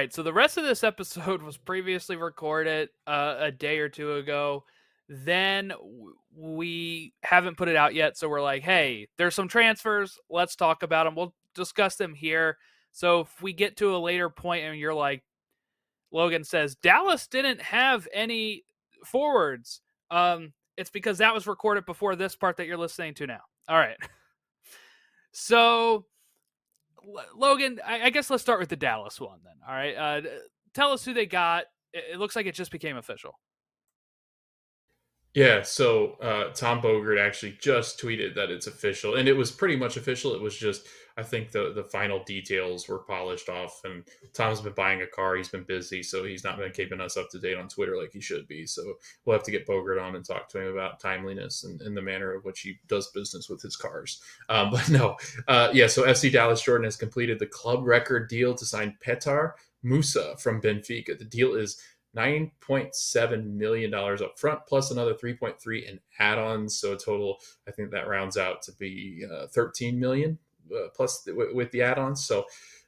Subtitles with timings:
[0.00, 4.14] Right, so the rest of this episode was previously recorded uh, a day or two
[4.14, 4.64] ago.
[5.10, 5.74] Then
[6.34, 10.18] we haven't put it out yet, so we're like, hey, there's some transfers.
[10.30, 11.16] Let's talk about them.
[11.16, 12.56] We'll discuss them here.
[12.92, 15.22] So if we get to a later point and you're like,
[16.10, 18.64] Logan says Dallas didn't have any
[19.04, 19.82] forwards.
[20.10, 23.42] Um, it's because that was recorded before this part that you're listening to now.
[23.68, 23.98] All right.
[25.32, 26.06] So,
[27.36, 29.54] Logan, I, I, guess let's start with the Dallas one then.
[29.66, 29.94] All right.
[29.94, 30.20] Uh,
[30.74, 31.64] tell us who they got.
[31.92, 33.38] It, it looks like it just became official.
[35.34, 39.76] Yeah, so uh, Tom Bogert actually just tweeted that it's official, and it was pretty
[39.76, 40.34] much official.
[40.34, 40.86] It was just,
[41.20, 45.36] I think the the final details were polished off, and Tom's been buying a car.
[45.36, 48.12] He's been busy, so he's not been keeping us up to date on Twitter like
[48.12, 48.66] he should be.
[48.66, 51.94] So we'll have to get Bogert on and talk to him about timeliness and, and
[51.94, 54.22] the manner of which he does business with his cars.
[54.48, 55.88] Um, but no, uh, yeah.
[55.88, 60.62] So FC Dallas Jordan has completed the club record deal to sign Petar Musa from
[60.62, 61.18] Benfica.
[61.18, 61.82] The deal is
[62.16, 67.38] $9.7 million up front plus another 3.3 in add-ons so total
[67.68, 70.36] i think that rounds out to be uh, 13 million
[70.96, 72.26] plus w- with the add-ons.
[72.26, 72.44] So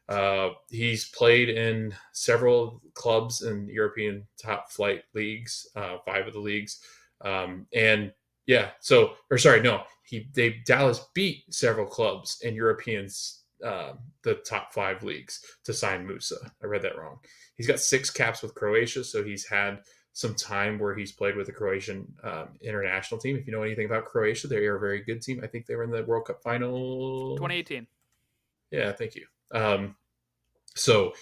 [0.09, 6.41] uh, he's played in several clubs in european top flight leagues uh, five of the
[6.41, 6.81] leagues.
[7.21, 8.13] Um, and
[8.47, 13.45] yeah so or sorry no he they dallas beat several clubs in Europeans.
[13.65, 13.95] uh,
[14.25, 16.37] the top five leagues to sign musa.
[16.63, 17.19] I read that wrong.
[17.57, 19.81] He's got six caps with Croatia, so he's had
[20.13, 23.37] some time where he's played with the Croatian um, international team.
[23.37, 25.41] If you know anything about Croatia, they are a very good team.
[25.43, 27.87] I think they were in the World Cup final 2018.
[28.71, 29.27] Yeah, thank you.
[29.53, 29.97] Um,
[30.75, 31.13] so,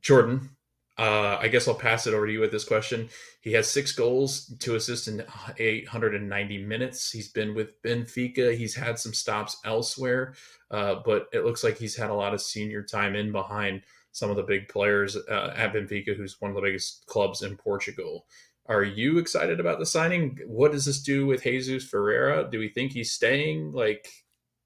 [0.00, 0.50] Jordan,
[0.96, 3.08] uh, I guess I'll pass it over to you with this question.
[3.40, 5.24] He has six goals, two assists in
[5.58, 7.10] 890 minutes.
[7.10, 8.56] He's been with Benfica.
[8.56, 10.34] He's had some stops elsewhere,
[10.70, 13.82] uh, but it looks like he's had a lot of senior time in behind
[14.14, 17.56] some of the big players uh, at Benfica, who's one of the biggest clubs in
[17.56, 18.26] Portugal.
[18.66, 20.38] Are you excited about the signing?
[20.46, 22.48] What does this do with Jesus Ferreira?
[22.50, 23.72] Do we think he's staying?
[23.72, 24.08] Like,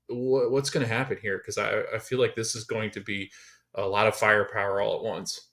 [0.08, 1.38] wh- what's going to happen here?
[1.38, 3.30] Because I, I feel like this is going to be
[3.74, 5.48] a lot of firepower all at once.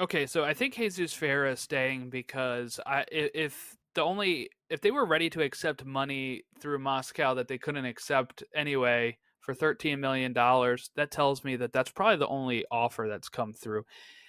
[0.00, 4.90] Okay, so I think Jesus Ferreira is staying because I if the only if they
[4.90, 10.32] were ready to accept money through Moscow that they couldn't accept anyway, for $13 million,
[10.32, 13.84] that tells me that that's probably the only offer that's come through.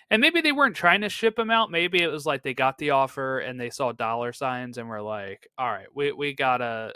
[0.09, 1.71] And maybe they weren't trying to ship him out.
[1.71, 5.01] Maybe it was like they got the offer and they saw dollar signs and were
[5.01, 6.93] like, all right, we, we got to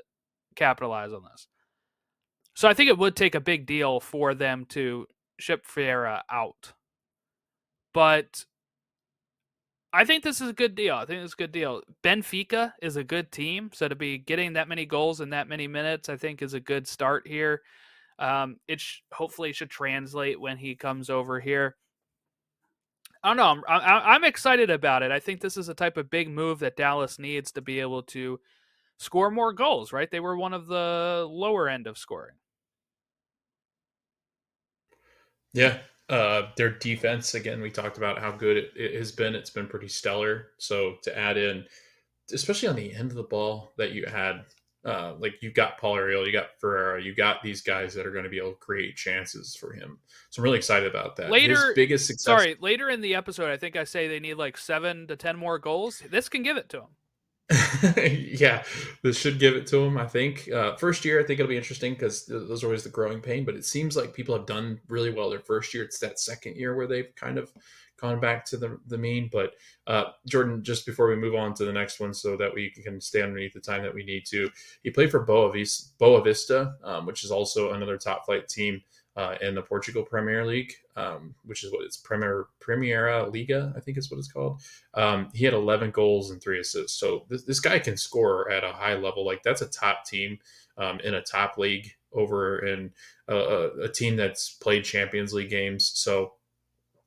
[0.55, 1.47] capitalize on this.
[2.55, 5.07] So I think it would take a big deal for them to
[5.39, 6.73] ship Ferreira out.
[7.93, 8.45] But
[9.93, 10.95] I think this is a good deal.
[10.95, 11.81] I think it's a good deal.
[12.03, 13.69] Benfica is a good team.
[13.73, 16.59] So to be getting that many goals in that many minutes, I think is a
[16.59, 17.61] good start here.
[18.17, 21.75] Um, it sh- hopefully should translate when he comes over here.
[23.23, 23.63] I don't know.
[23.67, 25.11] I'm, I'm excited about it.
[25.11, 28.03] I think this is a type of big move that Dallas needs to be able
[28.03, 28.39] to
[28.97, 29.91] score more goals.
[29.91, 30.09] Right?
[30.09, 32.35] They were one of the lower end of scoring.
[35.53, 37.61] Yeah, uh, their defense again.
[37.61, 39.33] We talked about how good it, it, has been.
[39.33, 40.49] It's been pretty stellar.
[40.57, 41.65] So to add in,
[42.33, 44.43] especially on the end of the ball that you had
[44.85, 48.11] uh, like you got Paul Arriola, you got Ferreira, you got these guys that are
[48.11, 49.97] going to be able to create chances for him.
[50.29, 51.31] So I'm really excited about that.
[51.31, 52.23] Later, His biggest success.
[52.23, 55.37] Sorry, later in the episode, I think I say they need like seven to ten
[55.37, 56.03] more goals.
[56.09, 56.87] This can give it to him.
[57.97, 58.63] yeah,
[59.03, 59.97] this should give it to him.
[59.97, 62.89] I think uh, first year, I think it'll be interesting because those are always the
[62.89, 63.45] growing pain.
[63.45, 65.83] But it seems like people have done really well their first year.
[65.83, 67.51] It's that second year where they've kind of
[67.97, 69.29] gone back to the, the mean.
[69.31, 69.53] But
[69.87, 72.99] uh, Jordan, just before we move on to the next one, so that we can
[73.01, 74.49] stay underneath the time that we need to,
[74.83, 78.81] he played for Boa Vista, Boa Vista um, which is also another top flight team.
[79.17, 82.49] Uh, in the Portugal Premier League, um, which is what it's Premier
[83.29, 84.61] Liga, I think is what it's called.
[84.93, 86.99] Um, he had 11 goals and three assists.
[86.99, 89.25] So this, this guy can score at a high level.
[89.25, 90.37] Like that's a top team
[90.77, 92.91] um, in a top league over in
[93.27, 95.91] a, a, team that's played Champions League games.
[95.95, 96.33] So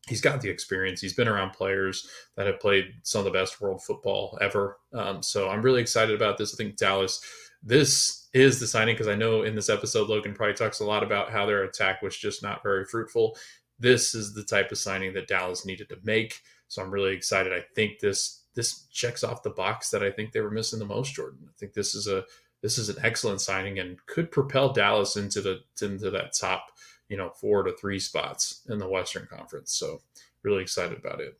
[0.09, 1.01] he's got the experience.
[1.01, 4.79] He's been around players that have played some of the best world football ever.
[4.93, 6.55] Um, so I'm really excited about this.
[6.55, 7.21] I think Dallas,
[7.63, 11.03] this is the signing because I know in this episode, Logan probably talks a lot
[11.03, 13.37] about how their attack was just not very fruitful.
[13.79, 16.41] This is the type of signing that Dallas needed to make.
[16.69, 17.53] So I'm really excited.
[17.53, 20.85] I think this this checks off the box that I think they were missing the
[20.85, 21.39] most, Jordan.
[21.45, 22.25] I think this is a
[22.63, 26.67] this is an excellent signing and could propel Dallas into the into that top
[27.09, 29.73] you know, four to three spots in the Western Conference.
[29.73, 30.01] So
[30.43, 31.39] really excited about it.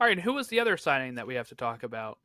[0.00, 2.18] All right, who was the other signing that we have to talk about?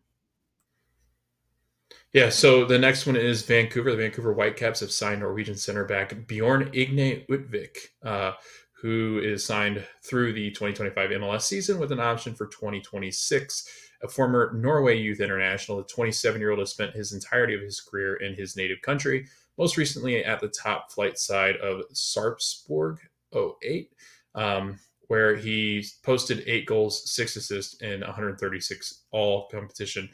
[2.14, 3.92] Yeah, so the next one is Vancouver.
[3.92, 8.34] The Vancouver Whitecaps have signed Norwegian center back Bjorn Inge Utvik, uh,
[8.74, 13.70] who is signed through the 2025 MLS season with an option for 2026.
[14.04, 17.80] A former Norway Youth International, the 27 year old has spent his entirety of his
[17.80, 22.98] career in his native country, most recently at the top flight side of Sarpsborg
[23.36, 23.92] 08,
[24.36, 30.10] um, where he posted eight goals, six assists in 136 all competition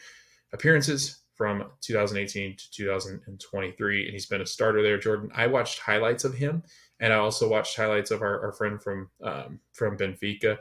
[0.53, 4.03] appearances from 2018 to 2023.
[4.05, 5.29] And he's been a starter there, Jordan.
[5.35, 6.63] I watched highlights of him
[6.99, 10.57] and I also watched highlights of our, our friend from um, from Benfica.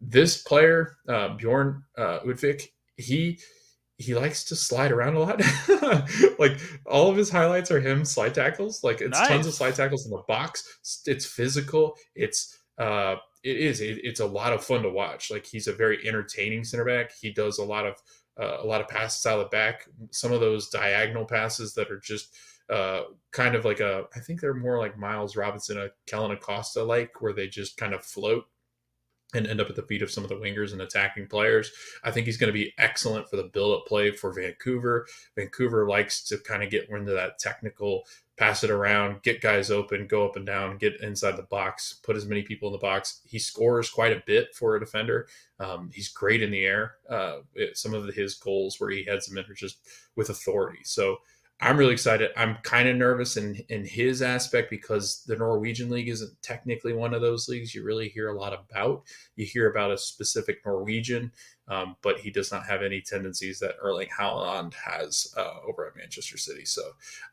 [0.00, 3.38] This player, uh, Bjorn uh, Utvik, he
[4.00, 5.42] he likes to slide around a lot.
[6.38, 8.82] like all of his highlights are him slide tackles.
[8.82, 9.28] Like it's nice.
[9.28, 11.02] tons of slide tackles in the box.
[11.06, 11.96] It's physical.
[12.14, 13.82] It's uh, it is.
[13.82, 15.30] It, it's a lot of fun to watch.
[15.30, 17.12] Like he's a very entertaining center back.
[17.20, 17.96] He does a lot of
[18.40, 19.86] uh, a lot of passes out of the back.
[20.12, 22.34] Some of those diagonal passes that are just
[22.70, 26.82] uh, kind of like a, I think they're more like Miles Robinson, a Kellyn Acosta
[26.82, 28.44] like, where they just kind of float
[29.34, 31.70] and end up at the feet of some of the wingers and attacking players.
[32.02, 35.06] I think he's going to be excellent for the build up play for Vancouver.
[35.36, 38.04] Vancouver likes to kind of get into that technical,
[38.36, 42.16] pass it around, get guys open, go up and down, get inside the box, put
[42.16, 43.20] as many people in the box.
[43.24, 45.28] He scores quite a bit for a defender.
[45.58, 46.94] Um, he's great in the air.
[47.08, 49.78] Uh, it, some of his goals where he heads them in are just
[50.16, 50.80] with authority.
[50.84, 51.18] So,
[51.62, 52.30] I'm really excited.
[52.36, 57.12] I'm kind of nervous in in his aspect because the Norwegian league isn't technically one
[57.12, 59.02] of those leagues you really hear a lot about.
[59.36, 61.32] You hear about a specific Norwegian,
[61.68, 65.96] um, but he does not have any tendencies that Erling Haaland has uh, over at
[65.96, 66.64] Manchester City.
[66.64, 66.82] So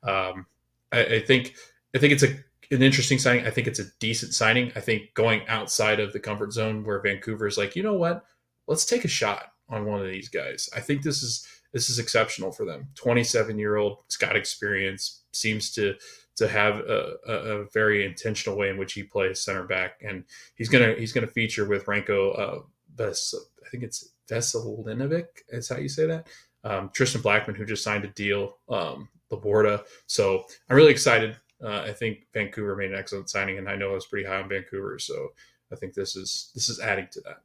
[0.04, 0.46] um,
[0.92, 1.56] I, I, think
[1.96, 2.36] I think it's a
[2.70, 3.46] an interesting signing.
[3.46, 4.74] I think it's a decent signing.
[4.76, 8.26] I think going outside of the comfort zone where Vancouver is like, you know what,
[8.68, 10.70] let's take a shot on one of these guys.
[10.76, 12.88] I think this is this is exceptional for them.
[12.96, 15.96] 27 year old, he's got experience, seems to
[16.38, 20.24] to have a, a, a, very intentional way in which he plays center back, and
[20.56, 22.60] he's gonna he's gonna feature with Ranko uh,
[23.00, 26.28] I think it's Veselinovic is how you say that.
[26.64, 29.84] Um, Tristan Blackmon, who just signed a deal, um, Laborda.
[30.08, 31.38] So I'm really excited.
[31.64, 34.42] Uh, I think Vancouver made an excellent signing, and I know I was pretty high
[34.42, 35.30] on Vancouver, so
[35.72, 37.42] I think this is this is adding to that.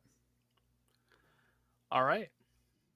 [1.91, 2.31] All right.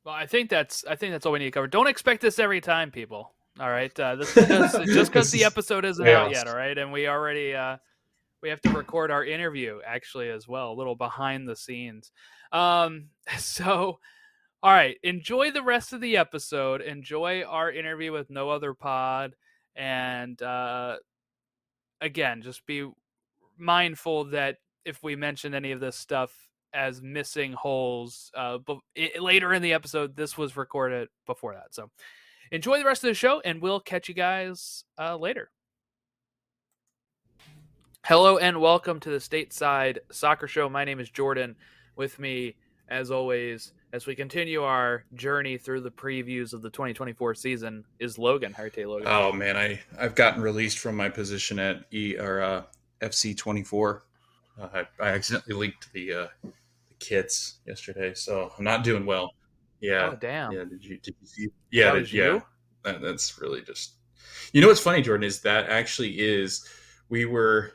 [0.06, 1.66] Well, I think that's I think that's all we need to cover.
[1.66, 3.34] Don't expect this every time, people.
[3.58, 6.46] All right, uh, this because, just because the episode isn't out yet.
[6.46, 7.78] All right, and we already uh,
[8.40, 12.12] we have to record our interview actually as well, a little behind the scenes.
[12.52, 13.08] Um,
[13.38, 13.98] so,
[14.62, 16.82] all right, enjoy the rest of the episode.
[16.82, 19.34] Enjoy our interview with No Other Pod,
[19.74, 20.98] and uh,
[22.00, 22.88] again, just be
[23.58, 26.45] mindful that if we mention any of this stuff
[26.76, 28.30] as missing holes.
[28.36, 31.74] Uh, but it, later in the episode, this was recorded before that.
[31.74, 31.90] So
[32.52, 35.50] enjoy the rest of the show, and we'll catch you guys uh, later.
[38.04, 40.68] Hello and welcome to the Stateside Soccer Show.
[40.68, 41.56] My name is Jordan.
[41.96, 42.54] With me,
[42.88, 48.18] as always, as we continue our journey through the previews of the 2024 season, is
[48.18, 48.52] Logan.
[48.52, 49.08] How are you, Logan?
[49.08, 52.62] Oh man, I I've gotten released from my position at E or uh,
[53.00, 54.04] FC 24.
[54.60, 56.26] Uh, I, I accidentally leaked the uh,
[56.98, 59.32] kits yesterday, so I'm not doing well.
[59.80, 60.10] Yeah.
[60.12, 60.52] Oh damn.
[60.52, 60.64] Yeah.
[60.64, 61.48] Did you did you see?
[61.70, 61.92] Yeah.
[61.92, 62.40] That did, yeah.
[62.84, 63.94] That, that's really just.
[64.52, 66.66] You know what's funny, Jordan, is that actually is
[67.08, 67.72] we were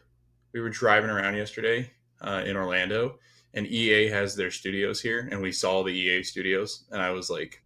[0.54, 1.90] we were driving around yesterday
[2.22, 3.20] uh, in Orlando,
[3.54, 7.30] and EA has their studios here, and we saw the EA studios, and I was
[7.30, 7.64] like,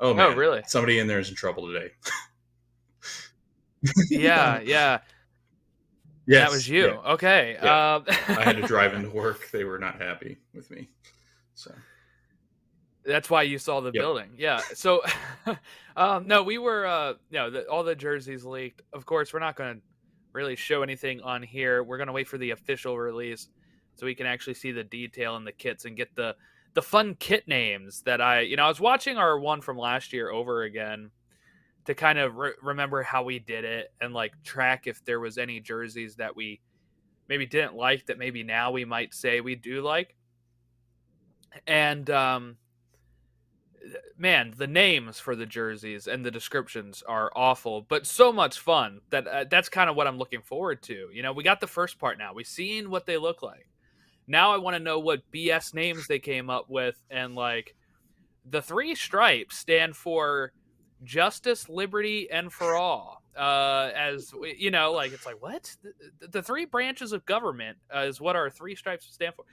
[0.00, 0.62] "Oh, oh man, oh really?
[0.66, 1.90] Somebody in there is in trouble today."
[4.10, 4.98] yeah, yeah.
[6.28, 6.88] Yes, that was you.
[6.88, 7.12] Yeah.
[7.12, 7.56] Okay.
[7.60, 7.94] Yeah.
[7.94, 9.50] Um, I had to drive into work.
[9.50, 10.88] They were not happy with me.
[11.54, 11.72] So
[13.06, 14.02] that's why you saw the yep.
[14.02, 14.30] building.
[14.36, 14.60] Yeah.
[14.74, 15.02] So,
[15.96, 18.82] um, no, we were, uh, you know, the, all the jerseys leaked.
[18.92, 19.82] Of course, we're not going to
[20.34, 21.82] really show anything on here.
[21.82, 23.48] We're going to wait for the official release
[23.94, 26.36] so we can actually see the detail in the kits and get the
[26.74, 30.12] the fun kit names that I, you know, I was watching our one from last
[30.12, 31.10] year over again
[31.88, 35.38] to kind of re- remember how we did it and like track if there was
[35.38, 36.60] any jerseys that we
[37.30, 40.14] maybe didn't like that maybe now we might say we do like.
[41.66, 42.58] And um
[44.18, 49.00] man, the names for the jerseys and the descriptions are awful, but so much fun
[49.08, 51.08] that uh, that's kind of what I'm looking forward to.
[51.10, 52.34] You know, we got the first part now.
[52.34, 53.66] We've seen what they look like.
[54.26, 57.74] Now I want to know what BS names they came up with and like
[58.44, 60.52] the three stripes stand for
[61.04, 63.22] justice, liberty, and for all.
[63.36, 68.00] Uh, as you know, like it's like what the, the three branches of government uh,
[68.00, 69.44] is what our three stripes stand for.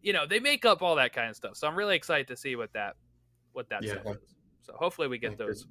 [0.00, 1.56] You know, they make up all that kind of stuff.
[1.56, 2.96] So I'm really excited to see what that
[3.52, 4.00] what that yeah.
[4.00, 4.34] stuff is.
[4.62, 5.66] So hopefully we get those.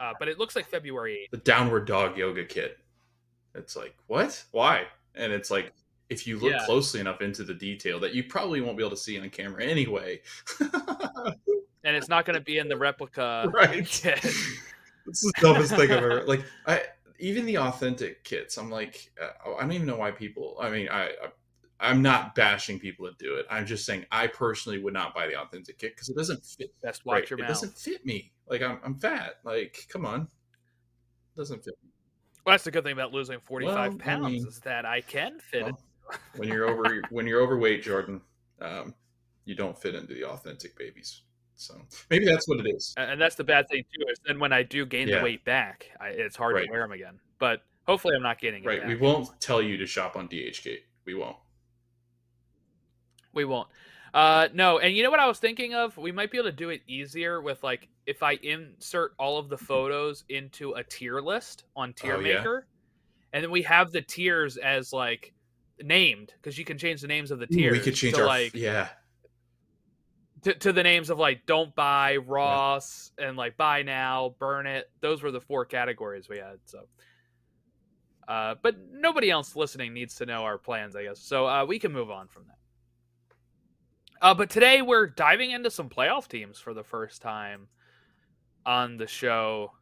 [0.00, 1.30] Uh, but it looks like February 8th.
[1.30, 2.78] The downward dog yoga kit.
[3.54, 4.42] It's like what?
[4.50, 4.84] Why?
[5.14, 5.72] And it's like
[6.10, 6.64] if you look yeah.
[6.66, 9.64] closely enough into the detail that you probably won't be able to see on camera
[9.64, 10.20] anyway.
[11.84, 13.48] and it's not going to be in the replica.
[13.52, 13.86] Right.
[13.86, 14.24] Kit.
[15.06, 16.46] It's the dumbest thing I've ever like.
[16.66, 16.80] I
[17.18, 18.56] even the authentic kits.
[18.56, 20.56] I'm like, uh, I don't even know why people.
[20.58, 21.10] I mean, I,
[21.78, 23.44] I am not bashing people that do it.
[23.50, 26.70] I'm just saying I personally would not buy the authentic kit because it doesn't fit.
[26.82, 27.50] Best watch right, your it mouth.
[27.50, 28.32] doesn't fit me.
[28.48, 29.34] Like I'm, I'm fat.
[29.44, 31.90] Like come on, it doesn't fit me.
[32.46, 35.02] Well, that's the good thing about losing 45 well, pounds I mean, is that I
[35.02, 35.78] can fit well,
[36.12, 36.18] it.
[36.36, 38.22] when you're over when you're overweight, Jordan,
[38.62, 38.94] um,
[39.44, 41.22] you don't fit into the authentic babies.
[41.56, 41.80] So
[42.10, 42.94] maybe that's what it is.
[42.96, 44.04] And that's the bad thing too.
[44.10, 45.18] Is then when I do gain yeah.
[45.18, 46.66] the weight back, I, it's hard right.
[46.66, 47.20] to wear them again.
[47.38, 48.86] But hopefully, I'm not getting right.
[48.86, 50.80] We won't tell you to shop on DHgate.
[51.04, 51.36] We won't.
[53.32, 53.68] We won't.
[54.12, 55.96] Uh, no, and you know what I was thinking of?
[55.96, 59.48] We might be able to do it easier with like if I insert all of
[59.48, 63.28] the photos into a tier list on Tier oh, Maker, yeah?
[63.32, 65.32] and then we have the tiers as like
[65.82, 67.72] named because you can change the names of the tiers.
[67.72, 68.88] we could change our like yeah
[70.44, 73.28] to, to the names of like don't buy Ross yeah.
[73.28, 74.90] and like buy now, burn it.
[75.00, 76.58] Those were the four categories we had.
[76.66, 76.80] So,
[78.28, 81.20] uh, but nobody else listening needs to know our plans, I guess.
[81.20, 82.58] So uh, we can move on from that.
[84.22, 87.68] Uh, but today we're diving into some playoff teams for the first time
[88.64, 89.72] on the show.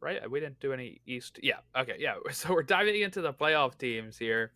[0.00, 0.30] Right?
[0.30, 1.38] We didn't do any East.
[1.42, 1.58] Yeah.
[1.76, 1.96] Okay.
[1.98, 2.16] Yeah.
[2.32, 4.52] So we're diving into the playoff teams here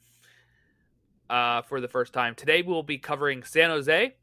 [1.29, 2.35] uh, for the first time.
[2.35, 4.15] Today we'll be covering San Jose,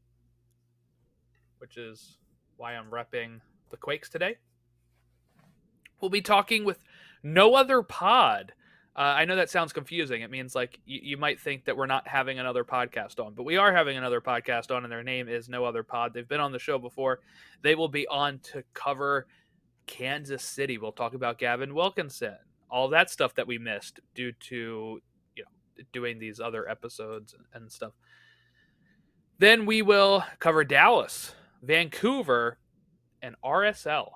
[1.58, 2.18] which is
[2.56, 4.36] why I'm repping the Quakes today.
[6.00, 6.78] We'll be talking with
[7.22, 8.52] no other pod.
[8.96, 10.22] Uh, I know that sounds confusing.
[10.22, 13.44] It means like you, you might think that we're not having another podcast on, but
[13.44, 16.12] we are having another podcast on, and their name is No Other Pod.
[16.12, 17.20] They've been on the show before.
[17.62, 19.28] They will be on to cover
[19.86, 20.78] Kansas City.
[20.78, 22.36] We'll talk about Gavin Wilkinson,
[22.68, 25.00] all that stuff that we missed due to
[25.36, 27.92] you know doing these other episodes and stuff.
[29.38, 31.34] Then we will cover Dallas.
[31.62, 32.58] Vancouver,
[33.22, 34.12] and RSL.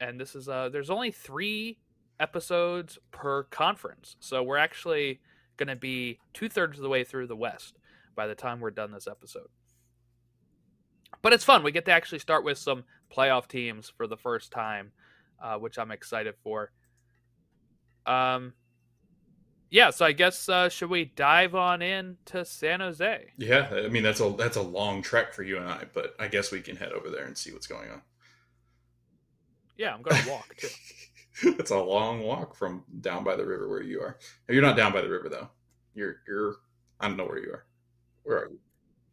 [0.00, 1.78] And this is uh there's only 3
[2.18, 4.16] episodes per conference.
[4.20, 5.20] So we're actually
[5.68, 7.78] to be two thirds of the way through the West
[8.14, 9.48] by the time we're done this episode.
[11.20, 11.62] But it's fun.
[11.62, 12.84] We get to actually start with some
[13.14, 14.92] playoff teams for the first time,
[15.42, 16.72] uh, which I'm excited for.
[18.06, 18.54] Um,
[19.72, 23.24] yeah, so I guess uh, should we dive on in to San Jose?
[23.38, 26.28] Yeah, I mean that's a that's a long trek for you and I, but I
[26.28, 28.02] guess we can head over there and see what's going on.
[29.78, 30.68] Yeah, I'm going to walk too.
[31.58, 34.18] it's a long walk from down by the river where you are.
[34.46, 35.48] You're not down by the river though.
[35.94, 36.56] You're you're
[37.00, 37.64] I don't know where you are.
[38.24, 38.58] Where are you?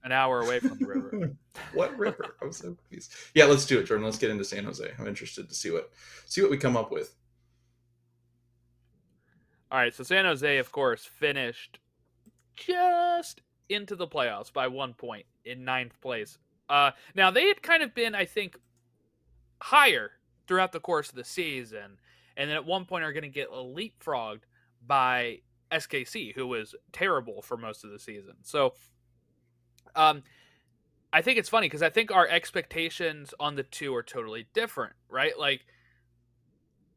[0.03, 1.31] An hour away from the river.
[1.73, 2.35] what river?
[2.41, 3.13] I'm so confused.
[3.33, 4.03] Yeah, let's do it, Jordan.
[4.03, 4.91] Let's get into San Jose.
[4.99, 5.89] I'm interested to see what
[6.25, 7.15] see what we come up with.
[9.71, 11.79] All right, so San Jose, of course, finished
[12.55, 16.39] just into the playoffs by one point in ninth place.
[16.67, 18.57] Uh, now they had kind of been, I think,
[19.61, 20.11] higher
[20.47, 21.97] throughout the course of the season,
[22.35, 24.41] and then at one point are going to get leapfrogged
[24.85, 25.39] by
[25.71, 28.35] SKC, who was terrible for most of the season.
[28.41, 28.73] So,
[29.95, 30.23] um,
[31.13, 34.93] I think it's funny because I think our expectations on the two are totally different,
[35.09, 35.37] right?
[35.37, 35.65] Like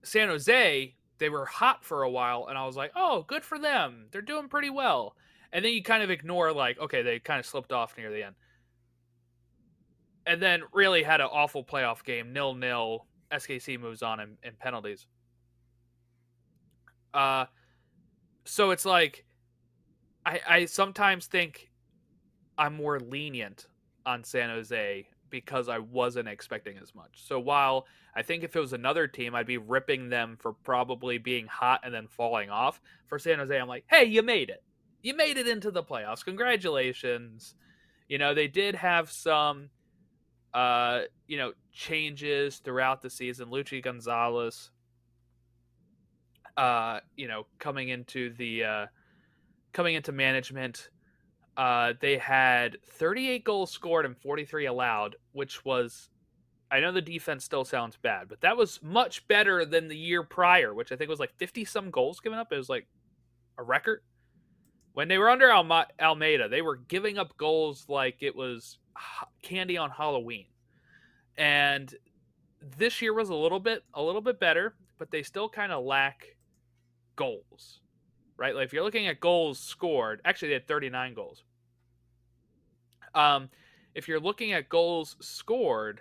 [0.02, 3.59] San Jose they were hot for a while and I was like, "Oh, good for
[3.59, 4.09] them.
[4.11, 5.14] They're doing pretty well."
[5.52, 8.25] And then you kind of ignore like, okay, they kind of slipped off near the
[8.25, 8.35] end.
[10.26, 13.07] And then really had an awful playoff game, nil nil.
[13.31, 15.07] SKC moves on in, in penalties.
[17.14, 17.47] Uh,
[18.45, 19.25] so it's like,
[20.26, 21.71] I I sometimes think
[22.59, 23.69] I'm more lenient
[24.05, 27.26] on San Jose because I wasn't expecting as much.
[27.26, 31.18] So while I think if it was another team, I'd be ripping them for probably
[31.18, 32.80] being hot and then falling off.
[33.08, 34.62] For San Jose, I'm like, hey, you made it.
[35.02, 36.24] You made it into the playoffs.
[36.24, 37.56] Congratulations.
[38.06, 39.70] You know, they did have some
[40.54, 43.48] uh, you know, changes throughout the season.
[43.48, 44.70] Luchi Gonzalez
[46.56, 48.86] uh, you know, coming into the uh
[49.72, 50.90] coming into management
[51.56, 56.09] uh, they had 38 goals scored and 43 allowed, which was,
[56.71, 60.23] I know the defense still sounds bad, but that was much better than the year
[60.23, 62.52] prior, which I think was like 50 some goals given up.
[62.52, 62.87] It was like
[63.59, 64.02] a record.
[64.94, 68.78] When they were under Alma- Almeyda, they were giving up goals like it was
[69.42, 70.47] candy on Halloween.
[71.37, 71.94] And
[72.78, 75.85] this year was a little bit a little bit better, but they still kind of
[75.85, 76.37] lack
[77.16, 77.81] goals
[78.42, 78.56] right?
[78.56, 81.44] Like if you're looking at goals scored, actually they had 39 goals.
[83.14, 83.49] Um,
[83.94, 86.00] if you're looking at goals scored,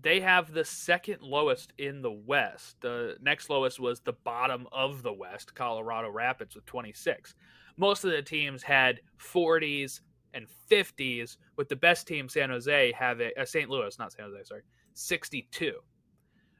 [0.00, 2.76] they have the second lowest in the West.
[2.82, 7.34] The next lowest was the bottom of the West, Colorado Rapids with 26.
[7.76, 10.02] most of the teams had 40s
[10.34, 13.68] and 50s, with the best team, San Jose, having uh, St.
[13.68, 14.62] Louis, not San Jose, sorry,
[14.94, 15.74] 62.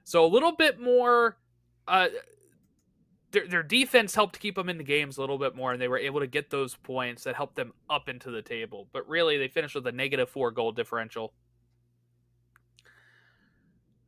[0.03, 1.39] So a little bit more.
[1.87, 2.09] Uh,
[3.33, 5.89] their, their defense helped keep them in the games a little bit more, and they
[5.89, 8.89] were able to get those points that helped them up into the table.
[8.93, 11.33] But really, they finished with a negative four goal differential,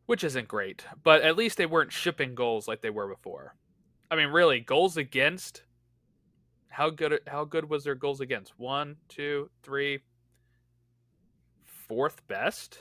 [0.06, 0.84] which isn't great.
[1.02, 3.56] But at least they weren't shipping goals like they were before.
[4.10, 5.62] I mean, really, goals against.
[6.68, 7.20] How good?
[7.26, 8.58] How good was their goals against?
[8.58, 10.00] One, two, three,
[11.64, 12.78] fourth best,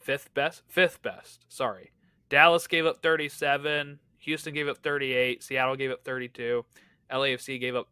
[0.00, 1.44] fifth best, fifth best.
[1.48, 1.92] Sorry,
[2.28, 3.98] Dallas gave up 37.
[4.18, 5.42] Houston gave up 38.
[5.42, 6.64] Seattle gave up 32.
[7.10, 7.88] LAFC gave up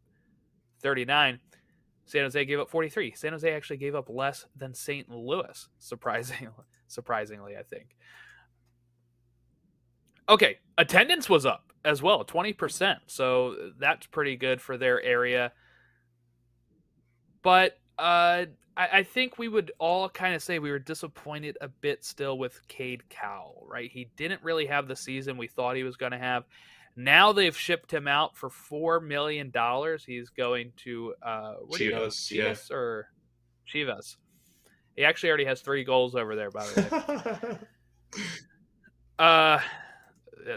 [0.83, 1.41] 39.
[2.05, 3.15] San Jose gave up 43.
[3.15, 5.11] San Jose actually gave up less than St.
[5.11, 6.53] Louis, surprisingly,
[6.87, 7.97] surprisingly, I think.
[10.29, 12.99] Okay, attendance was up as well, 20%.
[13.07, 15.53] So that's pretty good for their area.
[17.43, 21.69] But uh, I, I think we would all kind of say we were disappointed a
[21.69, 23.91] bit still with Cade Cowell, right?
[23.91, 26.45] He didn't really have the season we thought he was going to have.
[26.97, 30.03] Now they've shipped him out for four million dollars.
[30.05, 32.77] He's going to uh, Chivas, Chivas yeah.
[32.77, 33.09] or
[33.73, 34.17] Chivas.
[34.97, 37.59] He actually already has three goals over there, by the
[38.15, 38.23] way.
[39.19, 39.59] uh,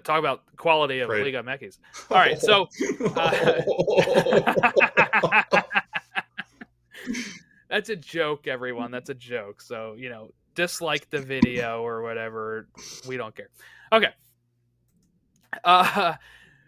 [0.04, 1.24] talk about quality of right.
[1.24, 1.78] Liga MX.
[2.10, 2.68] All right, so.
[3.16, 3.62] Uh,
[7.70, 8.92] that's a joke, everyone.
[8.92, 9.62] That's a joke.
[9.62, 12.68] So, you know, dislike the video or whatever.
[13.08, 13.50] We don't care.
[13.92, 14.10] Okay.
[15.64, 16.16] Uh,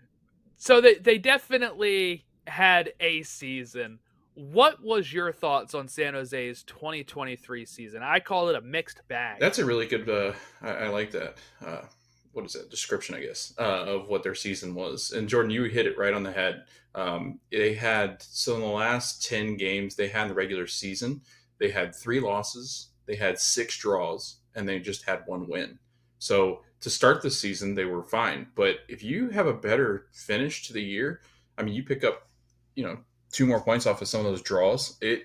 [0.58, 4.00] so they, they definitely had a season.
[4.34, 8.02] What was your thoughts on San Jose's 2023 season?
[8.02, 9.40] I call it a mixed bag.
[9.40, 10.10] That's a really good.
[10.10, 11.38] Uh, I, I like that.
[11.64, 11.82] Uh,
[12.32, 13.14] what is that description?
[13.14, 15.12] I guess uh, of what their season was.
[15.12, 16.64] And Jordan, you hit it right on the head.
[16.94, 21.22] Um, they had so in the last ten games they had in the regular season,
[21.60, 25.80] they had three losses, they had six draws, and they just had one win.
[26.20, 28.48] So to start the season, they were fine.
[28.56, 31.22] But if you have a better finish to the year,
[31.58, 32.28] I mean, you pick up,
[32.76, 32.98] you know,
[33.32, 34.98] two more points off of some of those draws.
[35.02, 35.24] It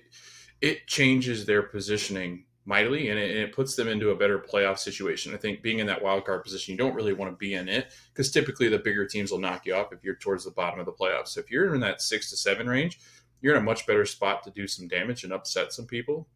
[0.61, 4.77] it changes their positioning mightily and it, and it, puts them into a better playoff
[4.77, 5.33] situation.
[5.33, 7.69] I think being in that wild card position, you don't really want to be in
[7.69, 10.79] it because typically the bigger teams will knock you off if you're towards the bottom
[10.79, 11.29] of the playoffs.
[11.29, 12.99] So if you're in that six to seven range,
[13.41, 16.27] you're in a much better spot to do some damage and upset some people.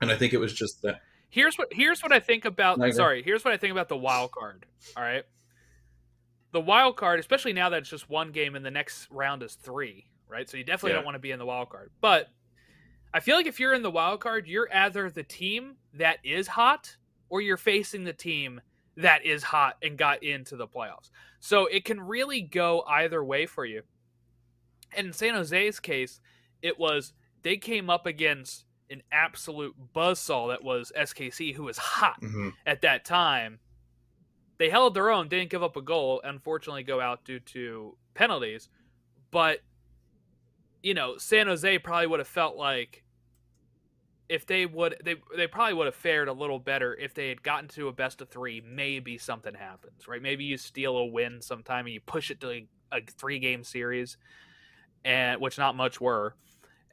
[0.00, 1.02] And I think it was just that.
[1.28, 2.78] Here's what here's what I think about.
[2.78, 4.64] Like sorry, here's what I think about the wild card.
[4.96, 5.24] All right,
[6.52, 9.54] the wild card, especially now that it's just one game and the next round is
[9.54, 10.06] three.
[10.26, 10.96] Right, so you definitely yeah.
[10.96, 12.28] don't want to be in the wild card, but
[13.12, 16.46] I feel like if you're in the wild card, you're either the team that is
[16.46, 16.96] hot
[17.28, 18.60] or you're facing the team
[18.96, 21.10] that is hot and got into the playoffs.
[21.40, 23.82] So it can really go either way for you.
[24.96, 26.20] And in San Jose's case,
[26.62, 32.20] it was they came up against an absolute buzzsaw that was SKC, who was hot
[32.20, 32.50] mm-hmm.
[32.66, 33.60] at that time.
[34.58, 38.68] They held their own, didn't give up a goal, unfortunately go out due to penalties.
[39.30, 39.60] But
[40.82, 43.04] you know, San Jose probably would have felt like
[44.28, 47.42] if they would they they probably would have fared a little better if they had
[47.42, 48.62] gotten to a best of three.
[48.64, 50.22] Maybe something happens, right?
[50.22, 53.64] Maybe you steal a win sometime and you push it to a, a three game
[53.64, 54.16] series,
[55.04, 56.36] and which not much were,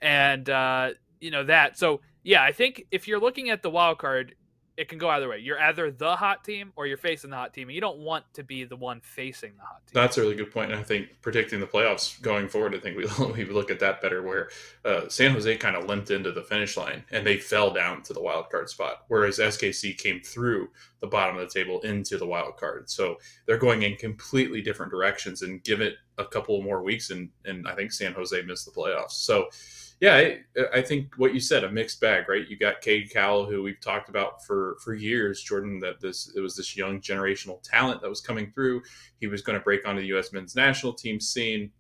[0.01, 1.77] and uh, you know that.
[1.77, 4.33] So yeah, I think if you're looking at the wild card,
[4.77, 5.39] it can go either way.
[5.39, 7.67] You're either the hot team or you're facing the hot team.
[7.67, 9.91] And you don't want to be the one facing the hot team.
[9.93, 10.71] That's a really good point.
[10.71, 14.01] And I think predicting the playoffs going forward, I think we, we look at that
[14.01, 14.49] better where
[14.85, 18.13] uh, San Jose kind of limped into the finish line and they fell down to
[18.13, 20.69] the wild card spot, whereas SKC came through
[21.01, 22.87] the bottom of the table into the wild card.
[22.87, 27.09] So they're going in completely different directions and give it a couple more weeks.
[27.09, 29.11] And, and I think San Jose missed the playoffs.
[29.11, 29.49] So,
[29.99, 30.39] yeah, I,
[30.75, 32.47] I, think what you said, a mixed bag, right?
[32.47, 35.79] You got Cade Cowell, who we've talked about for for years, Jordan.
[35.79, 38.83] That this it was this young generational talent that was coming through.
[39.19, 40.31] He was going to break onto the U.S.
[40.31, 41.71] men's national team scene.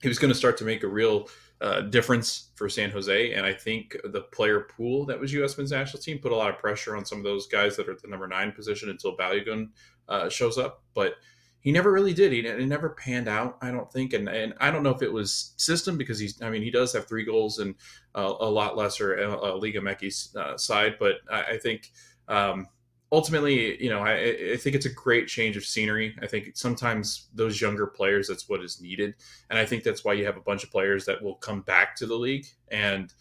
[0.00, 1.28] He was going to start to make a real
[1.60, 5.58] uh, difference for San Jose, and I think the player pool that was U.S.
[5.58, 7.92] men's national team put a lot of pressure on some of those guys that are
[7.92, 9.68] at the number nine position until Balogun
[10.08, 11.16] uh, shows up, but
[11.64, 12.30] he never really did.
[12.30, 14.12] He, he never panned out, I don't think.
[14.12, 16.40] And and I don't know if it was system because he's.
[16.42, 17.74] I mean, he does have three goals and
[18.14, 21.90] uh, a lot lesser uh, Liga MX uh, side, but I, I think.
[22.28, 22.68] Um,
[23.12, 26.16] ultimately, you know, I, I, think it's a great change of scenery.
[26.22, 29.14] I think sometimes those younger players, that's what is needed.
[29.50, 31.94] And I think that's why you have a bunch of players that will come back
[31.96, 33.12] to the league and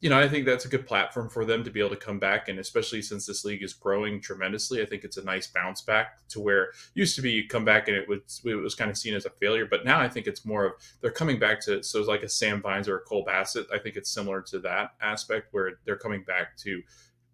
[0.00, 2.20] you know, I think that's a good platform for them to be able to come
[2.20, 5.80] back, and especially since this league is growing tremendously, I think it's a nice bounce
[5.80, 8.90] back to where used to be you come back and it was it was kind
[8.90, 11.60] of seen as a failure, but now I think it's more of they're coming back
[11.62, 13.66] to so it's like a Sam Vines or a Cole Bassett.
[13.72, 16.80] I think it's similar to that aspect where they're coming back to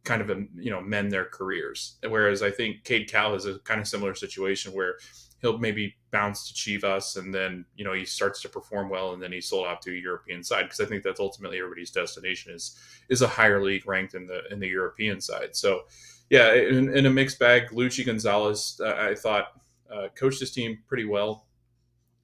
[0.04, 1.96] kind of um, you know mend their careers.
[2.08, 4.96] Whereas I think Cade Cowell is a kind of similar situation where
[5.44, 9.22] he'll maybe bounce to Chivas and then you know he starts to perform well and
[9.22, 12.52] then he's sold out to a European side because I think that's ultimately everybody's destination
[12.54, 12.78] is
[13.10, 15.54] is a higher league ranked in the in the European side.
[15.54, 15.82] So
[16.30, 19.60] yeah, in, in a mixed bag, Luchi Gonzalez uh, I thought
[19.92, 21.46] uh, coached his team pretty well.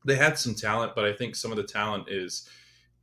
[0.07, 2.49] They had some talent, but I think some of the talent is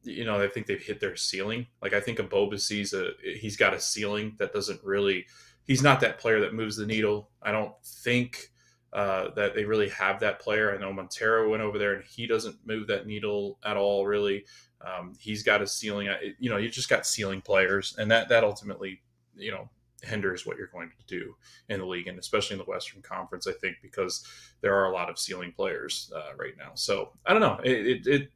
[0.01, 1.67] you know I think they've hit their ceiling.
[1.80, 5.27] Like I think Ebobisse's a he's got a ceiling that doesn't really
[5.67, 7.30] he's not that player that moves the needle.
[7.43, 8.49] I don't think
[8.97, 10.73] uh, that they really have that player.
[10.73, 14.43] I know Montero went over there and he doesn't move that needle at all, really.
[14.81, 16.10] Um, he's got a ceiling.
[16.39, 19.03] You know, you just got ceiling players, and that that ultimately,
[19.36, 19.69] you know,
[20.01, 21.36] hinders what you're going to do
[21.69, 23.45] in the league, and especially in the Western Conference.
[23.45, 24.25] I think because
[24.62, 26.71] there are a lot of ceiling players uh, right now.
[26.73, 27.60] So I don't know.
[27.63, 28.31] It, it, it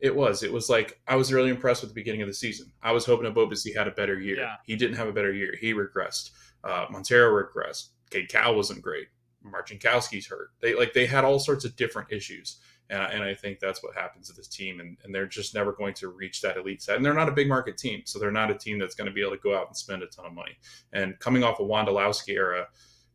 [0.00, 0.42] it was.
[0.42, 2.70] It was like I was really impressed with the beginning of the season.
[2.82, 4.36] I was hoping Ebobisse had a better year.
[4.36, 4.56] Yeah.
[4.64, 5.54] He didn't have a better year.
[5.58, 6.32] He regressed.
[6.62, 7.88] Uh, Montero regressed.
[8.10, 9.08] Cade Cowell wasn't great.
[9.44, 10.50] Marcinkowski's hurt.
[10.60, 12.58] They like they had all sorts of different issues,
[12.90, 15.72] and, and I think that's what happens to this team, and, and they're just never
[15.72, 16.96] going to reach that elite set.
[16.96, 19.12] And they're not a big market team, so they're not a team that's going to
[19.12, 20.56] be able to go out and spend a ton of money.
[20.92, 22.66] And coming off a Wondolowski era,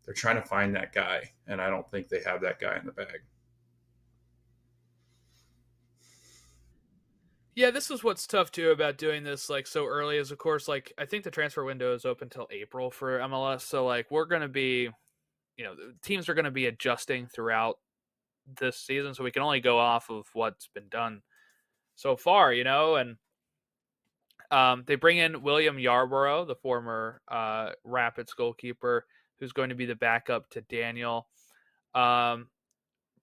[0.06, 2.86] they're trying to find that guy, and I don't think they have that guy in
[2.86, 3.22] the bag.
[7.56, 10.16] Yeah, this is what's tough too about doing this like so early.
[10.16, 13.62] Is of course like I think the transfer window is open till April for MLS,
[13.62, 14.90] so like we're gonna be
[15.60, 17.76] you know teams are going to be adjusting throughout
[18.60, 21.22] this season, so we can only go off of what's been done
[21.96, 22.96] so far, you know.
[22.96, 23.18] And
[24.52, 29.06] um, they bring in William Yarborough, the former uh, Rapids goalkeeper,
[29.38, 31.28] who's going to be the backup to Daniel.
[31.94, 32.48] Um,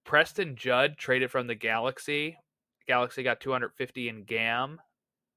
[0.04, 2.36] Preston Judd traded from the Galaxy.
[2.86, 4.78] Galaxy got 250 in GAM.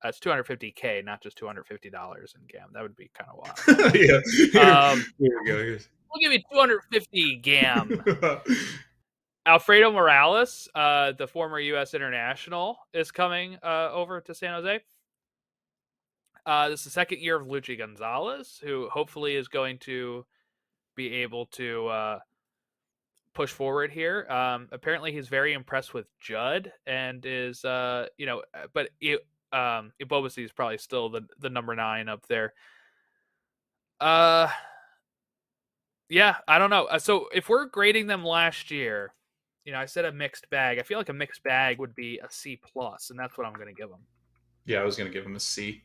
[0.04, 2.70] That's 250k, not just 250 dollars in GAM.
[2.74, 3.38] That would be kind of
[3.78, 3.96] wild.
[3.96, 4.20] yeah.
[4.92, 5.78] Um, Here we go.
[6.12, 8.04] We'll give you 250 GAM.
[9.46, 11.94] Alfredo Morales, uh, the former U.S.
[11.94, 14.80] international, is coming uh, over to San Jose.
[16.46, 20.26] Uh, this is the second year of Luchi Gonzalez, who hopefully is going to
[20.96, 22.20] be able to uh,
[23.34, 24.28] push forward here.
[24.30, 29.22] Um, apparently, he's very impressed with Judd and is, uh, you know, uh, but it,
[29.52, 32.54] um, Ebobisse is probably still the the number nine up there.
[34.00, 34.48] Uh,
[36.10, 36.86] yeah, I don't know.
[36.86, 39.14] Uh, so if we're grading them last year,
[39.66, 40.80] you know, I said a mixed bag.
[40.80, 43.54] I feel like a mixed bag would be a C plus, and that's what I'm
[43.54, 44.02] going to give them.
[44.66, 45.84] Yeah, I was going to give them a C.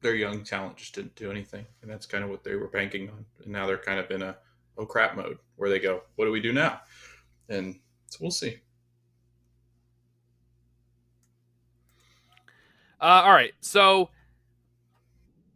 [0.00, 3.10] Their young talent just didn't do anything, and that's kind of what they were banking
[3.10, 3.24] on.
[3.42, 4.36] And now they're kind of in a
[4.78, 6.80] oh crap mode where they go, what do we do now?
[7.48, 8.58] And so we'll see.
[13.00, 14.10] Uh, all right, so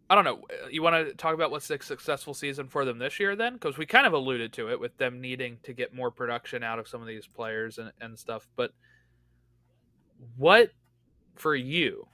[0.09, 0.43] I don't know.
[0.51, 3.55] Uh, you want to talk about what's a successful season for them this year, then?
[3.55, 6.79] Because we kind of alluded to it with them needing to get more production out
[6.79, 8.47] of some of these players and, and stuff.
[8.57, 8.73] But
[10.37, 10.71] what,
[11.35, 12.07] for you,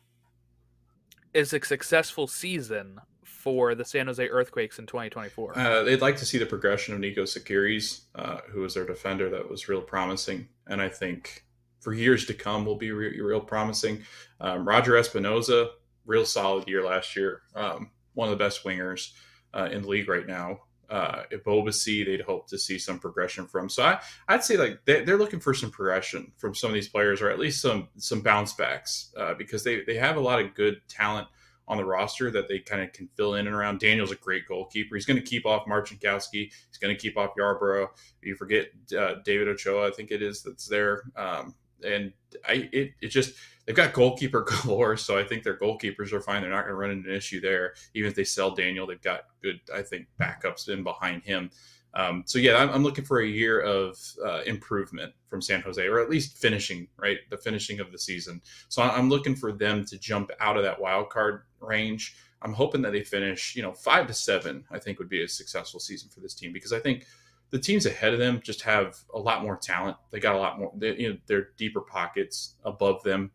[1.35, 5.59] is a successful season for the San Jose Earthquakes in 2024?
[5.59, 9.29] Uh, they'd like to see the progression of Niko Tsakiris, uh, who was their defender
[9.31, 10.49] that was real promising.
[10.67, 11.45] And I think
[11.81, 14.03] for years to come will be re- real promising.
[14.41, 15.71] Um, Roger Espinoza
[16.07, 17.43] real solid year last year.
[17.55, 19.13] Um, one of the best wingers
[19.55, 20.61] uh, in the league right now.
[20.89, 23.69] Uh, Ebobisse, they'd hope to see some progression from.
[23.69, 26.89] So I, I'd say like they, are looking for some progression from some of these
[26.89, 30.41] players, or at least some some bounce backs, uh, because they they have a lot
[30.41, 31.29] of good talent
[31.69, 33.79] on the roster that they kind of can fill in and around.
[33.79, 34.97] Daniel's a great goalkeeper.
[34.97, 36.51] He's going to keep off Marcinkowski.
[36.51, 37.91] He's going to keep off Yarborough.
[38.21, 41.05] You forget uh, David Ochoa, I think it is that's there.
[41.15, 42.13] Um, and
[42.49, 43.35] I it, it just
[43.67, 46.43] they've got goalkeeper galore, so I think their goalkeepers are fine.
[46.43, 47.75] They're not going to run into an issue there.
[47.95, 51.51] Even if they sell Daniel, they've got good, I think, backups in behind him.
[51.95, 55.85] Um, so yeah, I'm, I'm, looking for a year of uh, improvement from San Jose,
[55.85, 58.41] or at least finishing right the finishing of the season.
[58.69, 62.15] So I'm looking for them to jump out of that wild card range.
[62.43, 64.65] I'm hoping that they finish, you know, five to seven.
[64.71, 67.07] I think would be a successful season for this team because I think
[67.51, 69.97] the teams ahead of them just have a lot more talent.
[70.11, 70.73] They got a lot more.
[70.77, 73.31] They, you know, they're deeper pockets above them,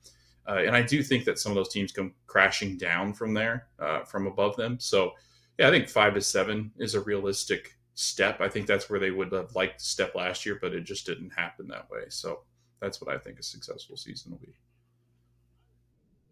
[0.47, 3.67] uh, and I do think that some of those teams come crashing down from there,
[3.79, 4.79] uh, from above them.
[4.79, 5.13] So,
[5.57, 8.41] yeah, I think five to seven is a realistic step.
[8.41, 11.05] I think that's where they would have liked to step last year, but it just
[11.05, 12.03] didn't happen that way.
[12.09, 12.41] So
[12.79, 14.53] that's what I think a successful season will be.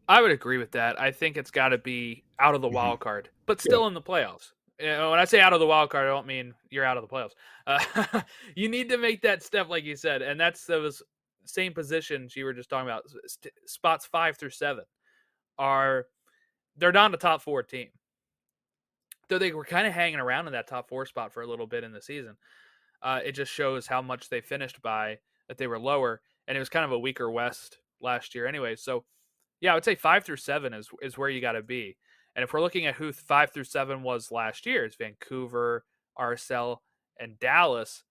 [0.08, 1.00] I would agree with that.
[1.00, 2.76] I think it's got to be out of the mm-hmm.
[2.76, 3.88] wild card, but still yeah.
[3.88, 4.52] in the playoffs.
[4.84, 7.08] Know, when I say out of the wild card, I don't mean you're out of
[7.08, 7.32] the playoffs.
[7.66, 8.22] Uh,
[8.56, 11.02] you need to make that step, like you said, and that's those
[11.46, 13.04] same positions you were just talking about.
[13.66, 14.84] Spots five through seven
[15.58, 16.08] are
[16.76, 17.90] they're not a top four team,
[19.30, 21.68] though they were kind of hanging around in that top four spot for a little
[21.68, 22.36] bit in the season.
[23.02, 25.18] Uh, it just shows how much they finished by
[25.48, 28.76] that they were lower, and it was kind of a weaker West last year anyway.
[28.76, 29.06] So,
[29.62, 31.96] yeah, I would say five through seven is is where you got to be.
[32.36, 35.86] And if we're looking at who five through seven was last year, it's Vancouver,
[36.18, 36.78] RSL,
[37.20, 38.04] and Dallas.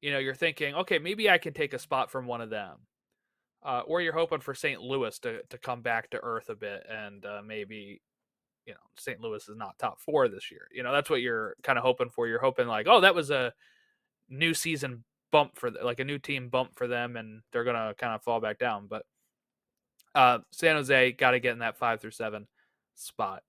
[0.00, 2.78] You know, you're thinking, okay, maybe I can take a spot from one of them.
[3.62, 4.80] Uh, or you're hoping for St.
[4.80, 8.02] Louis to, to come back to earth a bit and uh, maybe,
[8.66, 9.20] you know, St.
[9.20, 10.68] Louis is not top four this year.
[10.70, 12.28] You know, that's what you're kind of hoping for.
[12.28, 13.54] You're hoping like, oh, that was a
[14.28, 17.94] new season bump for like a new team bump for them and they're going to
[17.94, 18.86] kind of fall back down.
[18.86, 19.06] But
[20.14, 22.46] uh, San Jose got to get in that five through seven
[22.94, 23.42] spot.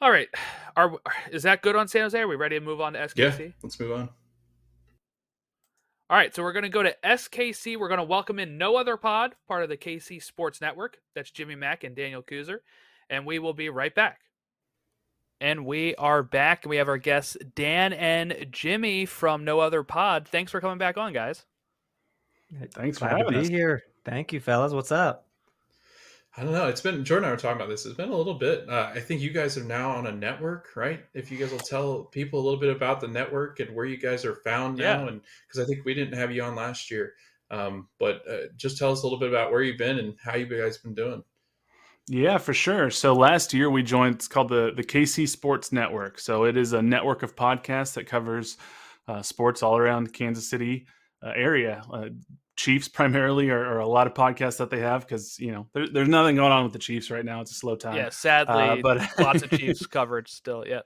[0.00, 0.28] All right,
[0.76, 0.98] are
[1.32, 2.20] is that good on San Jose?
[2.20, 3.38] Are we ready to move on to SKC?
[3.38, 4.08] Yeah, let's move on.
[6.10, 7.78] All right, so we're going to go to SKC.
[7.78, 10.98] We're going to welcome in no other pod, part of the KC Sports Network.
[11.14, 12.58] That's Jimmy Mack and Daniel Kuzer,
[13.08, 14.20] and we will be right back.
[15.40, 19.82] And we are back, and we have our guests Dan and Jimmy from No Other
[19.82, 20.28] Pod.
[20.28, 21.46] Thanks for coming back on, guys.
[22.48, 23.48] Hey, thanks Glad for having to be us.
[23.48, 23.82] here.
[24.04, 24.72] Thank you, fellas.
[24.72, 25.23] What's up?
[26.36, 26.66] I don't know.
[26.66, 27.86] It's been Jordan and I were talking about this.
[27.86, 28.68] It's been a little bit.
[28.68, 31.04] Uh, I think you guys are now on a network, right?
[31.14, 33.96] If you guys will tell people a little bit about the network and where you
[33.96, 34.96] guys are found yeah.
[34.96, 37.12] now, and because I think we didn't have you on last year,
[37.52, 40.34] um, but uh, just tell us a little bit about where you've been and how
[40.34, 41.22] you guys been doing.
[42.08, 42.90] Yeah, for sure.
[42.90, 44.16] So last year we joined.
[44.16, 46.18] It's called the the KC Sports Network.
[46.18, 48.56] So it is a network of podcasts that covers
[49.06, 50.86] uh, sports all around Kansas City
[51.34, 51.82] area.
[51.92, 52.08] Uh,
[52.56, 55.88] Chiefs primarily are, are, a lot of podcasts that they have because you know there,
[55.88, 57.40] there's nothing going on with the Chiefs right now.
[57.40, 57.96] It's a slow time.
[57.96, 60.64] Yeah, sadly, uh, but lots of Chiefs coverage still.
[60.66, 60.80] Yeah.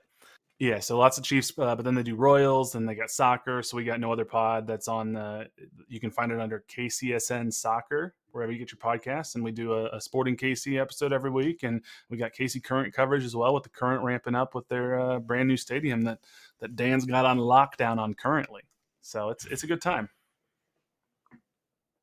[0.57, 3.63] Yeah, so lots of Chiefs, uh, but then they do Royals and they got soccer.
[3.63, 5.15] So we got no other pod that's on.
[5.15, 5.45] Uh,
[5.87, 9.71] you can find it under KCSN Soccer wherever you get your podcasts, and we do
[9.71, 13.53] a, a, sporting KC episode every week, and we got KC Current coverage as well
[13.53, 16.19] with the Current ramping up with their uh, brand new stadium that
[16.59, 18.63] that Dan's got on lockdown on currently.
[19.01, 20.09] So it's it's a good time.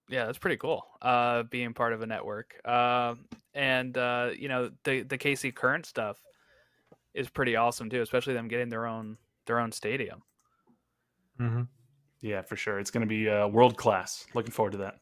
[0.09, 0.87] Yeah, that's pretty cool.
[1.03, 3.15] Uh, being part of a network, uh,
[3.55, 6.21] and uh, you know the the KC Current stuff
[7.15, 9.17] is pretty awesome too, especially them getting their own
[9.47, 10.23] their own stadium.
[11.41, 11.63] Mm-hmm.
[12.21, 12.79] Yeah, for sure.
[12.79, 14.27] It's going to be uh, world class.
[14.35, 14.99] Looking forward to that.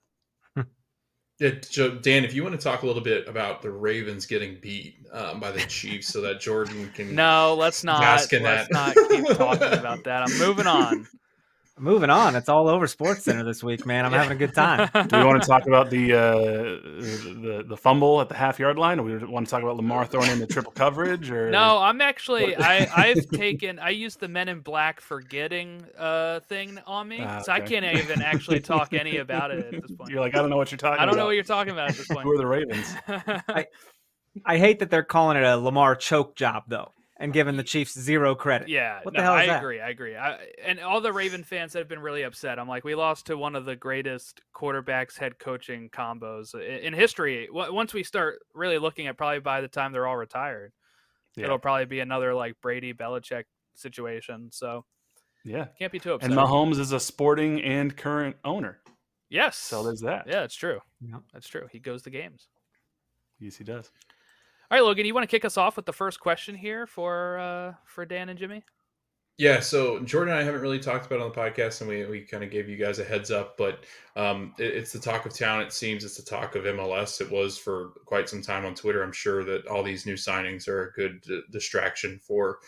[1.41, 4.57] Yeah, Joe, Dan, if you want to talk a little bit about the Ravens getting
[4.61, 7.13] beat um, by the Chiefs, so that Jordan can.
[7.13, 8.01] No, let's not.
[8.01, 8.71] Let's that.
[8.71, 10.23] not keep talking about that.
[10.23, 11.09] I'm moving on.
[11.77, 14.07] Moving on, it's all over Sports Center this week, man.
[14.07, 14.23] I'm yeah.
[14.23, 14.89] having a good time.
[15.09, 18.79] Do we want to talk about the uh, the the fumble at the half yard
[18.79, 21.33] line, or we want to talk about Lamar throwing in the triple coverage?
[21.33, 26.39] Or no, I'm actually I I've taken I used the Men in Black forgetting uh
[26.41, 29.91] thing on me, ah, so I can't even actually talk any about it at this
[29.97, 30.11] point.
[30.11, 31.01] You're like I don't know what you're talking.
[31.01, 31.23] I don't about.
[31.23, 32.23] know what you're talking about at this point.
[32.23, 32.95] Who are the Ravens?
[33.09, 33.67] I,
[34.47, 37.99] I hate that they're calling it a Lamar choke job, though and giving the Chiefs
[37.99, 38.69] zero credit.
[38.69, 39.59] Yeah, what no, the hell I that?
[39.63, 39.81] agree.
[39.81, 40.17] I agree.
[40.17, 42.59] I, and all the Raven fans have been really upset.
[42.59, 46.93] I'm like, we lost to one of the greatest quarterbacks head coaching combos in, in
[46.93, 47.49] history.
[47.51, 50.73] Once we start really looking at, probably by the time they're all retired,
[51.37, 51.45] yeah.
[51.45, 54.51] it'll probably be another like Brady Belichick situation.
[54.51, 54.85] So
[55.45, 56.31] yeah, can't be too upset.
[56.31, 58.81] And Mahomes is a sporting and current owner.
[59.29, 59.57] Yes.
[59.57, 60.27] So there's that.
[60.27, 60.81] Yeah, it's true.
[61.01, 61.19] Yeah.
[61.33, 61.67] That's true.
[61.71, 62.49] He goes to games.
[63.41, 63.91] Yes, he does.
[64.75, 67.39] All right, Logan, you want to kick us off with the first question here for
[67.39, 68.65] uh, for Dan and Jimmy?
[69.39, 72.23] Yeah, so Jordan and I haven't really talked about on the podcast, and we, we
[72.23, 73.85] kind of gave you guys a heads up, but
[74.17, 75.61] um, it, it's the talk of town.
[75.61, 77.21] It seems it's the talk of MLS.
[77.21, 79.05] It was for quite some time on Twitter.
[79.05, 82.59] I'm sure that all these new signings are a good d- distraction for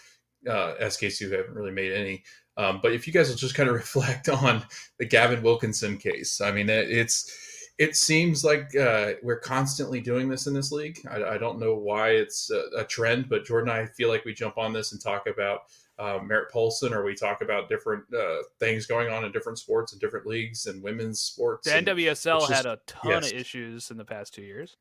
[0.48, 2.22] uh, SKC who haven't really made any.
[2.56, 4.64] Um, but if you guys will just kind of reflect on
[5.00, 7.45] the Gavin Wilkinson case, I mean, it's
[7.78, 10.98] it seems like uh, we're constantly doing this in this league.
[11.10, 14.24] I, I don't know why it's a, a, trend, but Jordan and I feel like
[14.24, 15.62] we jump on this and talk about
[15.98, 19.92] uh, Merritt Paulson, or we talk about different uh, things going on in different sports
[19.92, 21.70] and different leagues and women's sports.
[21.70, 23.30] The NWSL just, had a ton yes.
[23.30, 24.76] of issues in the past two years.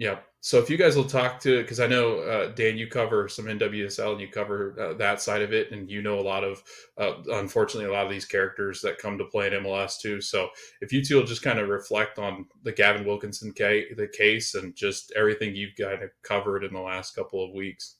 [0.00, 0.20] Yeah.
[0.40, 3.44] So if you guys will talk to, because I know uh, Dan, you cover some
[3.44, 6.62] NWSL and you cover uh, that side of it, and you know a lot of,
[6.96, 10.22] uh, unfortunately, a lot of these characters that come to play in MLS too.
[10.22, 10.48] So
[10.80, 14.54] if you two will just kind of reflect on the Gavin Wilkinson case, the case,
[14.54, 17.96] and just everything you've kind of covered in the last couple of weeks.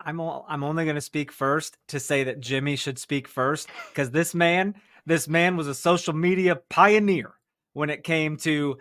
[0.00, 3.68] I'm all, I'm only going to speak first to say that Jimmy should speak first
[3.90, 4.74] because this man,
[5.06, 7.34] this man was a social media pioneer
[7.74, 8.78] when it came to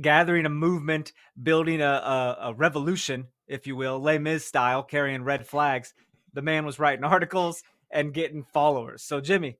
[0.00, 5.22] gathering a movement, building a, a, a revolution, if you will, Les Mis style, carrying
[5.24, 5.94] red flags.
[6.32, 9.02] The man was writing articles and getting followers.
[9.02, 9.58] So, Jimmy,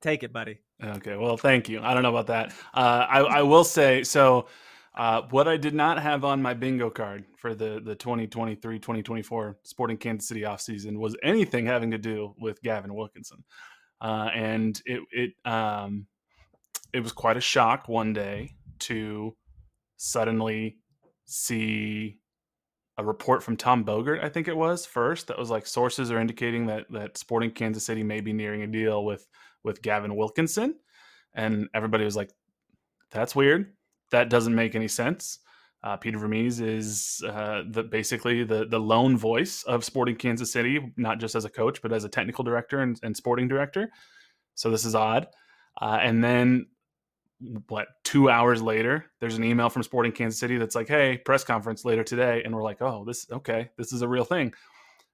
[0.00, 0.60] take it, buddy.
[0.82, 1.16] Okay.
[1.16, 1.80] Well, thank you.
[1.82, 2.52] I don't know about that.
[2.74, 4.46] Uh, I, I will say so.
[4.94, 9.58] Uh, what I did not have on my bingo card for the, the 2023 2024
[9.62, 13.44] Sporting Kansas City offseason was anything having to do with Gavin Wilkinson.
[14.00, 16.06] Uh, and it, it, um,
[16.92, 19.36] it was quite a shock one day to
[19.98, 20.78] suddenly
[21.26, 22.18] see
[22.96, 26.20] a report from Tom Bogert, I think it was first, that was like sources are
[26.20, 29.26] indicating that that Sporting Kansas City may be nearing a deal with
[29.62, 30.74] with Gavin Wilkinson,
[31.34, 32.30] and everybody was like,
[33.10, 33.74] "That's weird.
[34.10, 35.38] That doesn't make any sense."
[35.84, 40.92] Uh, Peter Vermes is uh, the basically the the lone voice of Sporting Kansas City,
[40.96, 43.88] not just as a coach, but as a technical director and, and sporting director.
[44.56, 45.28] So this is odd.
[45.80, 46.66] Uh, and then
[47.68, 51.44] what two hours later there's an email from sporting kansas city that's like hey press
[51.44, 52.42] conference later today.
[52.44, 54.52] And we're like oh this okay this is a real thing.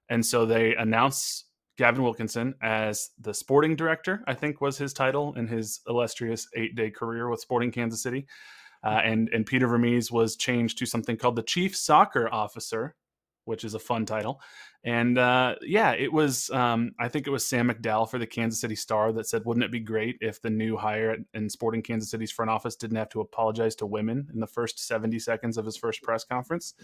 [0.09, 1.45] And so they announce
[1.77, 6.75] gavin wilkinson as the sporting director i think was his title in his illustrious eight
[6.75, 8.25] day career with sporting kansas city.
[8.83, 12.95] Uh, and and peter vermes was changed to something called the chief soccer officer
[13.45, 14.41] which is a fun title.
[14.83, 18.59] And uh, yeah, it was, um, I think it was Sam McDowell for the Kansas
[18.59, 22.11] City Star that said, wouldn't it be great if the new hire in Sporting Kansas
[22.11, 25.65] City's front office didn't have to apologize to women in the first 70 seconds of
[25.65, 26.75] his first press conference?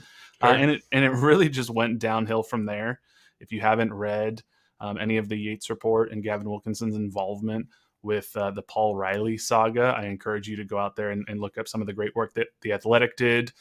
[0.42, 3.02] Uh, and, it, and it really just went downhill from there.
[3.40, 4.42] If you haven't read
[4.80, 7.68] um, any of the Yates report and Gavin Wilkinson's involvement
[8.04, 11.40] with uh, the Paul Riley saga, I encourage you to go out there and, and
[11.40, 13.52] look up some of the great work that The Athletic did.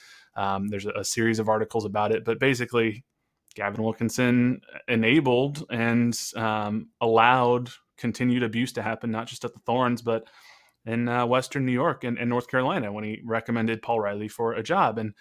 [0.40, 3.05] Um, there's a, a, series of articles about it, but basically,
[3.57, 10.00] Gavin Wilkinson enabled and um, allowed continued abuse to happen, not just at the Thorns,
[10.00, 10.29] but
[10.87, 14.55] in uh, Western New York and, and, North Carolina when he recommended Paul Riley for
[14.55, 14.96] a job.
[14.96, 15.12] And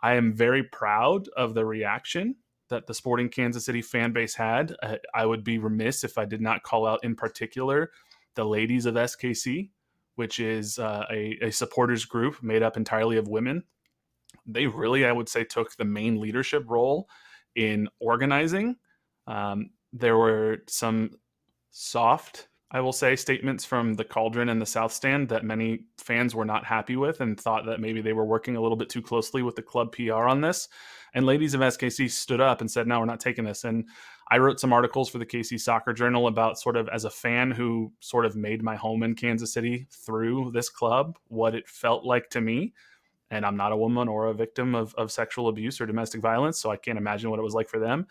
[0.00, 2.36] I am very proud of the reaction
[2.68, 4.76] that the Sporting Kansas City fan base had.
[4.80, 7.90] Uh, I would be remiss if I did not call out in particular
[8.36, 9.70] the ladies of SKC,
[10.14, 13.64] which is uh, a, a supporters group made up entirely of women
[14.46, 17.08] they really, I would say, took the main leadership role
[17.54, 18.76] in organizing.
[19.26, 21.10] Um, there were some
[21.70, 26.34] soft, I will say, statements from the Cauldron and the South Stand that many fans
[26.34, 29.02] were not happy with and thought that maybe they were working a little bit too
[29.02, 30.68] closely with the club PR on this.
[31.14, 33.86] And ladies of SKC stood up and said, "No, we're not taking this." And
[34.30, 37.50] I wrote some articles for the KC Soccer Journal about sort of as a fan
[37.50, 42.04] who sort of made my home in Kansas City through this club, what it felt
[42.06, 42.72] like to me
[43.32, 46.60] and I'm not a woman or a victim of, of sexual abuse or domestic violence,
[46.60, 48.06] so I can't imagine what it was like for them.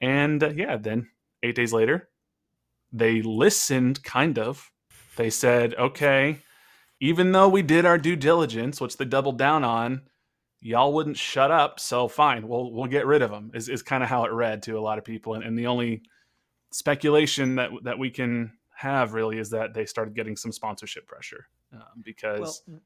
[0.00, 1.08] And uh, yeah, then
[1.42, 2.08] eight days later,
[2.90, 4.70] they listened, kind of.
[5.16, 6.38] They said, okay,
[7.00, 10.02] even though we did our due diligence, which they doubled down on,
[10.62, 13.50] y'all wouldn't shut up, so fine, we'll we'll get rid of them.
[13.52, 15.66] Is is kind of how it read to a lot of people, and, and the
[15.66, 16.02] only
[16.72, 21.46] speculation that that we can have really is that they started getting some sponsorship pressure
[21.74, 22.62] um, because.
[22.66, 22.80] Well,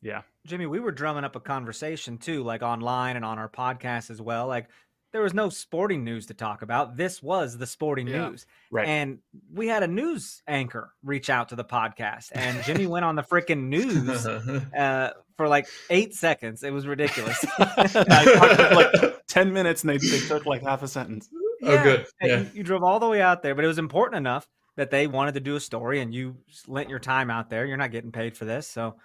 [0.00, 0.22] yeah.
[0.46, 4.20] Jimmy, we were drumming up a conversation too, like online and on our podcast as
[4.20, 4.46] well.
[4.46, 4.68] Like
[5.12, 6.96] there was no sporting news to talk about.
[6.96, 8.28] This was the sporting yeah.
[8.28, 8.46] news.
[8.70, 8.86] Right.
[8.86, 9.18] And
[9.52, 13.22] we had a news anchor reach out to the podcast, and Jimmy went on the
[13.22, 14.26] freaking news
[14.76, 16.62] uh, for like eight seconds.
[16.62, 17.44] It was ridiculous.
[17.58, 21.28] like 10 minutes, and they, they took like half a sentence.
[21.62, 21.80] Oh, yeah.
[21.80, 22.06] Oh, good.
[22.22, 22.40] Yeah.
[22.40, 25.06] You, you drove all the way out there, but it was important enough that they
[25.06, 27.64] wanted to do a story, and you lent your time out there.
[27.64, 28.68] You're not getting paid for this.
[28.68, 28.96] So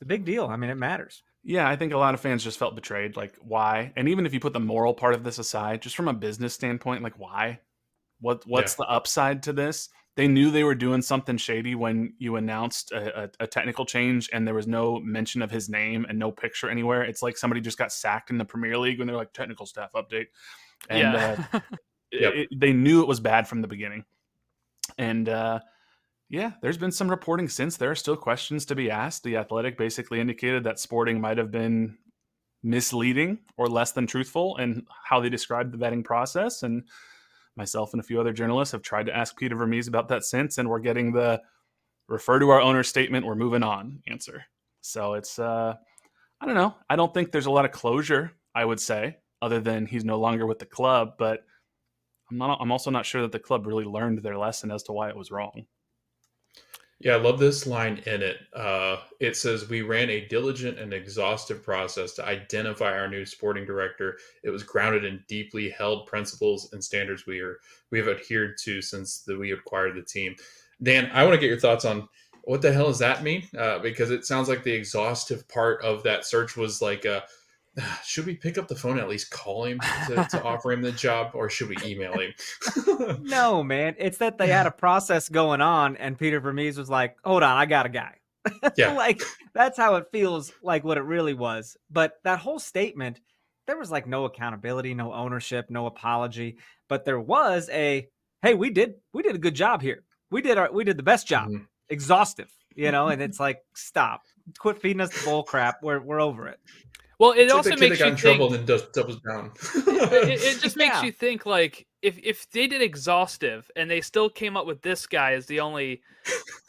[0.00, 0.46] it's a big deal.
[0.46, 1.22] I mean, it matters.
[1.42, 3.16] Yeah, I think a lot of fans just felt betrayed.
[3.16, 3.92] Like, why?
[3.96, 6.54] And even if you put the moral part of this aside, just from a business
[6.54, 7.60] standpoint, like, why?
[8.18, 8.86] What What's yeah.
[8.86, 9.90] the upside to this?
[10.16, 14.28] They knew they were doing something shady when you announced a, a, a, technical change
[14.32, 17.02] and there was no mention of his name and no picture anywhere.
[17.02, 19.92] It's like somebody just got sacked in the Premier League when they're like technical staff
[19.94, 20.26] update.
[20.88, 21.44] And yeah.
[21.52, 21.60] uh,
[22.12, 22.32] yep.
[22.34, 24.04] it, they knew it was bad from the beginning.
[24.98, 25.60] And uh,
[26.30, 27.76] yeah, there's been some reporting since.
[27.76, 29.24] There are still questions to be asked.
[29.24, 31.98] The Athletic basically indicated that Sporting might have been
[32.62, 36.62] misleading or less than truthful in how they described the vetting process.
[36.62, 36.84] And
[37.56, 40.58] myself and a few other journalists have tried to ask Peter Vermes about that since,
[40.58, 41.42] and we're getting the
[42.08, 44.44] refer to our owner statement, we're moving on answer.
[44.82, 45.74] So it's, uh,
[46.40, 46.76] I don't know.
[46.88, 50.20] I don't think there's a lot of closure, I would say, other than he's no
[50.20, 51.14] longer with the club.
[51.18, 51.44] But
[52.30, 52.58] I'm not.
[52.60, 55.16] I'm also not sure that the club really learned their lesson as to why it
[55.16, 55.66] was wrong.
[57.02, 58.36] Yeah, I love this line in it.
[58.54, 63.64] Uh, it says, We ran a diligent and exhaustive process to identify our new sporting
[63.64, 64.18] director.
[64.44, 67.58] It was grounded in deeply held principles and standards we are
[67.90, 70.36] we have adhered to since the, we acquired the team.
[70.82, 72.06] Dan, I want to get your thoughts on
[72.44, 73.48] what the hell does that mean?
[73.56, 77.20] Uh, because it sounds like the exhaustive part of that search was like, uh,
[78.04, 80.82] should we pick up the phone and at least call him to, to offer him
[80.82, 82.32] the job, or should we email him?
[83.22, 83.94] no, man.
[83.98, 87.56] It's that they had a process going on, and Peter Vermes was like, "Hold on,
[87.56, 88.16] I got a guy."
[88.76, 89.22] Yeah, like
[89.54, 91.76] that's how it feels like what it really was.
[91.90, 93.20] But that whole statement,
[93.66, 96.56] there was like no accountability, no ownership, no apology,
[96.88, 98.08] but there was a,
[98.42, 100.04] "Hey, we did we did a good job here.
[100.30, 103.58] We did our we did the best job." Mm-hmm exhaustive, you know, and it's like,
[103.74, 104.22] stop,
[104.58, 105.82] quit feeding us the bull crap.
[105.82, 106.58] We're we're over it.
[107.20, 109.52] Well, it it's also like makes you in think, trouble and does doubles down.
[109.74, 111.02] it, it, just makes yeah.
[111.02, 115.06] you think like if if they did exhaustive and they still came up with this
[115.06, 116.00] guy as the only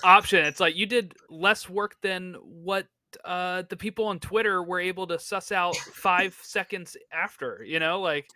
[0.04, 2.86] option, it's like you did less work than what
[3.24, 7.64] uh, the people on Twitter were able to suss out five seconds after.
[7.66, 8.28] You know, like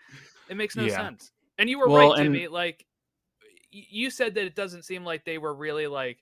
[0.49, 0.95] it makes no yeah.
[0.95, 1.33] sense.
[1.57, 2.45] And you were well, right, Jimmy.
[2.45, 2.53] And...
[2.53, 2.85] Like
[3.71, 6.19] you said that it doesn't seem like they were really like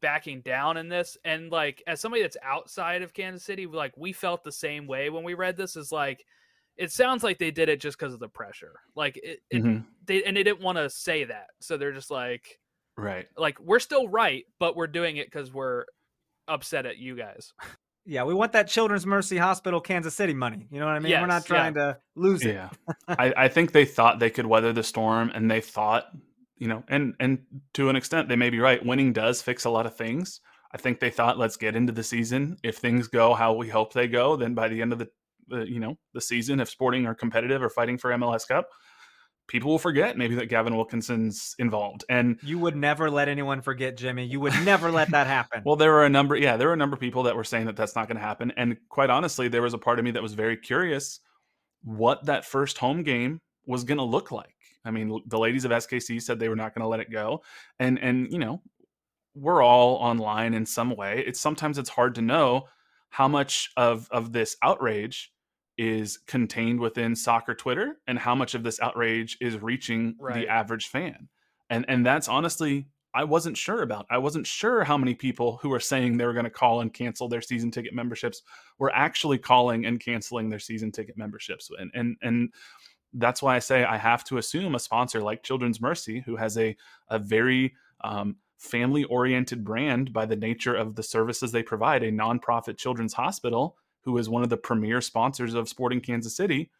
[0.00, 1.16] backing down in this.
[1.24, 5.10] And like as somebody that's outside of Kansas City like we felt the same way
[5.10, 6.24] when we read this is like
[6.76, 8.80] it sounds like they did it just because of the pressure.
[8.94, 9.80] Like it, it mm-hmm.
[10.04, 11.48] they and they didn't want to say that.
[11.60, 12.58] So they're just like
[12.96, 13.26] right.
[13.36, 15.84] like we're still right but we're doing it because we're
[16.48, 17.52] upset at you guys.
[18.08, 20.68] Yeah we want that children's mercy hospital kansas city money.
[20.70, 21.10] You know what i mean?
[21.10, 21.82] Yes, we're not trying yeah.
[21.82, 22.54] to lose it.
[22.54, 22.68] Yeah.
[23.08, 26.12] I, I think they thought they could weather the storm and they thought
[26.58, 27.38] you know, and and
[27.74, 28.84] to an extent, they may be right.
[28.84, 30.40] Winning does fix a lot of things.
[30.72, 32.58] I think they thought, let's get into the season.
[32.62, 35.08] If things go how we hope they go, then by the end of the,
[35.48, 38.68] the you know the season, if Sporting are competitive or fighting for MLS Cup,
[39.48, 42.04] people will forget maybe that Gavin Wilkinson's involved.
[42.08, 44.24] And you would never let anyone forget Jimmy.
[44.24, 45.62] You would never let that happen.
[45.64, 47.66] well, there were a number, yeah, there were a number of people that were saying
[47.66, 48.52] that that's not going to happen.
[48.56, 51.20] And quite honestly, there was a part of me that was very curious
[51.82, 54.55] what that first home game was going to look like.
[54.86, 57.42] I mean, the ladies of SKC said they were not going to let it go,
[57.78, 58.62] and and you know,
[59.34, 61.22] we're all online in some way.
[61.26, 62.68] It's sometimes it's hard to know
[63.10, 65.32] how much of of this outrage
[65.78, 70.34] is contained within soccer Twitter and how much of this outrage is reaching right.
[70.34, 71.28] the average fan.
[71.68, 74.04] And and that's honestly I wasn't sure about.
[74.10, 76.92] I wasn't sure how many people who were saying they were going to call and
[76.92, 78.42] cancel their season ticket memberships
[78.78, 81.70] were actually calling and canceling their season ticket memberships.
[81.78, 82.52] And and and
[83.14, 86.58] that's why I say I have to assume a sponsor like Children's Mercy, who has
[86.58, 86.76] a
[87.08, 92.12] a very um, family oriented brand by the nature of the services they provide, a
[92.12, 96.70] nonprofit children's hospital, who is one of the premier sponsors of Sporting Kansas City.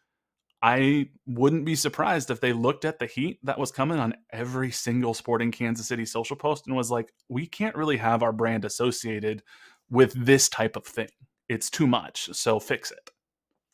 [0.61, 4.71] I wouldn't be surprised if they looked at the heat that was coming on every
[4.71, 8.65] single Sporting Kansas City social post and was like, we can't really have our brand
[8.65, 9.43] associated
[9.89, 11.09] with this type of thing.
[11.47, 12.29] It's too much.
[12.33, 13.11] So fix it.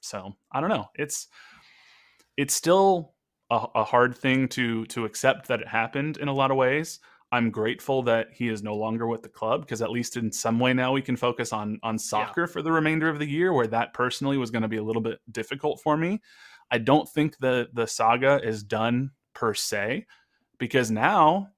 [0.01, 0.89] So I don't know.
[0.95, 1.27] It's
[2.37, 3.13] it's still
[3.49, 6.99] a, a hard thing to to accept that it happened in a lot of ways.
[7.31, 10.59] I'm grateful that he is no longer with the club because at least in some
[10.59, 12.47] way now we can focus on on soccer yeah.
[12.47, 15.01] for the remainder of the year where that personally was going to be a little
[15.01, 16.21] bit difficult for me.
[16.71, 20.05] I don't think the the saga is done per se
[20.59, 21.49] because now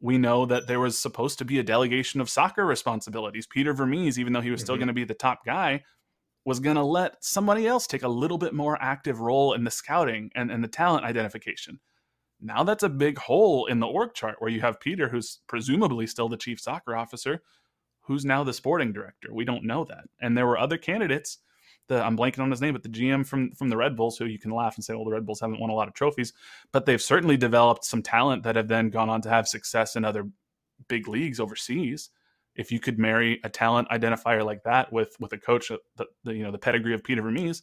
[0.00, 3.46] we know that there was supposed to be a delegation of soccer responsibilities.
[3.46, 4.66] Peter Vermes, even though he was mm-hmm.
[4.66, 5.82] still going to be the top guy,
[6.44, 9.70] was going to let somebody else take a little bit more active role in the
[9.70, 11.78] scouting and, and the talent identification.
[12.40, 16.06] Now that's a big hole in the org chart where you have Peter, who's presumably
[16.06, 17.42] still the chief soccer officer,
[18.00, 19.28] who's now the sporting director.
[19.32, 20.04] We don't know that.
[20.20, 21.38] And there were other candidates.
[21.88, 24.24] The, I'm blanking on his name, but the GM from from the Red Bulls, who
[24.24, 26.32] you can laugh and say, well, the Red Bulls haven't won a lot of trophies,
[26.72, 30.04] but they've certainly developed some talent that have then gone on to have success in
[30.04, 30.28] other
[30.88, 32.10] big leagues overseas
[32.60, 36.34] if you could marry a talent identifier like that with with a coach the, the
[36.34, 37.62] you know the pedigree of Peter Vermes,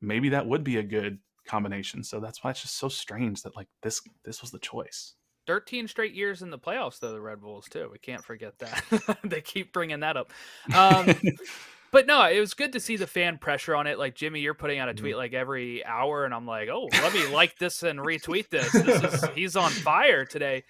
[0.00, 2.04] maybe that would be a good combination.
[2.04, 5.14] So that's why it's just so strange that like this this was the choice.
[5.48, 7.88] 13 straight years in the playoffs though the Red Bulls too.
[7.90, 9.18] We can't forget that.
[9.24, 10.30] they keep bringing that up.
[10.72, 11.12] Um,
[11.90, 13.98] but no, it was good to see the fan pressure on it.
[13.98, 15.18] Like Jimmy, you're putting out a tweet mm-hmm.
[15.18, 18.70] like every hour, and I'm like, oh, let me like this and retweet this.
[18.70, 20.62] This is he's on fire today,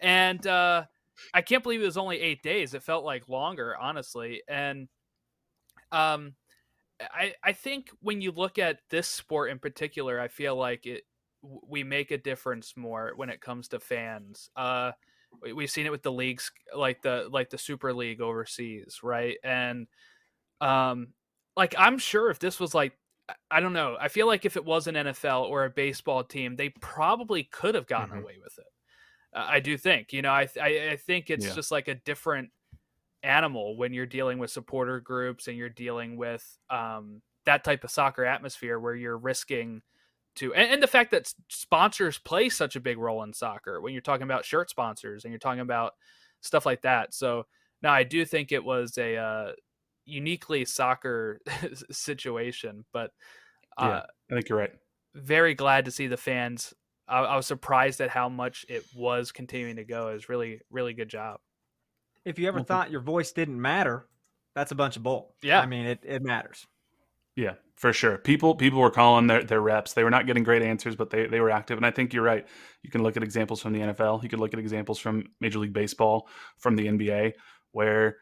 [0.00, 0.84] and uh,
[1.34, 2.74] I can't believe it was only eight days.
[2.74, 4.42] It felt like longer, honestly.
[4.48, 4.88] And
[5.90, 6.34] um,
[7.00, 11.04] I I think when you look at this sport in particular, I feel like it
[11.42, 14.50] we make a difference more when it comes to fans.
[14.56, 14.92] Uh,
[15.54, 19.36] we've seen it with the leagues like the like the Super League overseas, right?
[19.42, 19.86] And
[20.60, 21.08] um,
[21.56, 22.92] like I'm sure if this was like
[23.50, 26.56] I don't know, I feel like if it was an NFL or a baseball team,
[26.56, 28.24] they probably could have gotten mm-hmm.
[28.24, 28.66] away with it.
[29.34, 30.12] I do think.
[30.12, 31.54] You know, I I, I think it's yeah.
[31.54, 32.50] just like a different
[33.22, 37.90] animal when you're dealing with supporter groups and you're dealing with um, that type of
[37.90, 39.82] soccer atmosphere where you're risking
[40.34, 43.92] to and, and, the fact that sponsors play such a big role in soccer when
[43.92, 45.92] you're talking about shirt sponsors and you're talking about
[46.40, 47.14] stuff like that.
[47.14, 47.46] So
[47.82, 49.52] Now, I do think it was a uh,
[50.04, 51.40] uniquely soccer
[51.90, 53.12] situation, but
[53.76, 54.72] uh, yeah, I think you're right.
[55.14, 56.74] Very glad to see the fans.
[57.12, 60.08] I, I was surprised at how much it was continuing to go.
[60.08, 61.40] It was really, really good job.
[62.24, 62.66] If you ever mm-hmm.
[62.66, 64.06] thought your voice didn't matter,
[64.54, 65.34] that's a bunch of bull.
[65.42, 66.00] Yeah, I mean it.
[66.04, 66.66] It matters.
[67.36, 68.18] Yeah, for sure.
[68.18, 69.92] People people were calling their, their reps.
[69.92, 71.78] They were not getting great answers, but they, they were active.
[71.78, 72.46] And I think you're right.
[72.82, 74.22] You can look at examples from the NFL.
[74.22, 77.32] You could look at examples from Major League Baseball, from the NBA,
[77.72, 78.16] where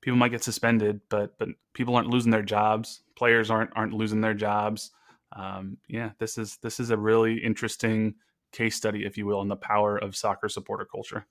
[0.00, 3.02] people might get suspended, but but people aren't losing their jobs.
[3.16, 4.90] Players aren't aren't losing their jobs.
[5.34, 8.14] Um, yeah, this is this is a really interesting
[8.52, 11.26] case study, if you will, on the power of soccer supporter culture.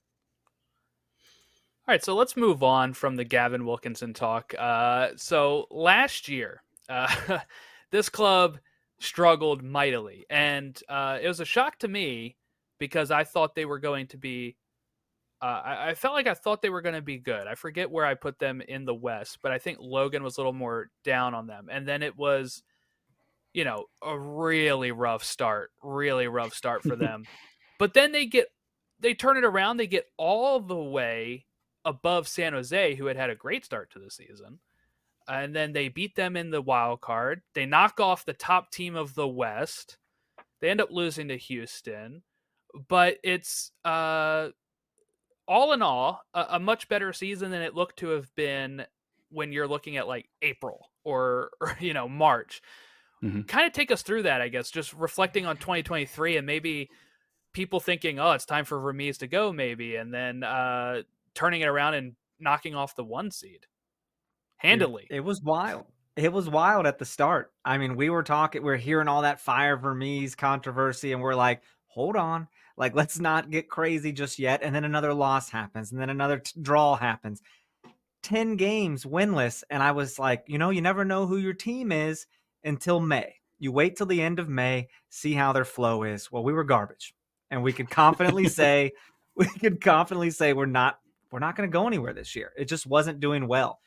[1.88, 4.54] All right, so let's move on from the Gavin Wilkinson talk.
[4.60, 7.40] Uh, so last year, uh,
[7.92, 8.60] this club
[9.00, 12.36] struggled mightily, and uh, it was a shock to me
[12.78, 14.58] because I thought they were going to be.
[15.42, 17.46] Uh, I, I, felt like I thought they were going to be good.
[17.46, 20.42] I forget where I put them in the West, but I think Logan was a
[20.42, 21.68] little more down on them.
[21.72, 22.64] And then it was,
[23.58, 27.26] you know, a really rough start, really rough start for them.
[27.80, 28.48] but then they get,
[29.00, 29.78] they turn it around.
[29.78, 31.46] They get all the way
[31.84, 34.60] above San Jose, who had had a great start to the season
[35.28, 37.42] and then they beat them in the wild card.
[37.54, 39.98] They knock off the top team of the West.
[40.62, 42.24] They end up losing to Houston,
[42.88, 44.50] but it's uh,
[45.48, 48.86] all in all a, a, much better season than it looked to have been
[49.30, 52.62] when you're looking at like April or, or you know March.
[53.24, 53.42] Mm-hmm.
[53.44, 56.90] Kind of take us through that, I guess, just reflecting on 2023 and maybe
[57.54, 61.02] people thinking, oh, it's time for Vermes to go, maybe, and then uh,
[61.34, 63.66] turning it around and knocking off the one seed
[64.58, 65.08] handily.
[65.10, 65.86] It, it, was wild.
[66.16, 67.52] It was wild at the start.
[67.66, 71.36] I mean, we were talking, we are hearing all that fire Vermes controversy, and we're
[71.36, 72.48] like, hold on,
[72.78, 74.62] like let's not get crazy just yet.
[74.62, 77.42] And then another loss happens, and then another t- draw happens.
[78.24, 79.64] 10 games winless.
[79.70, 82.28] And I was like, you know, you never know who your team is
[82.64, 83.36] until May.
[83.60, 86.32] You wait till the end of May, see how their flow is.
[86.32, 87.14] Well, we were garbage.
[87.50, 88.92] And we could confidently say,
[89.36, 91.00] we could confidently say we're not
[91.32, 92.54] we're not going to go anywhere this year.
[92.58, 93.80] It just wasn't doing well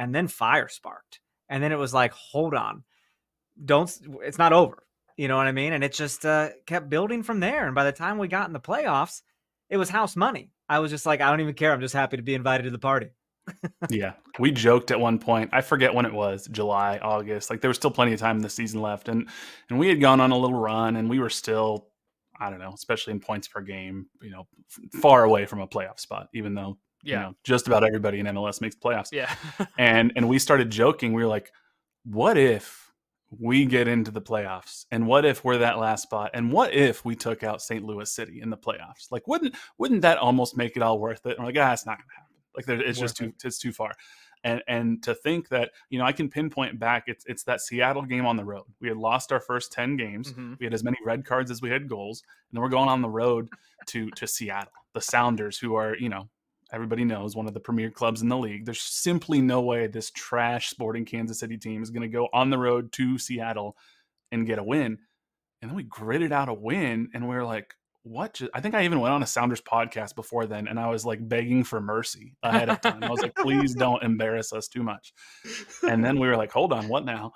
[0.00, 2.82] and then fire sparked and then it was like hold on
[3.62, 4.82] don't it's not over
[5.18, 7.84] you know what i mean and it just uh, kept building from there and by
[7.84, 9.20] the time we got in the playoffs
[9.68, 12.16] it was house money i was just like i don't even care i'm just happy
[12.16, 13.10] to be invited to the party
[13.90, 17.68] yeah we joked at one point i forget when it was july august like there
[17.68, 19.28] was still plenty of time in the season left and
[19.68, 21.88] and we had gone on a little run and we were still
[22.38, 24.46] i don't know especially in points per game you know
[25.00, 27.14] far away from a playoff spot even though yeah.
[27.14, 29.08] You know, just about everybody in MLS makes playoffs.
[29.12, 29.34] Yeah.
[29.78, 31.12] and and we started joking.
[31.12, 31.50] We were like,
[32.04, 32.92] what if
[33.30, 34.84] we get into the playoffs?
[34.90, 36.32] And what if we're that last spot?
[36.34, 37.84] And what if we took out St.
[37.84, 39.10] Louis City in the playoffs?
[39.10, 41.36] Like, wouldn't wouldn't that almost make it all worth it?
[41.36, 42.29] And we're like, ah, it's not gonna happen.
[42.56, 43.92] Like it's just too it's too far.
[44.42, 48.02] And and to think that, you know, I can pinpoint back, it's it's that Seattle
[48.02, 48.64] game on the road.
[48.80, 50.32] We had lost our first 10 games.
[50.32, 50.54] Mm-hmm.
[50.58, 52.22] We had as many red cards as we had goals.
[52.50, 53.48] And then we're going on the road
[53.86, 56.28] to to Seattle, the Sounders, who are, you know,
[56.72, 58.64] everybody knows one of the premier clubs in the league.
[58.64, 62.50] There's simply no way this trash sporting Kansas City team is going to go on
[62.50, 63.76] the road to Seattle
[64.32, 64.98] and get a win.
[65.60, 67.74] And then we gritted out a win, and we are like,
[68.10, 68.34] what?
[68.34, 71.04] Just, I think I even went on a Sounders podcast before then, and I was
[71.04, 73.02] like begging for mercy ahead of time.
[73.02, 75.12] I was like, please don't embarrass us too much.
[75.82, 77.32] And then we were like, hold on, what now?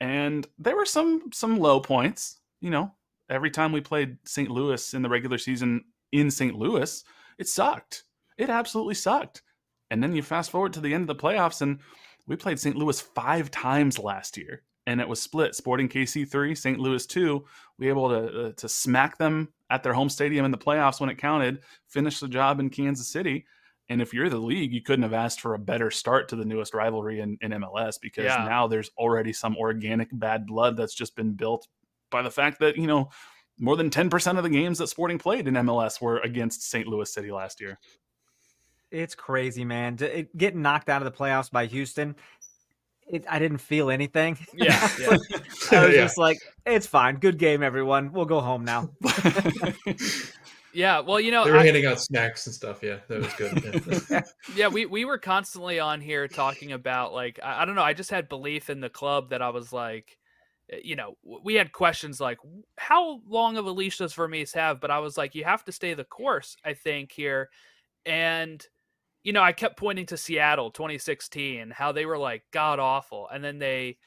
[0.00, 2.40] And there were some some low points.
[2.60, 2.92] You know,
[3.28, 4.50] every time we played St.
[4.50, 6.54] Louis in the regular season in St.
[6.54, 7.04] Louis,
[7.38, 8.04] it sucked
[8.40, 9.42] it absolutely sucked.
[9.90, 11.80] And then you fast forward to the end of the playoffs, and
[12.26, 12.76] we played St.
[12.76, 15.54] Louis five times last year, and it was split.
[15.54, 16.78] Sporting KC three, St.
[16.78, 17.44] Louis two.
[17.78, 21.10] We able to uh, to smack them at their home stadium in the playoffs when
[21.10, 21.60] it counted.
[21.86, 23.46] Finish the job in Kansas City.
[23.88, 26.44] And if you're the league, you couldn't have asked for a better start to the
[26.44, 28.44] newest rivalry in, in MLS because yeah.
[28.48, 31.66] now there's already some organic bad blood that's just been built
[32.08, 33.10] by the fact that, you know,
[33.58, 36.86] more than 10% of the games that Sporting played in MLS were against St.
[36.86, 37.80] Louis City last year.
[38.92, 39.96] It's crazy, man.
[40.00, 42.14] It, getting knocked out of the playoffs by Houston,
[43.10, 44.38] it, I didn't feel anything.
[44.52, 45.08] Yeah, yeah.
[45.08, 46.02] I was yeah.
[46.02, 47.16] just like, it's fine.
[47.16, 48.12] Good game, everyone.
[48.12, 48.90] We'll go home now.
[50.74, 52.82] yeah, well, you know, they were I, handing out snacks and stuff.
[52.82, 54.04] Yeah, that was good.
[54.10, 54.22] Yeah.
[54.54, 57.82] yeah, we we were constantly on here talking about like I, I don't know.
[57.82, 60.18] I just had belief in the club that I was like
[60.70, 62.38] eh, you know, we had questions like,
[62.76, 64.80] how long of a leash does Vermes have?
[64.80, 67.48] But I was like, you have to stay the course, I think, here.
[68.04, 68.64] And
[69.22, 73.42] you know, I kept pointing to Seattle 2016, how they were like god awful, and
[73.42, 73.98] then they,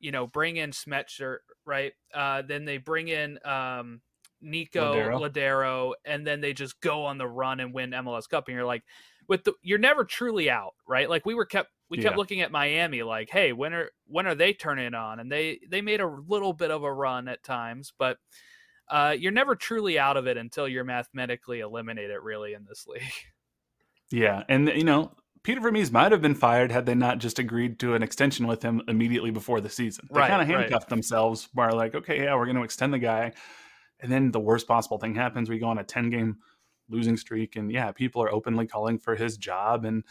[0.00, 1.92] you know, bring in Schmetzer, right?
[2.14, 4.00] Uh, then they bring in um,
[4.40, 5.92] Nico Lodeiro.
[6.04, 8.82] And then they just go on the run and win MLS Cup, and you're like,
[9.28, 11.08] with the you're never truly out, right?
[11.08, 12.18] Like we were kept we kept yeah.
[12.18, 15.20] looking at Miami like, hey, when are when are they turning on?
[15.20, 18.18] And they they made a little bit of a run at times, but
[18.88, 23.02] uh, you're never truly out of it until you're mathematically eliminated, really, in this league.
[24.12, 27.78] Yeah, and you know, Peter Vermes might have been fired had they not just agreed
[27.80, 30.08] to an extension with him immediately before the season.
[30.12, 30.88] They right, kind of handcuffed right.
[30.88, 33.32] themselves by like, okay, yeah, we're going to extend the guy,
[34.00, 36.38] and then the worst possible thing happens: we go on a ten game
[36.88, 40.04] losing streak, and yeah, people are openly calling for his job, and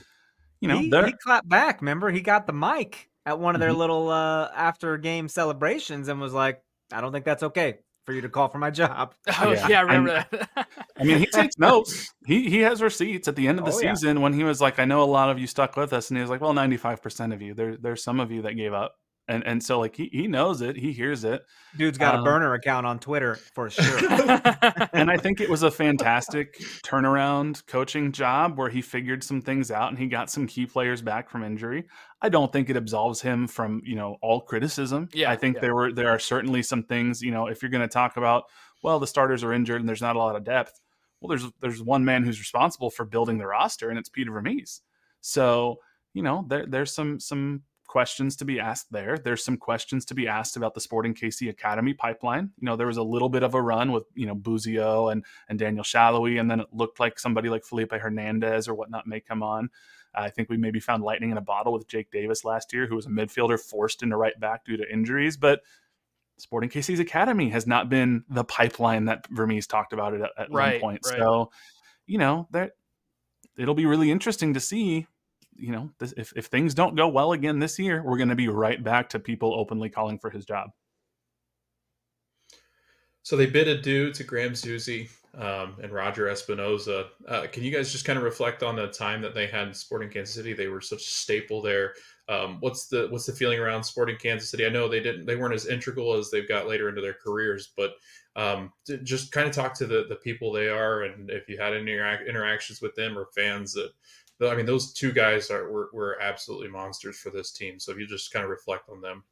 [0.59, 1.81] you know, he, he clapped back.
[1.81, 3.79] Remember, he got the mic at one of their mm-hmm.
[3.79, 7.77] little uh, after game celebrations and was like, "I don't think that's okay
[8.11, 10.67] for you to call for my job." Oh yeah, yeah I remember and, that.
[10.97, 12.13] I mean, he takes notes.
[12.25, 14.23] He he has receipts at the end of the oh, season yeah.
[14.23, 16.21] when he was like, "I know a lot of you stuck with us," and he
[16.21, 17.53] was like, "Well, ninety five percent of you.
[17.53, 18.95] There there's some of you that gave up."
[19.31, 21.43] And and so like he, he knows it he hears it
[21.77, 23.99] dude's got um, a burner account on twitter for sure.
[24.93, 29.71] And i think it was a fantastic turnaround coaching job where he figured some things
[29.71, 31.85] out and he got some key players back from injury.
[32.21, 35.09] I don't think it absolves him from you know all criticism.
[35.13, 35.61] Yeah i think yeah.
[35.61, 38.43] there were there are certainly some things you know if you're going to talk about
[38.83, 40.79] well the starters are injured and there's not a lot of depth
[41.21, 44.81] well there's there's one man who's responsible for building the roster and it's peter vermes
[45.21, 45.77] so
[46.13, 47.61] you know there, there's some some
[47.91, 49.17] questions to be asked there.
[49.17, 52.51] There's some questions to be asked about the Sporting KC Academy pipeline.
[52.57, 55.25] You know, there was a little bit of a run with, you know, Busio and,
[55.49, 59.19] and Daniel Salloi, and then it looked like somebody like Felipe Hernandez or whatnot may
[59.19, 59.69] come on.
[60.15, 62.95] I think we maybe found lightning in a bottle with Jake Davis last year, who
[62.95, 65.35] was a midfielder forced into right back due to injuries.
[65.35, 65.59] But
[66.37, 70.51] Sporting KC's Academy has not been the pipeline that Vermes talked about it at, at
[70.51, 71.01] right, one point.
[71.05, 71.17] Right.
[71.17, 71.51] So,
[72.07, 72.71] you know, that
[73.57, 75.07] it'll be really interesting to see
[75.55, 78.35] you know, this, if if things don't go well again this year, we're going to
[78.35, 80.71] be right back to people openly calling for his job.
[83.23, 87.05] So they bid adieu to Graham Zusi um, and Roger Espinoza.
[87.27, 89.73] Uh, can you guys just kind of reflect on the time that they had in
[89.73, 90.53] Sporting Kansas City?
[90.53, 91.93] They were such a staple there.
[92.27, 94.65] Um, what's the what's the feeling around Sporting Kansas City?
[94.65, 97.73] I know they didn't they weren't as integral as they've got later into their careers,
[97.77, 97.91] but
[98.35, 98.71] um,
[99.03, 101.91] just kind of talk to the the people they are, and if you had any
[101.91, 103.91] interactions with them or fans that
[104.49, 107.79] I mean, those two guys are were, were absolutely monsters for this team.
[107.79, 109.23] So if you just kind of reflect on them.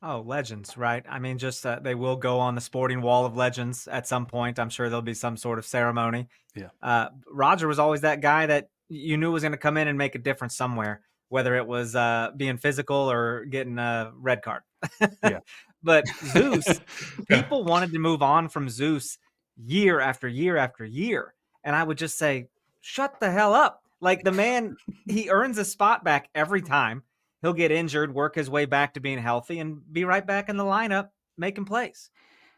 [0.00, 1.04] Oh, legends, right?
[1.08, 4.26] I mean, just uh, they will go on the sporting wall of legends at some
[4.26, 4.58] point.
[4.58, 6.28] I'm sure there'll be some sort of ceremony.
[6.54, 6.68] Yeah.
[6.80, 9.98] Uh, Roger was always that guy that you knew was going to come in and
[9.98, 14.62] make a difference somewhere, whether it was uh, being physical or getting a red card.
[15.22, 15.40] yeah.
[15.80, 16.80] But Zeus,
[17.28, 19.16] people wanted to move on from Zeus
[19.56, 21.34] year after year after year.
[21.62, 22.48] And I would just say,
[22.80, 23.84] shut the hell up.
[24.00, 24.76] Like the man,
[25.06, 27.02] he earns a spot back every time.
[27.42, 30.56] He'll get injured, work his way back to being healthy, and be right back in
[30.56, 32.10] the lineup making plays.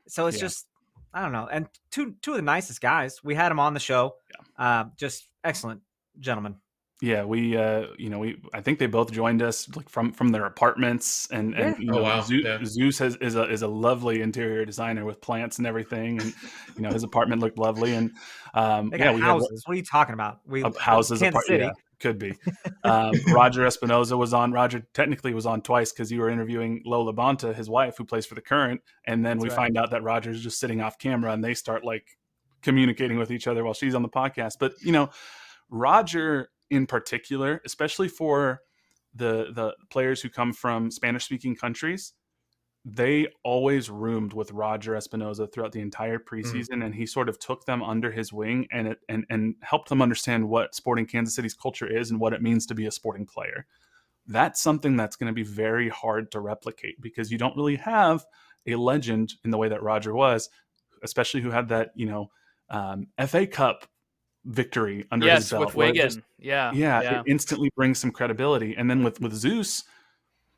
[0.09, 0.43] So it's yeah.
[0.43, 0.67] just,
[1.13, 1.49] I don't know.
[1.51, 3.23] And two two of the nicest guys.
[3.23, 4.17] We had him on the show.
[4.31, 4.65] Yeah.
[4.65, 5.83] Uh, just excellent
[6.19, 6.57] gentlemen.
[7.03, 10.29] Yeah, we uh you know, we I think they both joined us like from from
[10.29, 12.21] their apartments and and you oh, know, oh, wow.
[12.21, 12.59] Zeus, yeah.
[12.65, 16.35] Zeus has, is a is a lovely interior designer with plants and everything and
[16.77, 18.11] you know his apartment looked lovely and
[18.55, 19.63] um they yeah, we houses.
[19.65, 20.41] Had, what are you talking about?
[20.47, 21.65] We houses Kansas apart, City.
[21.65, 22.35] Yeah, could be.
[22.83, 24.53] Um, Roger Espinoza was on.
[24.53, 28.25] Roger technically was on twice because you were interviewing Lo LaBonta, his wife, who plays
[28.25, 29.57] for the Current, and then That's we right.
[29.57, 32.07] find out that Roger's just sitting off camera, and they start like
[32.63, 34.55] communicating with each other while she's on the podcast.
[34.59, 35.11] But you know,
[35.69, 38.61] Roger in particular, especially for
[39.15, 42.13] the the players who come from Spanish speaking countries,
[42.85, 46.25] they always roomed with Roger Espinoza throughout the entire mm.
[46.25, 49.55] preseason, mm and he sort of took them under his wing and it, and and
[49.63, 52.87] helped them understand what Sporting Kansas City's culture is and what it means to be
[52.87, 53.67] a sporting player.
[54.27, 58.25] That's something that's going to be very hard to replicate because you don't really have
[58.67, 60.49] a legend in the way that Roger was,
[61.03, 62.31] especially who had that you know
[62.71, 63.87] um, FA Cup
[64.45, 65.67] victory under yes, his belt.
[65.67, 65.97] with Wigan.
[65.97, 68.75] Just, yeah, yeah, yeah, it instantly brings some credibility.
[68.77, 69.85] And then with with Zeus,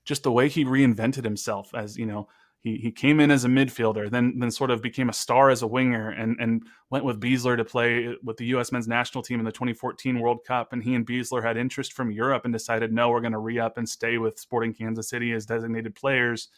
[0.04, 2.28] just the way he reinvented himself as you know
[2.62, 5.62] he he came in as a midfielder, then then sort of became a star as
[5.62, 8.70] a winger, and and went with Besler to play with the U.S.
[8.70, 10.72] men's national team in the 2014 World Cup.
[10.72, 13.58] And he and Besler had interest from Europe and decided, no, we're going to re
[13.58, 16.48] up and stay with Sporting Kansas City as designated players,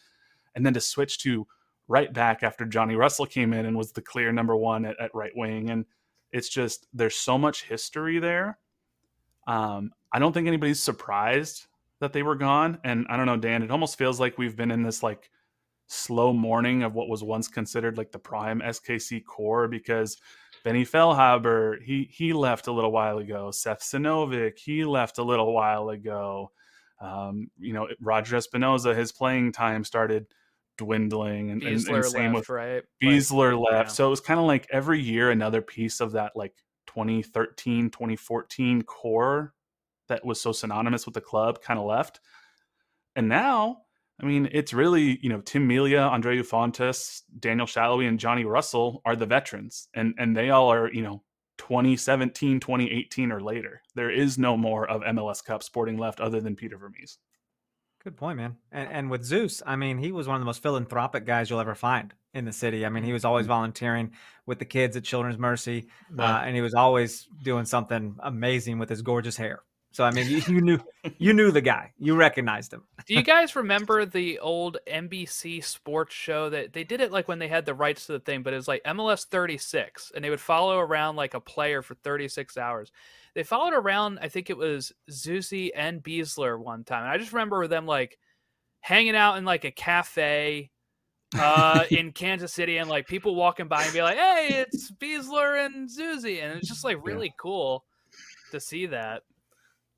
[0.53, 1.47] and then to switch to
[1.87, 5.13] right back after Johnny Russell came in and was the clear number one at, at
[5.13, 5.85] right wing and
[6.35, 8.59] it's just there's so much history there.
[9.47, 11.67] Um, I don't think anybody's surprised
[12.01, 12.77] that they were gone.
[12.83, 15.31] And I don't know, Dan, it almost feels like we've been in this like
[15.87, 20.17] slow mourning of what was once considered like the prime SKC core because
[20.65, 23.49] Benny Feilhaber, he he left a little while ago.
[23.51, 26.51] Seth Sinovic, he left a little while ago.
[26.99, 30.25] Um, you know, Roger Espinoza, his playing time started
[30.77, 33.89] dwindling and, and, and same left, with right Besler left.
[33.89, 33.93] Yeah.
[33.93, 36.53] So it was kind of like every year another piece of that like
[36.87, 39.53] 2013, 2014 core
[40.07, 42.19] that was so synonymous with the club kind of left.
[43.15, 43.79] And now,
[44.21, 49.01] I mean, it's really, you know, Tim Melia, Andreu Fontàs, Daniel Salloi, and Johnny Russell
[49.05, 49.87] are the veterans.
[49.93, 51.23] And and they all are, you know,
[51.57, 53.81] 2017, 2018 or later.
[53.95, 57.17] There is no more of MLS Cup sporting left other than Peter Vermes.
[58.05, 58.57] Good point, man.
[58.71, 61.59] And, and with Zeus, I mean, he was one of the most philanthropic guys you'll
[61.59, 62.85] ever find in the city.
[62.85, 64.11] I mean, he was always volunteering
[64.45, 68.89] with the kids at Children's Mercy, uh, and he was always doing something amazing with
[68.89, 69.63] his gorgeous hair.
[69.91, 70.79] So I mean, you, you, knew
[71.17, 72.83] you knew the guy, you recognized him.
[73.07, 77.39] Do you guys remember the old NBC sports show that they did it like when
[77.39, 80.29] they had the rights to the thing, but it was like MLS 36, and they
[80.29, 82.91] would follow around like a player for 36 hours.
[83.35, 87.03] They followed around, I think it was Zusi and Besler one time.
[87.03, 88.17] And I just remember them like
[88.79, 90.71] hanging out in like a cafe
[91.37, 95.65] uh, in Kansas City, and like people walking by and be like, "Hey, it's Besler
[95.65, 97.33] and Zusi," and it's just like really yeah.
[97.37, 97.83] cool
[98.51, 99.23] to see that.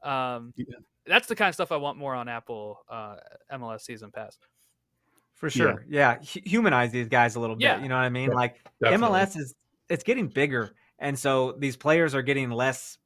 [0.04, 0.66] Um, yeah.
[1.06, 3.16] That's the kind of stuff I want more on Apple uh,
[3.54, 4.38] MLS Season Pass.
[5.36, 6.18] For sure, yeah.
[6.20, 6.42] yeah.
[6.44, 7.64] humanize these guys a little bit.
[7.64, 7.82] Yeah.
[7.82, 8.32] You know what I mean?
[8.32, 9.20] Like Definitely.
[9.20, 9.54] MLS is
[9.90, 12.98] it's getting bigger, and so these players are getting less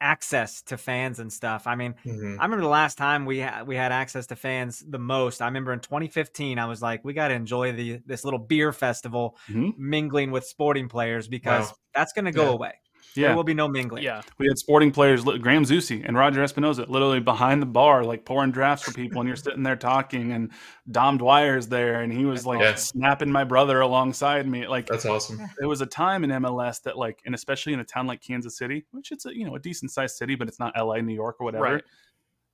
[0.00, 1.66] access to fans and stuff.
[1.66, 2.40] I mean, mm-hmm.
[2.40, 5.42] I remember the last time we had we had access to fans the most.
[5.42, 8.72] I remember in 2015, I was like, we got to enjoy the this little beer
[8.72, 9.70] festival, mm-hmm.
[9.76, 11.76] mingling with sporting players because wow.
[11.94, 12.50] that's going to go yeah.
[12.50, 12.72] away.
[13.14, 13.28] Yeah.
[13.28, 14.02] There will be no mingling.
[14.02, 14.22] Yeah.
[14.38, 18.50] We had sporting players, Graham Zusi and Roger Espinoza, literally behind the bar, like pouring
[18.50, 20.50] drafts for people, and you're sitting there talking, and
[20.90, 22.74] Dom Dwyer's there, and he was like yeah.
[22.74, 24.66] snapping my brother alongside me.
[24.66, 25.40] Like that's awesome.
[25.58, 28.56] There was a time in MLS that, like, and especially in a town like Kansas
[28.56, 31.14] City, which it's a you know a decent sized city, but it's not LA, New
[31.14, 31.64] York, or whatever.
[31.64, 31.84] Right.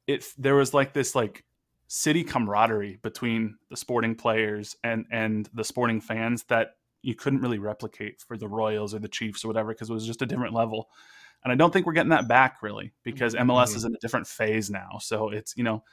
[0.06, 1.44] It there was like this like
[1.88, 7.58] city camaraderie between the sporting players and and the sporting fans that you couldn't really
[7.58, 10.54] replicate for the Royals or the Chiefs or whatever because it was just a different
[10.54, 10.88] level.
[11.42, 13.76] And I don't think we're getting that back really because MLS mm-hmm.
[13.76, 14.98] is in a different phase now.
[15.00, 15.84] So it's, you know,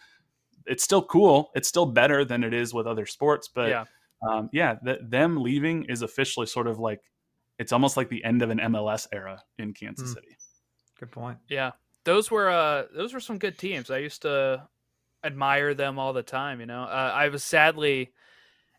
[0.66, 1.52] it's still cool.
[1.56, 3.50] It's still better than it is with other sports.
[3.54, 3.86] But yeah,
[4.28, 7.02] um, yeah them leaving is officially sort of like,
[7.60, 10.14] it's almost like the end of an MLS era in Kansas mm.
[10.14, 10.38] City.
[11.00, 11.38] Good point.
[11.50, 11.72] Yeah.
[12.06, 13.92] Those were, uh, those were some good teams.
[13.92, 14.68] I used to
[15.24, 16.60] admire them all the time.
[16.60, 18.14] You know, uh, I was sadly,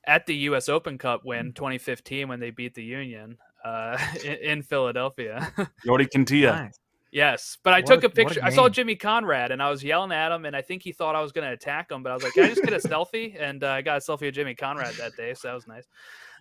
[0.06, 0.68] at the U.S.
[0.68, 1.54] Open Cup win mm.
[1.54, 5.52] 2015 when they beat the Union uh, in, in, Philadelphia.
[5.86, 6.64] Jordi Quintillà.
[6.64, 6.78] Nice.
[7.12, 8.40] Yes, but I what took a, a picture.
[8.40, 10.92] A I saw Jimmy Conrad, and I was yelling at him, and I think he
[10.92, 12.02] thought I was going to attack him.
[12.02, 14.00] But I was like, "Can I just get a selfie?" And uh, I got a
[14.00, 15.84] selfie of Jimmy Conrad that day, so that was nice.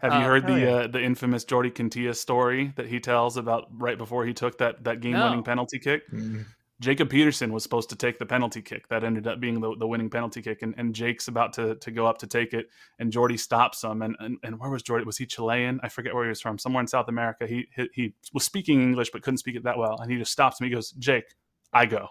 [0.02, 0.72] Have you uh, heard the yeah.
[0.72, 4.86] uh, the infamous Jordi Quintillà story that he tells about right before he took that
[4.86, 5.44] that game winning no.
[5.44, 6.10] penalty kick?
[6.10, 6.44] Mm-hmm.
[6.82, 8.88] Jacob Peterson was supposed to take the penalty kick.
[8.88, 10.64] That ended up being the, the winning penalty kick.
[10.64, 12.70] And, and Jake's about to, to go up to take it.
[12.98, 14.02] And Jordi stops him.
[14.02, 15.06] And, and, and where was Jordi?
[15.06, 15.80] Was he Chilean?
[15.84, 16.58] I forget where he was from.
[16.58, 17.46] Somewhere in South America.
[17.46, 20.00] He, he, he was speaking English, but couldn't speak it that well.
[20.00, 20.66] And he just stops him.
[20.66, 21.36] He goes, Jake,
[21.72, 22.08] I go.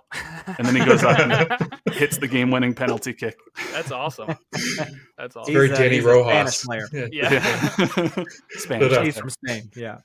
[0.46, 3.36] And then he goes up and hits the game winning penalty kick.
[3.72, 4.36] That's awesome.
[5.18, 5.52] That's awesome.
[5.52, 6.58] Very Danny Rojas.
[6.58, 7.08] Spanish player.
[7.12, 7.32] Yeah.
[7.32, 8.24] yeah.
[8.50, 8.98] Spanish.
[8.98, 9.68] He's from Spain.
[9.74, 9.98] Yeah.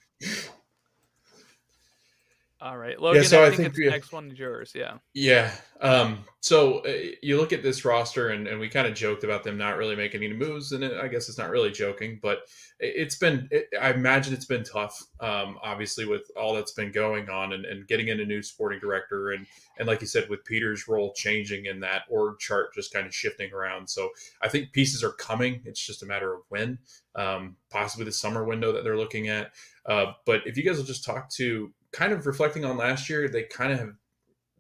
[2.66, 3.22] All right, Logan.
[3.22, 4.72] Yeah, so I, I think, think the next one is yours.
[4.74, 4.98] Yeah.
[5.14, 5.52] Yeah.
[5.82, 9.44] Um, so uh, you look at this roster, and, and we kind of joked about
[9.44, 12.40] them not really making any moves, and it, I guess it's not really joking, but
[12.80, 13.48] it, has been.
[13.52, 15.00] It, I imagine it's been tough.
[15.20, 18.80] Um, obviously, with all that's been going on, and, and getting in a new sporting
[18.80, 19.46] director, and
[19.78, 23.14] and like you said, with Peter's role changing in that org chart, just kind of
[23.14, 23.88] shifting around.
[23.88, 24.10] So
[24.42, 25.62] I think pieces are coming.
[25.66, 26.80] It's just a matter of when.
[27.14, 29.52] Um, possibly the summer window that they're looking at.
[29.86, 33.30] Uh, but if you guys will just talk to kind of reflecting on last year,
[33.30, 33.94] they kind of have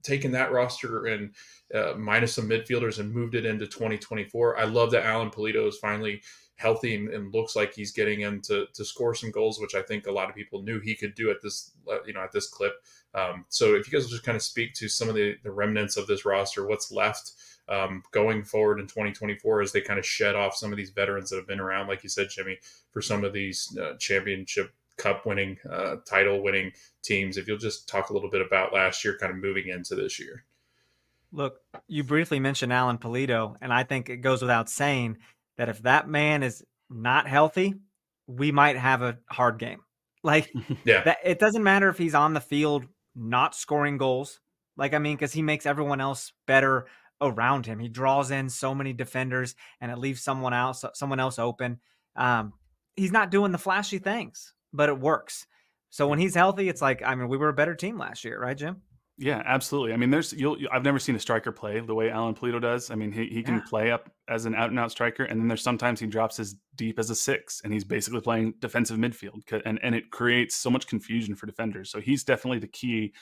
[0.03, 1.35] taken that roster and
[1.73, 4.57] uh, minus some midfielders and moved it into 2024.
[4.57, 6.21] I love that Alan Pulido is finally
[6.57, 9.81] healthy and, and, looks like he's getting him to, to score some goals, which I
[9.81, 12.31] think a lot of people knew he could do at this, uh, you know, at
[12.31, 12.75] this clip.
[13.13, 15.51] Um, so if you guys will just kind of speak to some of the, the
[15.51, 17.33] remnants of this roster, what's left
[17.67, 21.29] um, going forward in 2024 as they kind of shed off some of these veterans
[21.29, 22.57] that have been around, like you said, Jimmy,
[22.91, 26.71] for some of these uh, championship cup winning, uh, title winning
[27.03, 27.37] teams.
[27.37, 30.19] If you'll just talk a little bit about last year, kind of moving into this
[30.19, 30.43] year.
[31.31, 35.17] Look, you briefly mentioned Alan Pulido, and I think it goes without saying
[35.57, 37.75] that if that man is not healthy,
[38.27, 39.79] we might have a hard game.
[40.25, 40.51] Like,
[40.85, 44.39] yeah, that, it doesn't matter if he's on the field not scoring goals.
[44.75, 46.87] Like, I mean, because he makes everyone else better
[47.21, 47.77] around him.
[47.77, 51.79] He draws in so many defenders, and it leaves someone else, someone else open.
[52.15, 52.53] Um,
[52.95, 55.45] he's not doing the flashy things but it works.
[55.89, 58.39] So when he's healthy, it's like I mean, we were a better team last year,
[58.39, 58.81] right, Jim?
[59.17, 59.93] Yeah, absolutely.
[59.93, 62.91] I mean, there's you'll I've never seen a striker play the way Alan Pulido does.
[62.91, 63.61] I mean, he, he can yeah.
[63.69, 66.57] play up as an out and out striker, and then there's sometimes he drops as
[66.75, 70.69] deep as a six, and he's basically playing defensive midfield, and and it creates so
[70.69, 71.89] much confusion for defenders.
[71.89, 73.13] So he's definitely the key.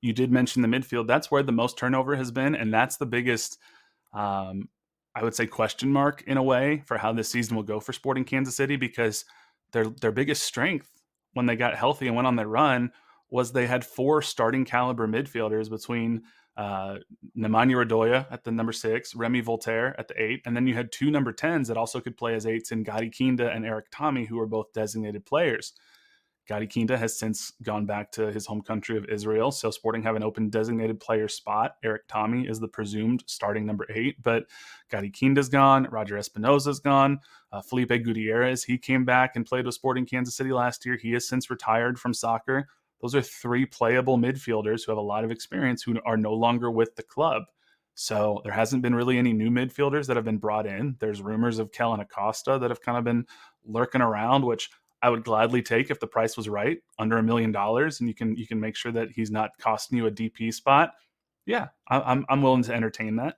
[0.00, 1.06] You did mention the midfield.
[1.06, 3.58] That's where the most turnover has been, and that's the biggest,
[4.12, 4.68] um,
[5.14, 7.92] I would say, question mark in a way for how this season will go for
[7.92, 9.24] Sporting Kansas City because
[9.76, 10.90] their their biggest strength
[11.34, 12.90] when they got healthy and went on their run
[13.28, 16.22] was they had four starting caliber midfielders between
[16.56, 16.96] uh,
[17.36, 20.90] Nemanja Radoja at the number six, Remy Walter at the eight, and then you had
[20.90, 24.26] two number tens that also could play as eights in Gadi Kinda and Erik Thommy,
[24.26, 25.74] who were both designated players.
[26.46, 30.14] Gadi Kinda has since gone back to his home country of Israel, so Sporting have
[30.16, 31.76] an open designated player spot.
[31.82, 34.44] Erik Thommy is the presumed starting number eight, but
[34.88, 37.18] Gadi Kinda's gone, Roger Espinoza's gone,
[37.52, 40.96] uh, Felipe Gutierrez, he came back and played with Sporting Kansas City last year.
[40.96, 42.68] He has since retired from soccer.
[43.02, 46.70] Those are three playable midfielders who have a lot of experience who are no longer
[46.70, 47.42] with the club.
[47.94, 50.96] So there hasn't been really any new midfielders that have been brought in.
[51.00, 53.26] There's rumors of Kellyn Acosta that have kind of been
[53.64, 54.70] lurking around, which
[55.02, 58.14] I would gladly take if the price was right, under a million dollars, and you
[58.14, 60.92] can you can make sure that he's not costing you a DP spot.
[61.44, 63.36] Yeah, I, am I'm willing to entertain that.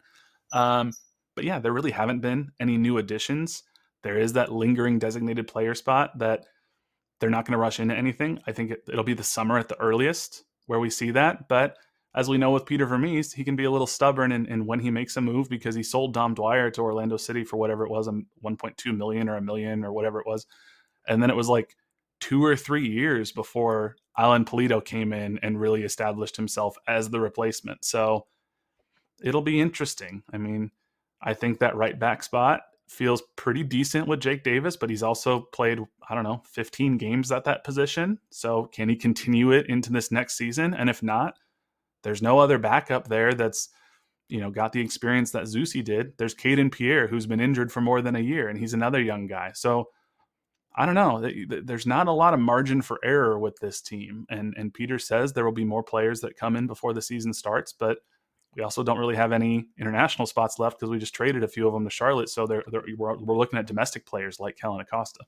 [0.53, 0.93] Um,
[1.35, 3.63] but yeah, there really haven't been any new additions.
[4.03, 6.47] There is that lingering designated player spot that
[7.21, 8.41] they're not going to rush into anything.
[8.47, 11.49] I think it, will be the summer at the earliest where we see that.
[11.49, 11.77] But
[12.15, 14.81] as we know with Peter Vermes, he can be a little stubborn in, in when
[14.81, 17.91] he makes a move because he sold Dom Dwyer to Orlando City for whatever it
[17.91, 20.47] was, um, 1.2 million or a million or whatever it was.
[21.09, 21.75] And then it was like
[22.21, 27.21] two or three years before Alan Pulido came in and really established himself as the
[27.21, 27.85] replacement.
[27.85, 28.27] So
[29.23, 30.23] it'll be interesting.
[30.33, 30.71] I mean,
[31.23, 35.41] I think that right back spot feels pretty decent with Jake Davis, but he's also
[35.53, 35.79] played,
[36.09, 38.19] I don't know, 15 games at that position.
[38.31, 40.75] So can he continue it into this next season?
[40.75, 41.39] And if not,
[42.03, 43.69] there's no other backup there that's,
[44.29, 46.17] you know, got the experience that Zusi did.
[46.17, 49.27] There's Kayden Pierre, who's been injured for more than a year, and he's another young
[49.27, 49.53] guy.
[49.55, 49.89] So
[50.79, 51.29] I don't know.
[51.65, 54.25] There's not a lot of margin for error with this team.
[54.31, 57.35] And and Peter says there will be more players that come in before the season
[57.35, 57.99] starts, but
[58.55, 61.67] we also don't really have any international spots left because we just traded a few
[61.67, 62.29] of them to Charlotte.
[62.29, 65.25] So they're, they're, we're, we're looking at domestic players like Kellyn Acosta.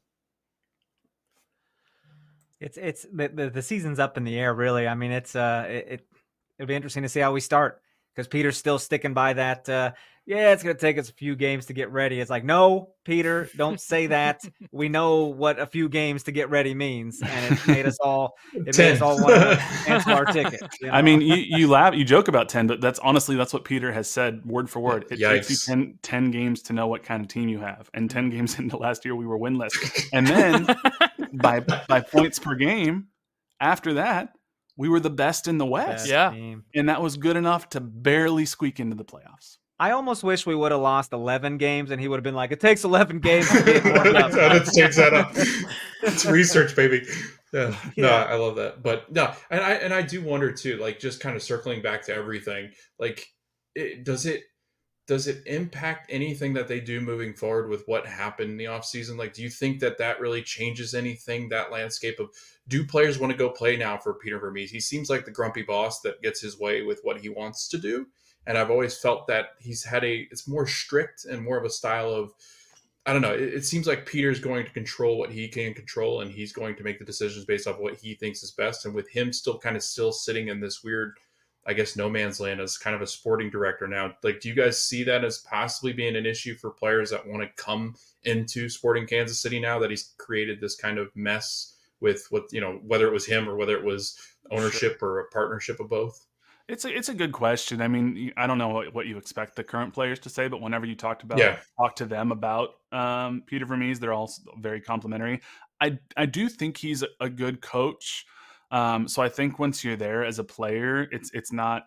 [2.61, 4.87] It's it's the, the, the season's up in the air, really.
[4.87, 6.07] I mean, it's uh, it, it
[6.59, 7.83] it'll be interesting to see how we start
[8.21, 9.67] because Peter's still sticking by that.
[9.67, 9.93] Uh,
[10.27, 12.21] yeah, it's going to take us a few games to get ready.
[12.21, 14.43] It's like, no, Peter, don't say that.
[14.71, 18.37] we know what a few games to get ready means, and it made us all
[18.53, 19.57] it made us all want to
[19.87, 20.61] cancel our ticket.
[20.81, 20.93] You know?
[20.93, 23.91] I mean, you, you laugh, you joke about ten, but that's honestly that's what Peter
[23.93, 25.07] has said word for word.
[25.11, 25.31] It Yikes.
[25.49, 28.29] takes you 10, 10 games to know what kind of team you have, and ten
[28.29, 29.73] games into last year we were winless,
[30.13, 30.67] and then
[31.33, 33.09] by by points per game
[33.61, 34.35] after that
[34.77, 36.09] we were the best in the West.
[36.09, 36.33] yeah.
[36.75, 39.59] And that was good enough to barely squeak into the playoffs.
[39.79, 42.53] I almost wish we would have lost 11 games and he would have been like,
[42.53, 44.33] it takes 11 games to get up.
[44.33, 45.33] Let's change that up.
[46.03, 47.07] It's research, baby.
[47.53, 47.75] Yeah.
[47.97, 48.07] yeah.
[48.07, 48.83] No, I love that.
[48.83, 52.05] But no, and I, and I do wonder too, like just kind of circling back
[52.07, 53.27] to everything, like
[53.75, 54.43] it, does it,
[55.11, 59.19] does it impact anything that they do moving forward with what happened in the offseason?
[59.19, 62.31] Like, do you think that that really changes anything, that landscape of
[62.69, 64.71] do players want to go play now for Peter Vermes?
[64.71, 67.79] He seems like the grumpy boss that gets his way with what he wants to
[67.79, 68.07] do.
[68.47, 71.71] And I've always felt that he's had a, it's more strict and more of a
[71.71, 72.33] style of,
[73.05, 73.35] I don't know.
[73.35, 76.77] It, it seems like Peter's going to control what he can control and he's going
[76.77, 78.87] to make the decisions based off what he thinks is best.
[78.87, 81.15] And with him still kind of still sitting in this weird,
[81.67, 84.15] I guess no man's land as kind of a sporting director now.
[84.23, 87.43] Like, do you guys see that as possibly being an issue for players that want
[87.43, 87.95] to come
[88.25, 92.61] into Sporting Kansas City now that he's created this kind of mess with what you
[92.61, 94.19] know, whether it was him or whether it was
[94.51, 96.27] ownership or a partnership of both?
[96.69, 97.83] It's a it's a good question.
[97.83, 100.87] I mean, I don't know what, you expect the current players to say, but whenever
[100.87, 101.59] you talked about yeah.
[101.77, 105.41] talk to them about um, Peter Vermes, they're all very complimentary.
[105.81, 108.25] I I do think he's a good coach.
[108.71, 111.87] Um, so I think once you're there as a player, it's it's not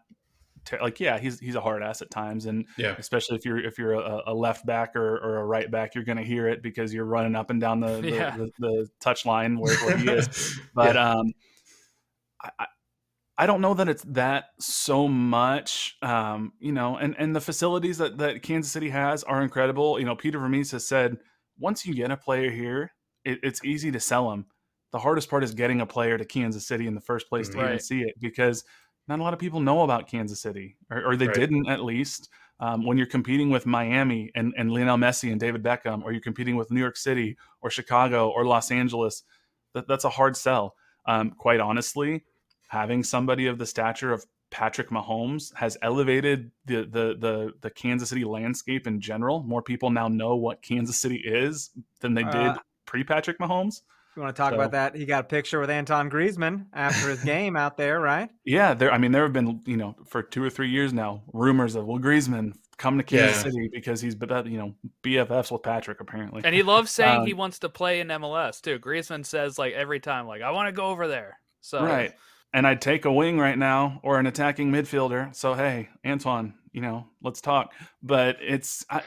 [0.65, 3.59] ter- like yeah, he's he's a hard ass at times, and yeah, especially if you're
[3.59, 6.47] if you're a, a left back or, or a right back, you're going to hear
[6.47, 8.35] it because you're running up and down the the, yeah.
[8.35, 10.59] the, the touch line where, where he is.
[10.75, 11.11] But yeah.
[11.11, 11.33] um,
[12.41, 12.65] I,
[13.37, 17.97] I don't know that it's that so much, um, you know, and, and the facilities
[17.97, 19.99] that, that Kansas City has are incredible.
[19.99, 21.17] You know, Peter Vermes has said,
[21.57, 22.91] once you get a player here,
[23.25, 24.45] it, it's easy to sell them
[24.93, 27.57] the hardest part is getting a player to Kansas City in the first place to
[27.57, 27.65] right.
[27.65, 28.63] even see it because
[29.07, 31.35] not a lot of people know about Kansas City, or, or they right.
[31.35, 32.29] didn't at least.
[32.59, 36.21] Um, when you're competing with Miami and, and Lionel Messi and David Beckham, or you're
[36.21, 39.23] competing with New York City or Chicago or Los Angeles,
[39.73, 40.75] that, that's a hard sell.
[41.05, 42.23] Um, quite honestly,
[42.67, 48.09] having somebody of the stature of Patrick Mahomes has elevated the the the the Kansas
[48.09, 49.41] City landscape in general.
[49.41, 53.81] More people now know what Kansas City is than they did uh, pre Patrick Mahomes.
[54.15, 54.95] You want to talk so, about that?
[54.95, 58.29] He got a picture with Antoine Griezmann after his game out there, right?
[58.45, 58.91] Yeah, there.
[58.91, 61.85] I mean, there have been you know for two or three years now rumors of
[61.85, 63.51] well Griezmann come to Kansas yeah.
[63.51, 67.33] City because he's you know BFFs with Patrick apparently, and he loves saying um, he
[67.33, 68.77] wants to play in MLS too.
[68.77, 71.39] Griezmann says like every time like I want to go over there.
[71.61, 72.13] So right,
[72.53, 75.35] and I'd take a wing right now or an attacking midfielder.
[75.35, 77.73] So hey, Antoine, you know, let's talk.
[78.03, 78.85] But it's.
[78.89, 79.01] I,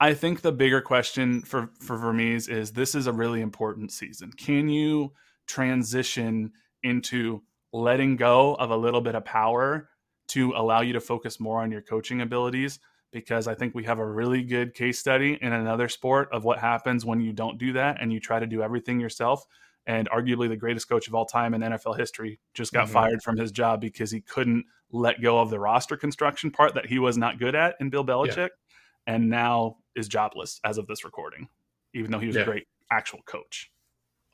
[0.00, 4.32] I think the bigger question for for Vermes is this is a really important season.
[4.32, 5.12] Can you
[5.46, 7.42] transition into
[7.72, 9.88] letting go of a little bit of power
[10.28, 12.78] to allow you to focus more on your coaching abilities?
[13.10, 16.58] Because I think we have a really good case study in another sport of what
[16.58, 19.46] happens when you don't do that and you try to do everything yourself.
[19.86, 22.92] And arguably the greatest coach of all time in NFL history just got mm-hmm.
[22.92, 26.86] fired from his job because he couldn't let go of the roster construction part that
[26.86, 28.36] he was not good at in Bill Belichick.
[28.36, 29.14] Yeah.
[29.14, 31.48] And now is jobless as of this recording,
[31.92, 32.42] even though he was yeah.
[32.42, 33.70] a great actual coach.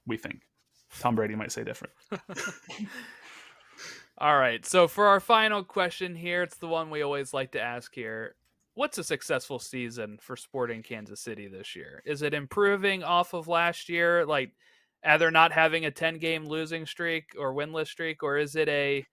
[0.06, 0.42] We think
[1.00, 1.94] Tom Brady might say different.
[4.18, 4.64] All right.
[4.64, 8.36] So for our final question here, it's the one we always like to ask here.
[8.74, 12.02] What's a successful season for Sporting Kansas City this year?
[12.04, 14.50] Is it improving off of last year, like
[15.04, 19.04] either not having a 10 game losing streak or winless streak, or is it a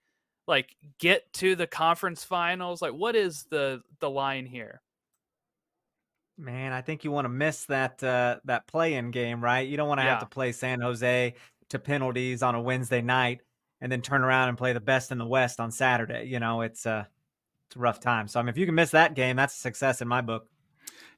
[0.46, 2.82] like get to the conference finals?
[2.82, 4.82] Like what is the the line here?
[6.38, 9.68] Man, I think you want to miss that uh, that play-in game, right?
[9.68, 10.10] You don't want to yeah.
[10.10, 11.34] have to play San Jose
[11.68, 13.40] to penalties on a Wednesday night
[13.80, 16.24] and then turn around and play the best in the West on Saturday.
[16.24, 17.04] You know, it's a uh,
[17.68, 18.28] it's a rough time.
[18.28, 20.46] So I mean, if you can miss that game, that's a success in my book.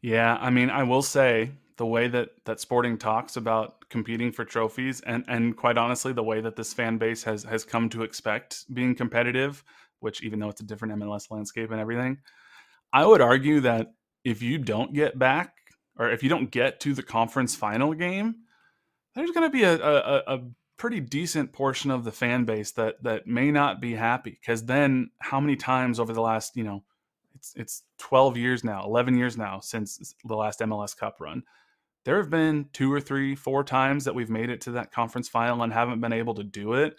[0.03, 4.45] Yeah, I mean, I will say the way that that Sporting talks about competing for
[4.45, 8.03] trophies, and and quite honestly, the way that this fan base has has come to
[8.03, 9.63] expect being competitive,
[10.01, 12.19] which even though it's a different MLS landscape and everything,
[12.93, 13.93] I would argue that
[14.25, 15.55] if you don't get back
[15.99, 18.37] or if you don't get to the conference final game,
[19.15, 20.41] there's going to be a, a, a,
[20.77, 25.09] pretty decent portion of the fan base that that may not be happy because then
[25.21, 26.83] how many times over the last you know
[27.37, 31.45] it's it's 12 years now 11 years now since the last MLS Cup run
[32.05, 35.29] there have been two or three four times that we've made it to that conference
[35.29, 36.97] final and haven't been able to do it.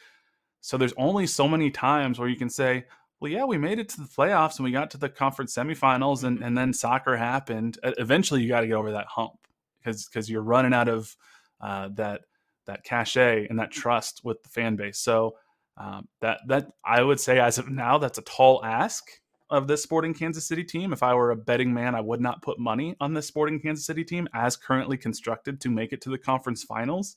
[0.61, 2.85] So there's only so many times where you can say
[3.25, 6.23] well, yeah, we made it to the playoffs and we got to the conference semifinals,
[6.23, 7.79] and, and then soccer happened.
[7.81, 9.33] Eventually, you got to get over that hump
[9.79, 11.17] because because you're running out of
[11.59, 12.21] uh, that
[12.67, 14.99] that cachet and that trust with the fan base.
[14.99, 15.37] So
[15.75, 19.03] um, that that I would say as of now, that's a tall ask
[19.49, 20.93] of this Sporting Kansas City team.
[20.93, 23.87] If I were a betting man, I would not put money on this Sporting Kansas
[23.87, 27.15] City team as currently constructed to make it to the conference finals.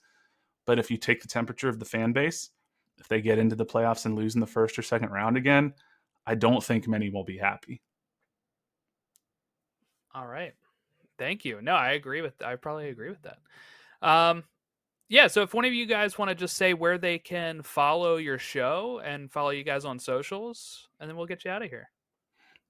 [0.64, 2.48] But if you take the temperature of the fan base,
[2.96, 5.74] if they get into the playoffs and lose in the first or second round again,
[6.28, 7.80] I don't think many will be happy.
[10.14, 10.52] All right.
[11.18, 11.62] Thank you.
[11.62, 13.38] No, I agree with I probably agree with that.
[14.06, 14.44] Um
[15.08, 18.16] yeah, so if one of you guys want to just say where they can follow
[18.16, 21.70] your show and follow you guys on socials, and then we'll get you out of
[21.70, 21.88] here.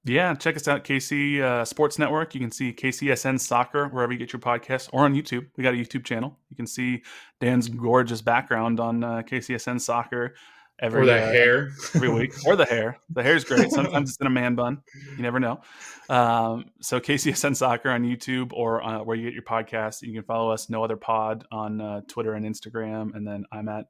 [0.05, 2.37] Yeah, check us out, KC uh, Sports Network.
[2.37, 5.49] You can see KCSN Soccer wherever you get your podcasts, or on YouTube.
[5.57, 6.39] We got a YouTube channel.
[6.49, 7.03] You can see
[7.41, 10.37] Dan's gorgeous background on uh, KCSN Soccer
[10.81, 11.71] every or the uh, hair.
[11.95, 12.35] every week.
[12.47, 12.99] Or the hair.
[13.11, 13.71] The hair is great.
[13.71, 14.83] Sometimes it's in a man bun.
[15.17, 15.61] You never know.
[16.09, 20.23] Um, so kcsn soccer on youtube or uh, where you get your podcast you can
[20.23, 23.15] follow us no other pod on uh, twitter and instagram.
[23.15, 23.87] And then i'm at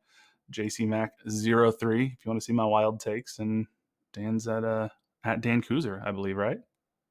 [0.52, 3.38] jcmac03 if you want to see my wild takes.
[3.38, 3.68] And
[4.12, 4.88] dan's at uh
[5.24, 6.58] at dan Kuzer, i believe right?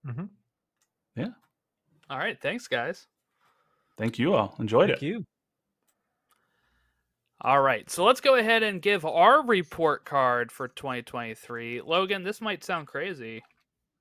[0.06, 0.26] Mm-hmm.
[1.16, 1.30] yeah.
[2.10, 2.40] All right.
[2.42, 3.08] Thanks guys.
[3.98, 4.56] Thank you all.
[4.60, 5.06] Enjoyed thank it.
[5.06, 5.26] Thank you
[7.42, 11.82] all right, so let's go ahead and give our report card for 2023.
[11.82, 13.44] Logan, this might sound crazy.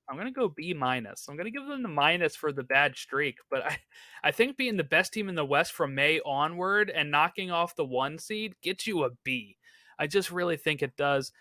[0.09, 1.27] I'm gonna go B minus.
[1.29, 3.79] I'm gonna give them the minus for the bad streak, but I,
[4.25, 7.77] I think being the best team in the West from May onward and knocking off
[7.77, 9.57] the one seed gets you a B.
[9.99, 11.33] I just really think it does.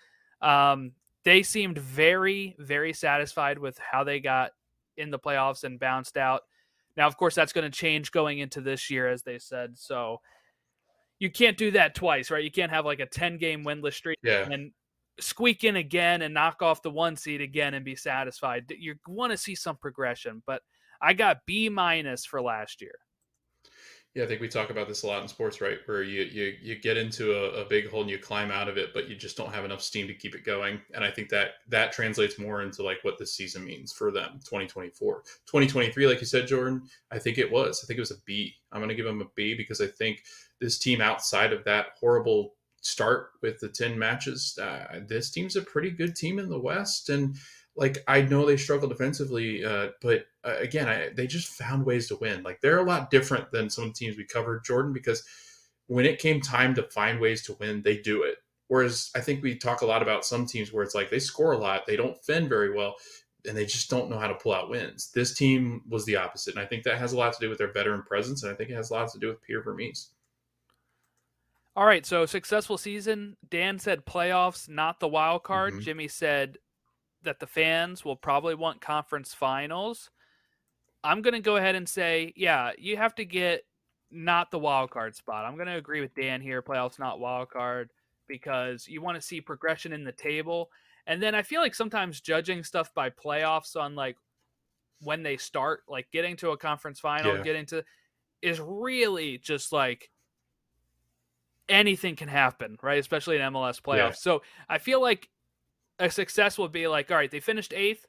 [0.41, 0.93] Um,
[1.23, 4.51] they seemed very, very satisfied with how they got
[4.97, 6.41] in the playoffs and bounced out.
[6.95, 9.77] Now, of course, that's going to change going into this year, as they said.
[9.77, 10.21] So
[11.19, 12.43] you can't do that twice, right?
[12.43, 14.47] You can't have like a 10 game winless streak yeah.
[14.49, 14.71] and
[15.19, 18.65] squeak in again and knock off the one seed again and be satisfied.
[18.77, 20.61] You want to see some progression, but
[21.01, 22.95] I got B minus for last year.
[24.15, 25.79] Yeah, I think we talk about this a lot in sports, right?
[25.87, 28.77] Where you you you get into a, a, big hole and you climb out of
[28.77, 30.79] it, but you just don't have enough steam to keep it going.
[30.93, 34.39] And I think that that translates more into like what this season means for them,
[34.45, 35.21] 2024.
[35.47, 37.83] 2023, like you said, Jordan, I think it was.
[37.83, 38.53] I think it was a B.
[38.71, 40.23] I'm going to give them a B because I think
[40.59, 45.61] this team outside of that horrible start with the 10 matches, uh, this team's a
[45.61, 47.09] pretty good team in the West.
[47.09, 47.35] And
[47.75, 52.07] like, I know they struggle defensively, uh, but uh, again, I, they just found ways
[52.07, 52.43] to win.
[52.43, 55.23] Like, they're a lot different than some of the teams we covered, Jordan, because
[55.87, 58.37] when it came time to find ways to win, they do it.
[58.67, 61.51] Whereas I think we talk a lot about some teams where it's like they score
[61.51, 62.95] a lot, they don't fend very well,
[63.47, 65.11] and they just don't know how to pull out wins.
[65.13, 66.55] This team was the opposite.
[66.55, 68.55] And I think that has a lot to do with their veteran presence, and I
[68.55, 70.09] think it has a lot to do with Peter Vermes.
[71.75, 73.35] All right, so successful season.
[73.49, 75.73] Dan said playoffs, not the wild card.
[75.73, 75.81] Mm-hmm.
[75.81, 76.57] Jimmy said
[77.23, 80.09] that the fans will probably want conference finals.
[81.03, 83.65] I'm going to go ahead and say, yeah, you have to get
[84.09, 85.43] not the wild card spot.
[85.43, 86.61] I'm going to agree with Dan here.
[86.61, 87.91] Playoffs, not wild card,
[88.27, 90.69] because you want to see progression in the table.
[91.07, 94.15] And then I feel like sometimes judging stuff by playoffs on like
[95.01, 97.43] when they start, like getting to a conference final, yeah.
[97.43, 97.83] getting to,
[98.41, 100.09] is really just like
[101.69, 102.99] anything can happen, right?
[102.99, 103.97] Especially in MLS playoffs.
[103.97, 104.11] Yeah.
[104.11, 105.29] So I feel like
[105.99, 108.05] a success would be like, all right, they finished eighth,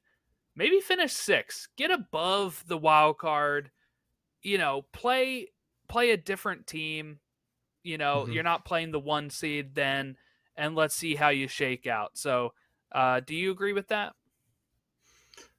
[0.54, 3.70] maybe finish sixth, get above the wild card,
[4.42, 5.48] you know, play
[5.88, 7.20] play a different team.
[7.82, 8.32] You know, mm-hmm.
[8.32, 10.16] you're not playing the one seed then,
[10.56, 12.18] and let's see how you shake out.
[12.18, 12.52] So,
[12.90, 14.14] uh, do you agree with that?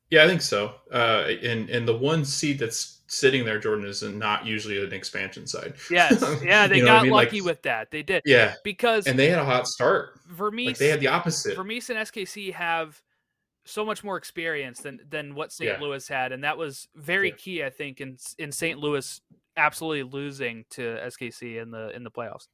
[0.10, 0.76] Yeah, I think so.
[0.92, 5.48] Uh, and and the one seat that's sitting there, Jordan, is not usually an expansion
[5.48, 5.76] side.
[5.92, 7.12] Yes, yeah, they got I mean?
[7.12, 7.92] lucky like, with that.
[7.92, 8.22] They did.
[8.26, 10.20] Yeah, because and they had a hot start.
[10.30, 11.56] Vermes, like they had the opposite.
[11.56, 13.02] Vermes and SKC have
[13.66, 15.72] so much more experience than than what St.
[15.72, 15.86] Yeah.
[15.86, 17.36] Louis had, and that was very yeah.
[17.36, 18.80] key, I think, in in St.
[18.80, 19.22] Louis
[19.58, 22.48] absolutely losing to SKC in the in the playoffs.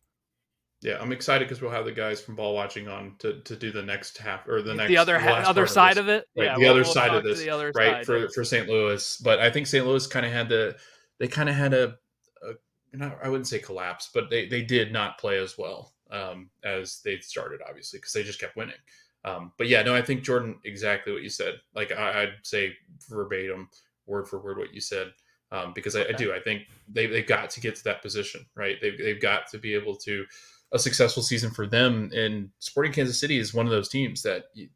[0.83, 3.71] Yeah, I'm excited because we'll have the guys from ball watching on to, to do
[3.71, 6.27] the next half or the next the other ha- other side of, of, it.
[6.35, 7.73] Right, yeah, the we'll, other we'll side of this, the right?
[7.73, 8.67] Side, for for St.
[8.67, 9.85] Louis, but I think St.
[9.85, 10.75] Louis kind of had the
[11.19, 11.95] they kind of had a,
[12.43, 16.49] a not, I wouldn't say collapse, but they they did not play as well um,
[16.65, 18.75] as they started, obviously, because they just kept winning.
[19.23, 21.55] Um, but yeah, no, I think Jordan exactly what you said.
[21.73, 22.73] Like I, would say
[23.09, 23.69] verbatim,
[24.05, 25.13] word for word what you said
[25.53, 26.33] um, because I, I, do.
[26.33, 28.77] I think they they've got to get to that position, right?
[28.81, 30.25] They've they've got to be able to
[30.73, 32.11] a successful season for them.
[32.13, 34.67] And Sporting Kansas City is one of those teams that you,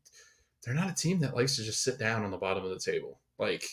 [0.63, 2.79] they're not a team that likes to just sit down on the bottom of the
[2.79, 3.19] table.
[3.39, 3.65] Like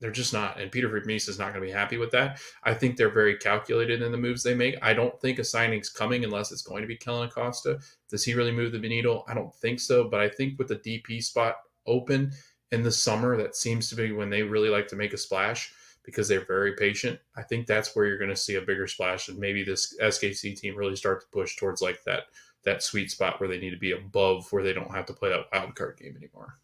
[0.00, 0.60] they're just not.
[0.60, 2.40] And Peter Vermes is not going to be happy with that.
[2.64, 4.76] I think they're very calculated in the moves they make.
[4.82, 7.78] I don't think a signing's coming unless it's going to be Kellyn Acosta.
[8.10, 9.24] Does he really move the needle?
[9.28, 10.04] I don't think so.
[10.04, 11.56] But I think with the DP spot
[11.86, 12.32] open
[12.72, 15.72] in the summer, that seems to be when they really like to make a splash
[16.04, 17.18] because they're very patient.
[17.36, 20.58] I think that's where you're going to see a bigger splash, and maybe this SKC
[20.58, 22.24] team really start to push towards like that
[22.64, 25.28] that sweet spot where they need to be above, where they don't have to play
[25.28, 26.58] that wild card game anymore.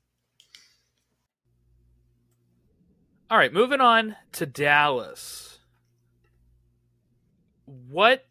[3.30, 5.58] All right, moving on to Dallas.
[7.66, 8.24] What?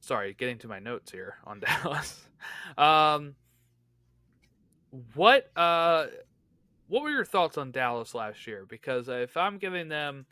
[0.00, 2.22] Sorry, getting to my notes here on Dallas.
[2.76, 3.34] Um,
[5.14, 5.50] what?
[5.56, 6.06] Uh,
[6.88, 8.64] what were your thoughts on Dallas last year?
[8.68, 10.26] Because if I'm giving them,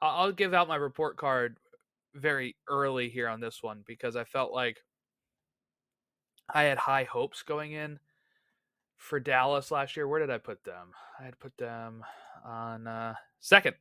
[0.00, 1.56] I'll give out my report card
[2.14, 4.82] very early here on this one because I felt like
[6.52, 7.98] I had high hopes going in
[8.96, 10.06] for Dallas last year.
[10.06, 10.92] Where did I put them?
[11.20, 12.04] I had put them
[12.44, 13.74] on uh, second.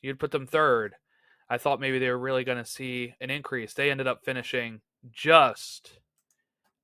[0.00, 0.94] You'd put them third.
[1.50, 3.74] I thought maybe they were really going to see an increase.
[3.74, 5.98] They ended up finishing just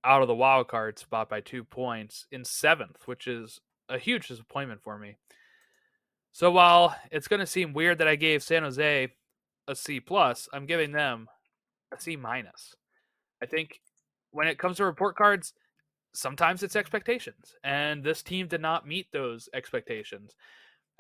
[0.02, 4.28] out of the wild card spot by two points in seventh, which is a huge
[4.28, 5.16] disappointment for me.
[6.32, 9.12] So while it's going to seem weird that I gave San Jose
[9.68, 11.28] a C plus, I'm giving them
[11.92, 12.74] a C minus.
[13.42, 13.80] I think
[14.30, 15.52] when it comes to report cards,
[16.12, 20.34] sometimes it's expectations, and this team did not meet those expectations.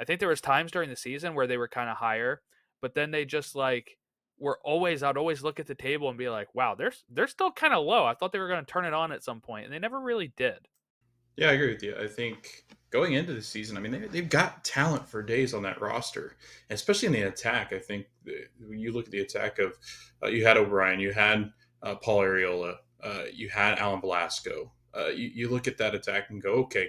[0.00, 2.42] I think there was times during the season where they were kind of higher,
[2.80, 3.96] but then they just like
[4.38, 7.50] were always I'd always look at the table and be like, "Wow, they're they're still
[7.52, 8.04] kind of low.
[8.04, 10.00] I thought they were going to turn it on at some point, and they never
[10.00, 10.68] really did."
[11.36, 11.96] Yeah, I agree with you.
[12.00, 15.62] I think going into the season, I mean, they, they've got talent for days on
[15.64, 16.36] that roster,
[16.70, 17.72] especially in the attack.
[17.72, 19.76] I think you look at the attack of,
[20.22, 21.52] uh, you had Obrian, you had
[21.82, 24.70] uh, Paul Arriola, uh, you had Alan Velasco.
[24.96, 26.88] Uh, you, you, look at that attack and go, okay,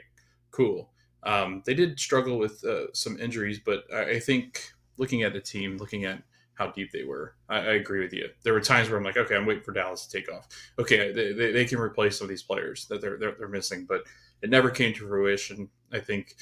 [0.52, 0.92] cool.
[1.24, 4.62] Um, they did struggle with uh, some injuries, but I, I think
[4.98, 6.22] looking at the team, looking at
[6.56, 7.36] how deep they were.
[7.50, 8.30] I, I, agree with you.
[8.44, 10.48] There were times where I'm like, okay, I'm waiting for Dallas to take off.
[10.80, 13.86] Okay, they, they, they can replace some of these players that they're, they're, they're missing,
[13.88, 14.04] but
[14.42, 15.70] it never came to fruition.
[15.92, 16.36] I think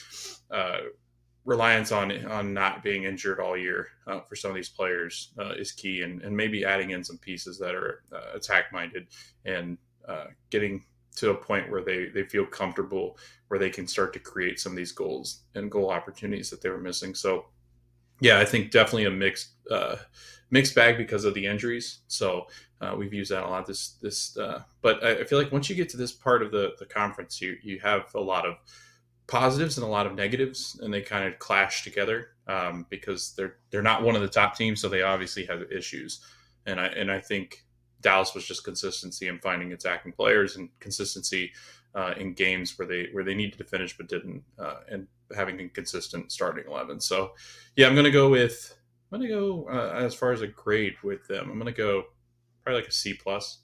[0.52, 0.80] uh,
[1.46, 5.54] reliance on on not being injured all year uh, for some of these players uh,
[5.54, 9.08] is key, and, and maybe adding in some pieces that are uh, attack minded
[9.46, 9.78] and
[10.08, 10.84] uh, getting
[11.16, 13.18] to a point where they they feel comfortable
[13.48, 16.70] where they can start to create some of these goals and goal opportunities that they
[16.70, 17.14] were missing.
[17.14, 17.46] So
[18.20, 19.98] Yeah, I think definitely a mixed uh,
[20.50, 22.00] mixed bag because of the injuries.
[22.08, 22.48] So
[22.80, 24.38] uh, we've used that a lot this this.
[24.38, 26.86] Uh, but I, I feel like once you get to this part of the the
[26.86, 28.56] conference, you you have a lot of
[29.28, 33.58] positives and a lot of negatives, and they kind of clash together um, because they're
[33.72, 36.22] they're not one of the top teams, so they obviously have issues.
[36.66, 37.66] And I and I think
[38.02, 41.52] Dallas was just consistency in finding attacking players and consistency
[41.96, 45.60] uh, in games where they where they needed to finish but didn't, uh, and having
[45.60, 47.00] a consistent starting eleven.
[47.00, 47.34] So,
[47.76, 48.76] yeah, I'm going to go with
[49.12, 51.50] I'm going to go uh, as far as a grade with them.
[51.50, 52.06] I'm going to go
[52.64, 53.60] probably like a C plus.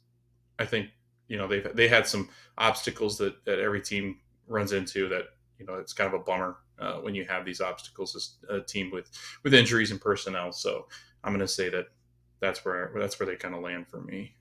[0.59, 0.89] I think
[1.27, 5.25] you know they've they had some obstacles that that every team runs into that
[5.57, 8.61] you know it's kind of a bummer uh, when you have these obstacles as a
[8.61, 9.09] team with
[9.43, 10.51] with injuries and personnel.
[10.51, 10.87] So
[11.23, 11.87] I'm going to say that
[12.39, 14.35] that's where that's where they kind of land for me.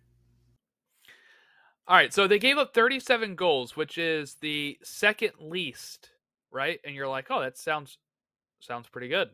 [1.86, 6.10] All right, so they gave up 37 goals, which is the second least,
[6.50, 6.80] right?
[6.84, 7.98] And you're like, "Oh, that sounds
[8.60, 9.30] sounds pretty good."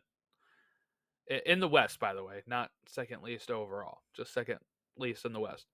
[1.47, 4.59] In the West, by the way, not second least overall, just second
[4.99, 5.67] least in the West.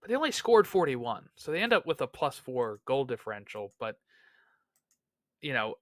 [0.00, 3.72] But they only scored 41, so they end up with a plus 4 goal differential,
[3.80, 3.98] but
[5.40, 5.76] you know,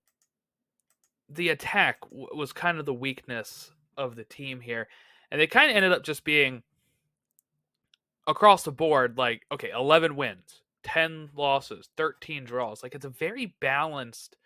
[1.29, 4.89] the attack w- was kind of the weakness of the team here.
[5.31, 6.63] And they kind of ended up just being
[8.27, 13.57] across the board like okay 11 wins 10 losses 13 draws like it's a very
[13.61, 14.37] balanced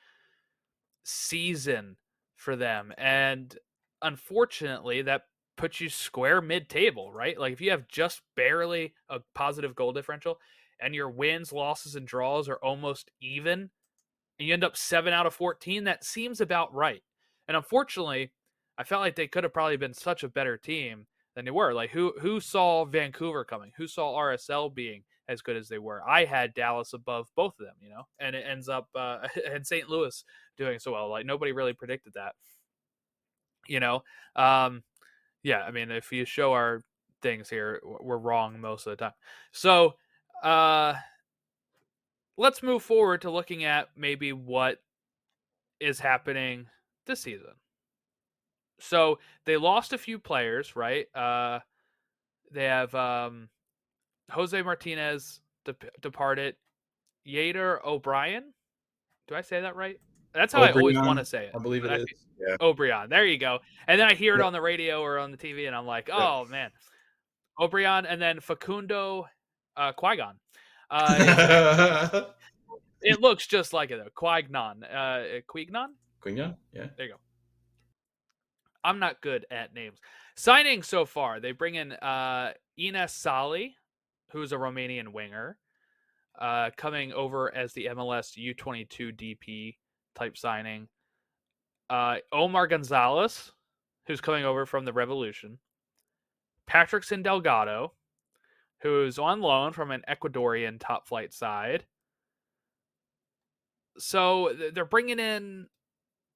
[1.06, 1.96] season
[2.34, 3.58] for them and
[4.02, 5.22] unfortunately that
[5.56, 10.38] puts you square mid-table right like if you have just barely a positive goal differential
[10.80, 13.70] and your wins losses and draws are almost even
[14.38, 17.02] and you end up 7 out of 14 that seems about right
[17.48, 18.32] and unfortunately
[18.76, 21.06] i felt like they could have probably been such a better team
[21.36, 21.72] than they were.
[21.72, 23.70] Like who who saw Vancouver coming?
[23.76, 26.02] Who saw RSL being as good as they were?
[26.06, 29.66] I had Dallas above both of them, you know, and it ends up uh, and
[29.66, 29.88] St.
[29.88, 30.24] Louis
[30.56, 31.08] doing so well.
[31.08, 32.34] Like nobody really predicted that,
[33.66, 34.02] you know.
[34.34, 34.82] Um,
[35.42, 36.82] yeah, I mean, if you show our
[37.22, 39.14] things here, we're wrong most of the time.
[39.52, 39.94] So,
[40.42, 40.94] uh,
[42.36, 44.78] let's move forward to looking at maybe what
[45.80, 46.66] is happening
[47.06, 47.52] this season
[48.78, 51.06] so they lost a few players, right?
[51.14, 51.60] Uh,
[52.50, 53.48] they have um,
[54.30, 56.56] Jose Martinez de- departed,
[57.26, 58.42] Jader Obrian.
[59.28, 59.98] Do I say that right?
[60.34, 61.52] That's how Obrian, I always want to say it.
[61.54, 62.06] I believe it I, is.
[62.38, 62.56] Yeah.
[62.60, 63.08] Obrian.
[63.08, 63.60] There you go.
[63.88, 66.10] And then I hear it on the radio or on the TV, and I'm like,
[66.12, 66.50] oh yeah.
[66.50, 66.70] man,
[67.58, 69.26] Obrian, and then Facundo
[69.76, 70.34] uh, Quignón.
[70.88, 72.26] Uh,
[73.02, 74.08] it, looks just like it though.
[74.16, 74.84] Quignón.
[74.84, 75.88] Uh, Quignón?
[76.24, 76.54] Quignón?
[76.72, 76.86] Yeah.
[76.96, 77.18] There you go.
[78.84, 79.98] I'm not good at names.
[80.36, 83.74] Signing so far, they bring in uh, Enes Sali,
[84.36, 85.56] who's a Romanian winger,
[86.38, 89.76] uh, coming over as the MLS U22 DP
[90.14, 90.88] type signing.
[91.88, 93.52] Uh, Omar Gonzalez,
[94.06, 95.58] who's coming over from the Revolution.
[96.68, 97.92] Patrickson Delgado,
[98.82, 101.86] who's on loan from an Ecuadorian top flight side.
[103.96, 105.68] So they're bringing in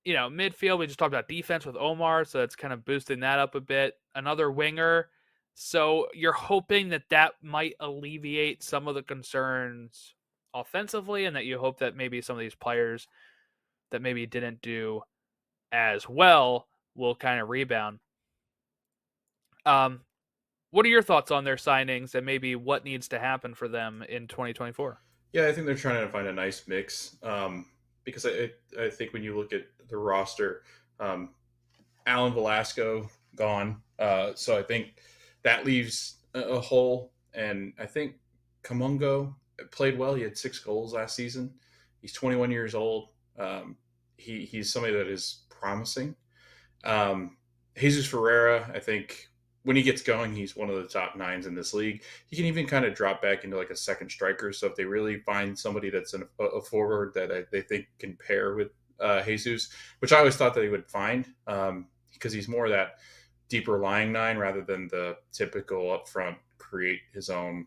[0.05, 3.21] you know, midfield, we just talked about defense with Omar, so it's kind of boosting
[3.21, 3.99] that up a bit.
[4.15, 5.11] Another winger.
[5.55, 10.15] So you're hoping that that might alleviate some of the concerns
[10.55, 13.07] offensively, and that you hope that maybe some of these players
[13.91, 15.03] that maybe didn't do
[15.73, 17.99] as well will kind of rebound.
[19.67, 20.01] Um,
[20.71, 24.05] what are your thoughts on their signings and maybe what needs to happen for them
[24.09, 25.01] in 2024?
[25.33, 27.17] Yeah, I think they're trying to find a nice mix.
[27.23, 27.67] Um,
[28.05, 30.63] because I, I think when you look at the roster,
[30.99, 31.31] um,
[32.07, 34.95] Alan Velasco gone, uh, so I think
[35.43, 37.13] that leaves a, a hole.
[37.35, 38.15] And I think
[38.63, 39.35] Kamungo
[39.71, 40.15] played well.
[40.15, 41.53] He had six goals last season.
[42.01, 43.09] He's 21 years old.
[43.39, 43.77] Um,
[44.17, 46.15] he he's somebody that is promising.
[46.85, 47.37] Um,
[47.77, 49.29] Jesus Ferreira, I think
[49.63, 52.03] when he gets going, he's one of the top nines in this league.
[52.27, 54.53] He can even kind of drop back into like a second striker.
[54.53, 58.17] So if they really find somebody that's an, a forward that I, they think can
[58.27, 58.69] pair with
[59.01, 59.69] uh, Jesus,
[59.99, 62.99] which I always thought that he would find um, because he's more that
[63.51, 67.67] deeper lying nine rather than the typical upfront create his own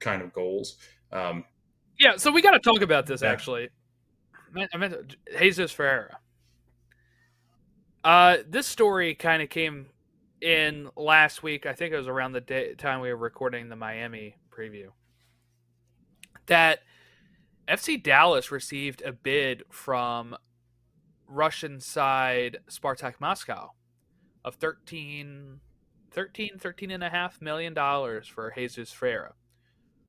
[0.00, 0.76] kind of goals.
[1.12, 1.44] Um,
[1.98, 3.30] yeah, so we got to talk about this yeah.
[3.30, 3.68] actually.
[4.72, 6.18] I meant Jesus Ferreira.
[8.02, 9.86] Uh, this story kind of came
[10.40, 13.76] in last week, I think it was around the day, time we were recording the
[13.76, 14.90] Miami preview,
[16.46, 16.78] that
[17.66, 20.36] FC Dallas received a bid from
[21.26, 23.72] Russian side Spartak Moscow
[24.44, 25.60] of 13,
[26.10, 29.34] 13, 13 and a half million dollars for Jesus Ferreira,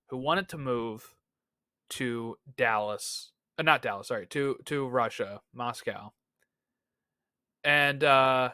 [0.09, 1.15] who wanted to move
[1.91, 6.11] to Dallas, uh, not Dallas, sorry, to to Russia, Moscow.
[7.63, 8.49] And uh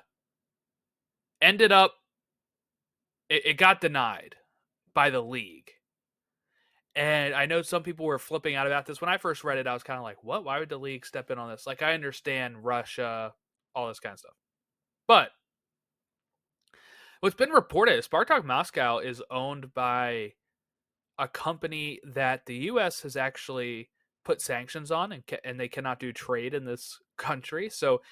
[1.42, 1.96] ended up
[3.30, 4.36] it, it got denied
[4.94, 5.72] by the league.
[6.96, 9.02] And I know some people were flipping out about this.
[9.02, 10.46] When I first read it, I was kind of like, what?
[10.46, 11.68] Why would the league step in on this?
[11.68, 13.34] Like, I understand Russia,
[13.76, 14.36] all this kind of stuff.
[15.06, 15.32] But
[17.26, 20.34] what's been reported is Spartak Moscow is owned by
[21.18, 23.02] a company that the U.S.
[23.02, 23.90] has actually
[24.24, 27.68] put sanctions on, and ca- and they cannot do trade in this country.
[27.68, 28.04] So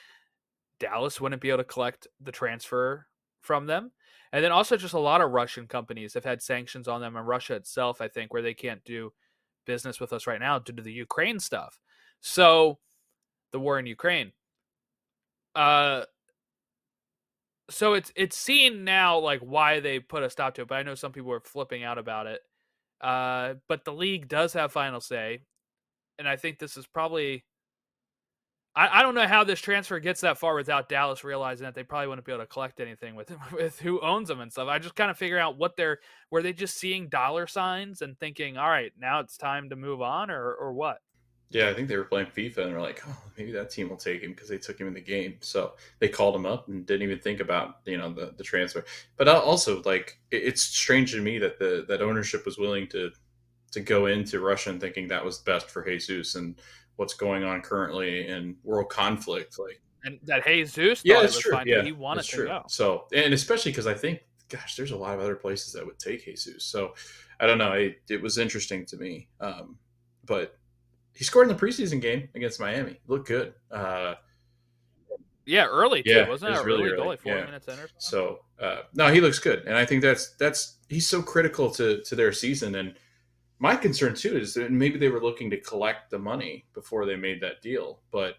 [0.80, 3.06] Dallas wouldn't be able to collect the transfer
[3.40, 3.92] from them.
[4.32, 7.28] And then also just a lot of Russian companies have had sanctions on them, and
[7.28, 9.14] Russia itself, I think, where they can't do
[9.68, 11.80] business with us right now due to the Ukraine stuff.
[12.20, 12.80] So
[13.52, 14.32] the war in Ukraine.
[15.54, 16.06] Uh
[17.70, 20.84] so it's it's seen now like why they put a stop to it, but I
[20.84, 22.42] know some people are flipping out about it.
[23.02, 25.42] Uh, but the league does have final say,
[26.20, 27.46] and I think this is probably.
[28.76, 31.84] I, I don't know how this transfer gets that far without Dallas realizing that they
[31.84, 34.68] probably wouldn't be able to collect anything with with who owns them and stuff.
[34.68, 36.00] I just kind of figure out what they're
[36.32, 40.02] were they just seeing dollar signs and thinking, all right, now it's time to move
[40.02, 41.00] on, or or what?
[41.50, 43.98] Yeah, I think they were playing FIFA and they're like, oh, maybe that team will
[43.98, 45.36] take him because they took him in the game.
[45.42, 48.84] So they called him up and didn't even think about you know the, the transfer.
[49.18, 53.12] But also, like, it's strange to me that the that ownership was willing to
[53.72, 56.60] to go into Russia and thinking that was best for Jesus and
[56.96, 59.58] what's going on currently in world conflict.
[59.60, 61.58] Like, and that Jesus, yeah, it's true.
[61.66, 62.48] Yeah, he wanted to true.
[62.48, 62.64] go.
[62.68, 66.00] So, and especially because I think, gosh, there's a lot of other places that would
[66.00, 66.64] take Jesus.
[66.66, 66.94] So,
[67.40, 67.74] I don't know.
[67.74, 69.78] It, it was interesting to me, um,
[70.26, 70.58] but
[71.16, 73.00] he scored in the preseason game against Miami.
[73.08, 73.54] Looked good.
[73.72, 74.16] Uh,
[75.46, 77.46] yeah, early too, yeah, wasn't was really early like four yeah.
[77.46, 77.96] minutes in or something?
[78.00, 82.02] So uh, no, he looks good, and I think that's that's he's so critical to
[82.04, 82.76] to their season.
[82.76, 82.96] And
[83.60, 87.16] my concern too is that maybe they were looking to collect the money before they
[87.16, 88.36] made that deal, but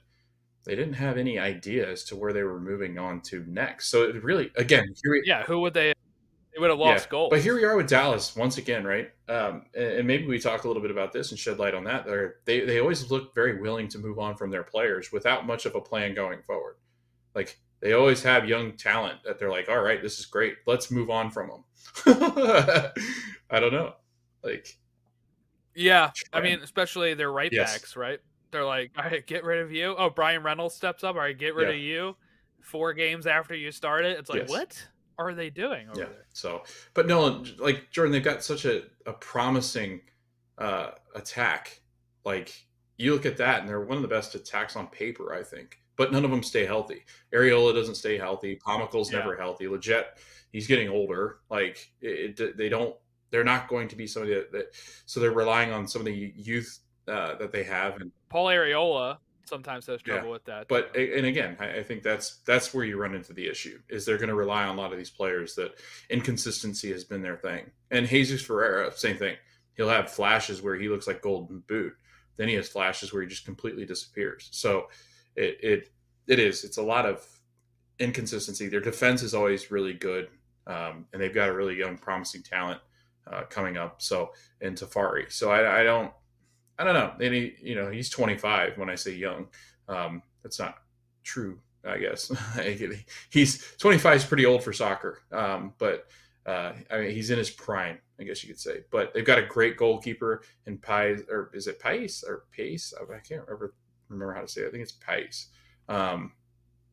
[0.64, 3.88] they didn't have any idea as to where they were moving on to next.
[3.88, 5.92] So it really, again, we, yeah, who would they
[6.54, 7.10] they would have lost yeah.
[7.10, 7.30] goals.
[7.30, 9.10] But here we are with Dallas once again, right?
[9.28, 12.06] Um, and, maybe we talk a little bit about this and shed light on that.
[12.06, 15.66] They're, they they always look very willing to move on from their players without much
[15.66, 16.76] of a plan going forward.
[17.34, 20.54] Like they always have young talent that they're like, all right, this is great.
[20.66, 21.64] Let's move on from them.
[23.50, 23.94] I don't know,
[24.44, 24.78] like.
[25.74, 27.72] Yeah, I mean, especially their right yes.
[27.72, 28.20] backs, right?
[28.52, 29.96] They're like, all right, get rid of you.
[29.98, 31.16] Oh, Brian Reynolds steps up.
[31.16, 31.74] All right, get rid yeah.
[31.74, 32.16] of you.
[32.60, 34.48] Four games after you started, it's like yes.
[34.48, 34.88] what?
[35.18, 36.04] Are they doing yeah.
[36.04, 36.26] There?
[36.32, 36.62] So,
[36.94, 40.00] but no, like Jordan, they've got such a, a promising
[40.58, 41.80] uh, attack.
[42.24, 42.66] Like
[42.96, 45.78] you look at that, and they're one of the best attacks on paper, I think.
[45.96, 47.04] But none of them stay healthy.
[47.32, 48.58] Arriola doesn't stay healthy.
[48.66, 49.20] Pomykal's yeah.
[49.20, 49.66] never healthy.
[49.66, 50.04] Lletget,
[50.52, 51.38] he's getting older.
[51.50, 52.96] Like it, it, they don't.
[53.30, 54.66] They're not going to be somebody that, that.
[55.06, 58.00] So they're relying on some of the youth uh, that they have.
[58.00, 60.32] And Paul Arriola sometimes has trouble yeah.
[60.32, 60.68] with that.
[60.68, 64.18] But and again, I, think that's that's where you run into the issue is they're
[64.18, 65.74] going to rely on a lot of these players that
[66.10, 67.70] inconsistency has been their thing.
[67.90, 69.36] And Jesus Ferreira, same thing.
[69.76, 71.94] He'll have flashes where he looks like golden boot.
[72.36, 74.48] Then he has flashes where he just completely disappears.
[74.52, 74.88] So
[75.36, 75.92] it it
[76.26, 76.64] it is.
[76.64, 77.26] It's a lot of
[77.98, 78.68] inconsistency.
[78.68, 80.28] Their defense is always really good,
[80.66, 82.80] um, and they've got a really young, promising talent
[83.30, 84.02] uh, coming up.
[84.02, 85.30] So in Tafari.
[85.30, 86.12] So I, I don't
[86.78, 87.12] I don't know.
[87.24, 89.46] And he, you know, he's 25 when I say young.
[89.88, 90.76] Um, that's not
[91.22, 92.32] true, I guess.
[93.30, 95.22] he's 25 is pretty old for soccer.
[95.32, 96.06] Um, but
[96.46, 98.80] uh, I mean, he's in his prime, I guess you could say.
[98.90, 102.92] But they've got a great goalkeeper in Paes, or is it Paes or Pace?
[103.00, 103.74] I can't remember
[104.08, 104.68] remember how to say it.
[104.68, 105.46] I think it's Paes.
[105.88, 106.32] Um,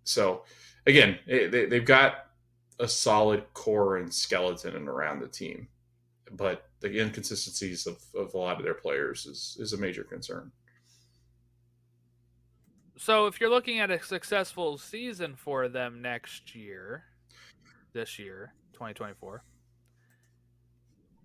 [0.04, 0.44] so
[0.88, 2.28] again, they, they've got
[2.80, 5.68] a solid core and skeleton and around the team,
[6.36, 10.52] but the inconsistencies of, of a lot of their players is, is a major concern.
[12.98, 17.04] So if you're looking at a successful season for them next year,
[17.94, 19.44] this year, 2024,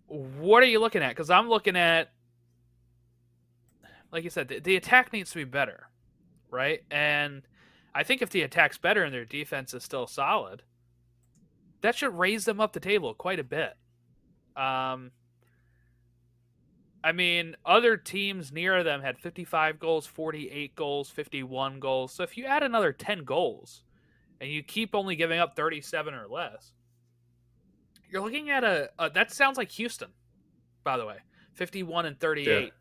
[0.06, 1.10] what are you looking at?
[1.10, 2.12] Because I'm looking at,
[4.10, 5.88] like you said, the, the attack needs to be better,
[6.50, 6.82] right?
[6.90, 7.42] And
[7.94, 10.62] I think if the attack's better and their defense is still solid,
[11.82, 13.76] that should raise them up the table quite a bit.
[14.56, 15.10] Um,
[17.04, 22.12] I mean, other teams near them had 55 goals, 48 goals, 51 goals.
[22.12, 23.84] So if you add another 10 goals
[24.40, 26.72] and you keep only giving up 37 or less,
[28.10, 30.08] you're looking at a, a that sounds like Houston,
[30.82, 31.18] by the way,
[31.54, 32.72] 51 and 38.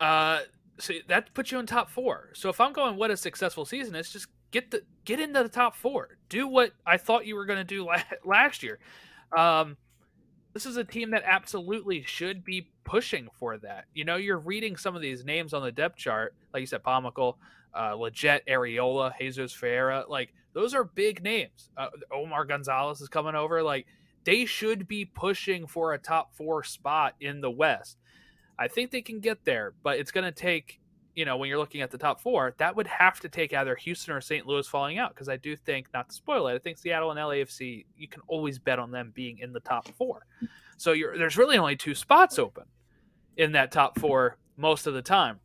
[0.00, 0.06] Yeah.
[0.06, 0.40] Uh,
[0.78, 2.30] so that puts you in top four.
[2.34, 5.48] So if I'm going, what a successful season is, just get the get into the
[5.48, 6.16] top four.
[6.28, 7.88] Do what I thought you were going to do
[8.24, 8.78] last year.
[9.36, 9.76] Um,
[10.56, 13.84] this is a team that absolutely should be pushing for that.
[13.92, 16.82] You know, you're reading some of these names on the depth chart, like you said,
[16.82, 17.34] Pomykal,
[17.74, 20.06] uh, Lletget, Arriola, Jesus Ferreira.
[20.08, 21.68] Like Those are big names.
[21.76, 23.62] Uh, Omar Gonzalez is coming over.
[23.62, 23.86] Like
[24.24, 27.98] they should be pushing for a top four spot in the West.
[28.58, 30.80] I think they can get there, but it's going to take,
[31.16, 33.74] you know, when you're looking at the top four, that would have to take either
[33.74, 34.46] Houston or St.
[34.46, 35.14] Louis falling out.
[35.14, 38.20] Because I do think, not to spoil it, I think Seattle and LAFC, you can
[38.28, 40.26] always bet on them being in the top four.
[40.76, 42.64] So there's really only two spots open
[43.38, 45.40] in that top four most of the time.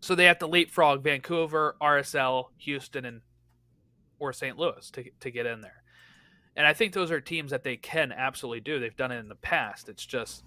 [0.00, 3.22] So they have to leapfrog Vancouver, RSL, Houston, and
[4.18, 4.58] or St.
[4.58, 5.82] Louis to to get in there.
[6.56, 8.78] And I think those are teams that they can absolutely do.
[8.78, 9.88] They've done it in the past.
[9.88, 10.44] It's just,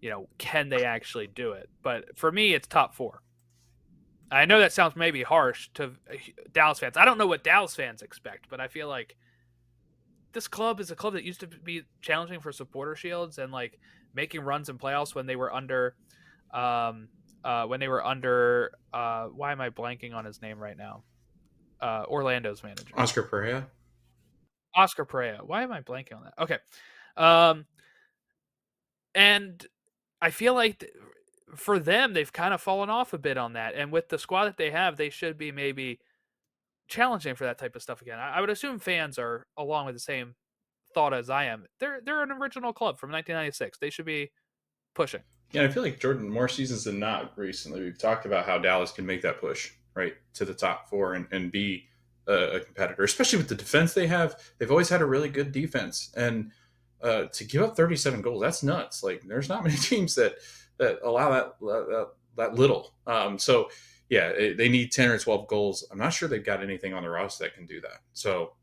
[0.00, 1.68] you know, can they actually do it?
[1.82, 3.20] But for me, it's top four.
[4.32, 5.92] I know that sounds maybe harsh to
[6.52, 6.96] Dallas fans.
[6.96, 9.16] I don't know what Dallas fans expect, but I feel like
[10.32, 13.78] this club is a club that used to be challenging for supporter shields and like
[14.14, 15.94] making runs in playoffs when they were under
[16.52, 17.08] um,
[17.44, 21.02] uh, when they were under uh, why am I blanking on his name right now?
[21.80, 22.94] Uh, Orlando's manager.
[22.96, 23.66] Oscar Pareja.
[24.74, 25.46] Oscar Pareja.
[25.46, 26.34] Why am I blanking on that?
[26.38, 26.58] Okay.
[27.16, 27.66] Um,
[29.14, 29.66] and
[30.22, 30.90] I feel like
[31.54, 33.74] for them, they've kind of fallen off a bit on that.
[33.74, 36.00] And with the squad that they have, they should be maybe
[36.88, 38.18] challenging for that type of stuff again.
[38.18, 40.34] I, I would assume fans are along with the same
[40.94, 41.64] thought as I am.
[41.80, 43.78] They're they're an original club from 1996.
[43.78, 44.30] They should be
[44.94, 45.22] pushing.
[45.52, 48.90] Yeah, I feel like Jordan, more seasons than not recently, we've talked about how Dallas
[48.90, 51.84] can make that push right to the top four and, and be
[52.26, 54.36] a, a competitor, especially with the defense they have.
[54.58, 56.52] They've always had a really good defense, and
[57.02, 59.02] uh, to give up 37 goals, that's nuts.
[59.02, 60.36] Like, there's not many teams that
[60.84, 62.94] that allow that that, that little.
[63.06, 63.70] Um, so,
[64.08, 65.86] yeah, it, they need 10 or 12 goals.
[65.90, 68.00] I'm not sure they've got anything on the roster that can do that.
[68.12, 68.54] So,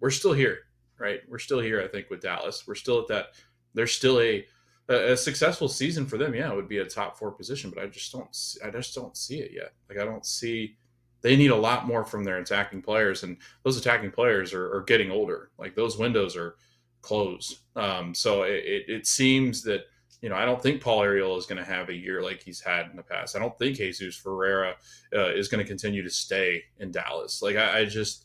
[0.00, 0.58] we're still here,
[0.98, 1.20] right?
[1.28, 1.82] We're still here.
[1.82, 3.26] I think with Dallas, we're still at that.
[3.74, 4.46] There's still a
[4.88, 7.82] a, a successful season for them, yeah, it would be a top four position, but
[7.82, 8.28] I just don't,
[8.64, 9.72] I just don't see it yet.
[9.88, 10.76] Like I don't see.
[11.22, 14.82] They need a lot more from their attacking players, and those attacking players are, are
[14.82, 15.50] getting older.
[15.58, 16.56] Like those windows are
[17.02, 17.58] closed.
[17.74, 19.82] Um, so it, it, it seems that
[20.22, 22.60] you know, I don't think Paul Arriola is going to have a year like he's
[22.60, 23.36] had in the past.
[23.36, 24.74] I don't think Jesus Ferreira
[25.14, 27.42] uh, is going to continue to stay in Dallas.
[27.42, 28.24] Like, I, I, just,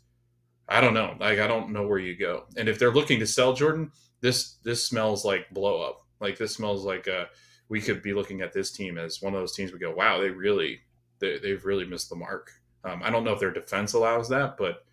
[0.69, 1.15] I don't know.
[1.19, 2.45] Like, I don't know where you go.
[2.55, 3.91] And if they're looking to sell Jordan,
[4.21, 6.05] this this smells like blow up.
[6.19, 7.25] Like this smells like uh,
[7.69, 9.73] we could be looking at this team as one of those teams.
[9.73, 10.79] We go, wow, they really
[11.19, 12.51] they, they've really missed the mark.
[12.83, 14.85] Um, I don't know if their defense allows that, but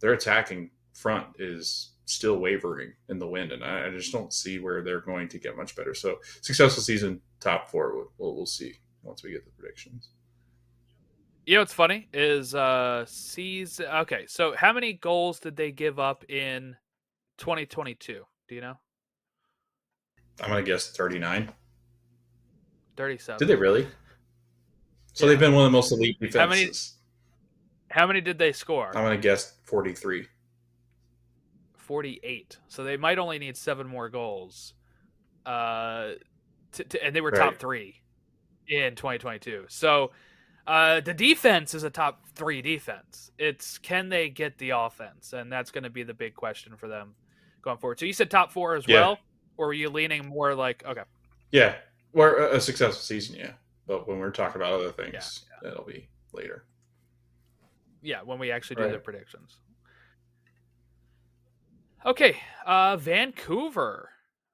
[0.00, 4.58] their attacking front is still wavering in the wind, and I, I, just don't see
[4.58, 5.92] where they're going to get much better.
[5.92, 8.06] So successful season, top four.
[8.16, 10.08] We'll, we'll see once we get the predictions.
[11.44, 13.86] You know what's funny is uh season.
[13.86, 16.76] Okay, so how many goals did they give up in
[17.38, 18.24] 2022?
[18.48, 18.78] Do you know?
[20.40, 21.52] I'm gonna guess 39.
[22.96, 23.38] 37.
[23.38, 23.86] Did they really?
[25.12, 25.30] So yeah.
[25.30, 26.40] they've been one of the most elite defenses.
[26.40, 26.70] How many,
[27.90, 28.88] how many did they score?
[28.88, 30.26] I'm gonna guess 43.
[31.86, 32.58] 48.
[32.68, 34.74] So they might only need seven more goals.
[35.44, 36.12] Uh,
[36.72, 38.02] to, to, and they were top three
[38.68, 39.66] in 2022.
[39.68, 40.10] So
[40.66, 43.30] uh, the defense is a top three defense.
[43.38, 46.88] It's can they get the offense, and that's going to be the big question for
[46.88, 47.14] them
[47.62, 48.00] going forward.
[48.00, 49.00] So you said top four as yeah.
[49.00, 49.18] well
[49.56, 51.02] or were you leaning more like okay?
[51.50, 51.74] Yeah,
[52.12, 53.52] or a successful season, yeah.
[53.86, 55.68] But when we're talking about other things, yeah, yeah.
[55.68, 56.64] that'll be later.
[58.02, 58.92] Yeah, when we actually do right.
[58.92, 59.56] the predictions.
[62.06, 64.10] Okay, uh, Vancouver.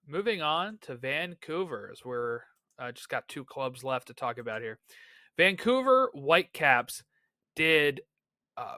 [0.09, 2.41] Moving on to Vancouver, as we're
[2.79, 4.79] uh, just got two clubs left to talk about here.
[5.37, 7.05] Vancouver Whitecaps
[7.55, 8.01] did
[8.57, 8.77] uh,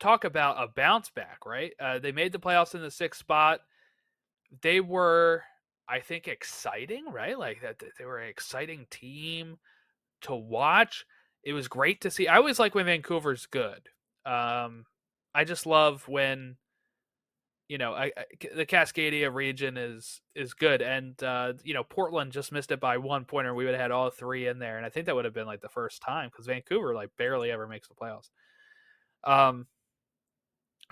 [0.00, 1.72] talk about a bounce back, right?
[1.78, 3.60] Uh, they made the playoffs in the sixth spot.
[4.60, 5.44] They were
[5.88, 7.38] I think exciting, right?
[7.38, 9.58] Like that they were an exciting team
[10.22, 11.06] to watch.
[11.44, 12.26] It was great to see.
[12.26, 13.88] I always like when Vancouver's good.
[14.24, 14.86] Um,
[15.32, 16.56] I just love when
[17.68, 18.24] you know I, I,
[18.54, 22.98] the Cascadia region is is good, and uh, you know Portland just missed it by
[22.98, 23.54] one pointer.
[23.54, 25.46] We would have had all three in there, and I think that would have been
[25.46, 28.30] like the first time because Vancouver like barely ever makes the playoffs.
[29.24, 29.66] Um,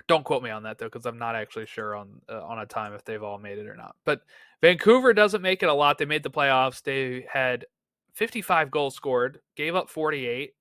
[0.09, 2.67] don't quote me on that though, because I'm not actually sure on uh, on a
[2.67, 3.97] time if they've all made it or not.
[4.05, 4.23] But
[4.61, 5.99] Vancouver doesn't make it a lot.
[5.99, 6.83] They made the playoffs.
[6.83, 7.67] They had
[8.15, 10.55] 55 goals scored, gave up 48,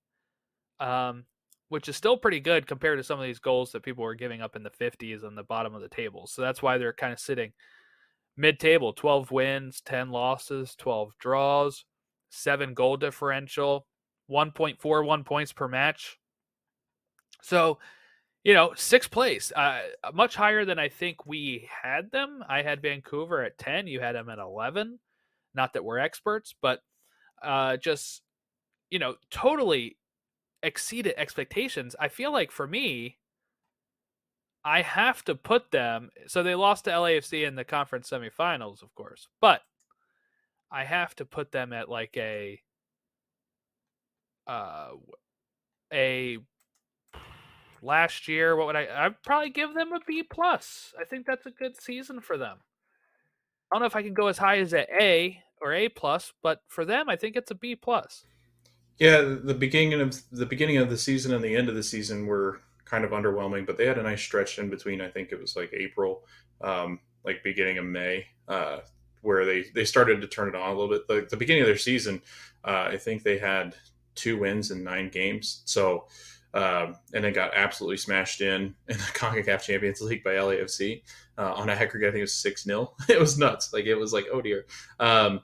[0.80, 1.26] um,
[1.70, 4.42] which is still pretty good compared to some of these goals that people were giving
[4.42, 6.28] up in the 50s on the bottom of the table.
[6.28, 7.54] So that's why they're kind of sitting
[8.38, 11.86] mid-table: 12 wins, 10 losses, 12 draws,
[12.30, 13.88] seven goal differential,
[14.30, 16.18] 1.41 points per match.
[17.42, 17.80] So
[18.44, 19.80] you know, sixth place, uh,
[20.14, 22.44] much higher than I think we had them.
[22.48, 25.00] I had Vancouver at 10, you had them at 11.
[25.56, 26.82] Not that we're experts, but
[27.42, 28.22] uh, just,
[28.90, 29.96] you know, totally
[30.64, 31.96] exceeded expectations.
[32.00, 33.18] I feel like for me,
[34.66, 36.10] I have to put them.
[36.28, 39.62] So they lost to LAFC in the conference semifinals, of course, but
[40.72, 42.60] I have to put them at like a
[44.48, 44.92] uh
[45.94, 46.38] a
[47.82, 48.56] last year.
[48.56, 48.88] What would I?
[49.06, 50.94] I'd probably give them a B plus.
[51.00, 52.58] I think that's a good season for them.
[53.72, 56.34] I don't know if I can go as high as a A or A plus,
[56.42, 58.26] but for them, I think it's a B plus.
[59.00, 62.28] Yeah, the beginning of the beginning of the season and the end of the season
[62.28, 65.02] were kind of underwhelming, but they had a nice stretch in between.
[65.02, 66.24] I think it was like April,
[66.62, 68.80] um, like beginning of May, uh,
[69.22, 71.08] where they they started to turn it on a little bit.
[71.08, 72.22] The, the beginning of their season,
[72.64, 73.76] uh, I think they had
[74.16, 75.64] two wins in nine games.
[75.66, 76.06] So,
[76.54, 81.02] um, and then got absolutely smashed in in the CONCACAF Champions League by LAFC
[81.38, 82.10] uh, on a aggregate.
[82.10, 83.74] I think it was six 0 It was nuts.
[83.74, 84.66] Like it was like oh dear.
[85.00, 85.42] Um,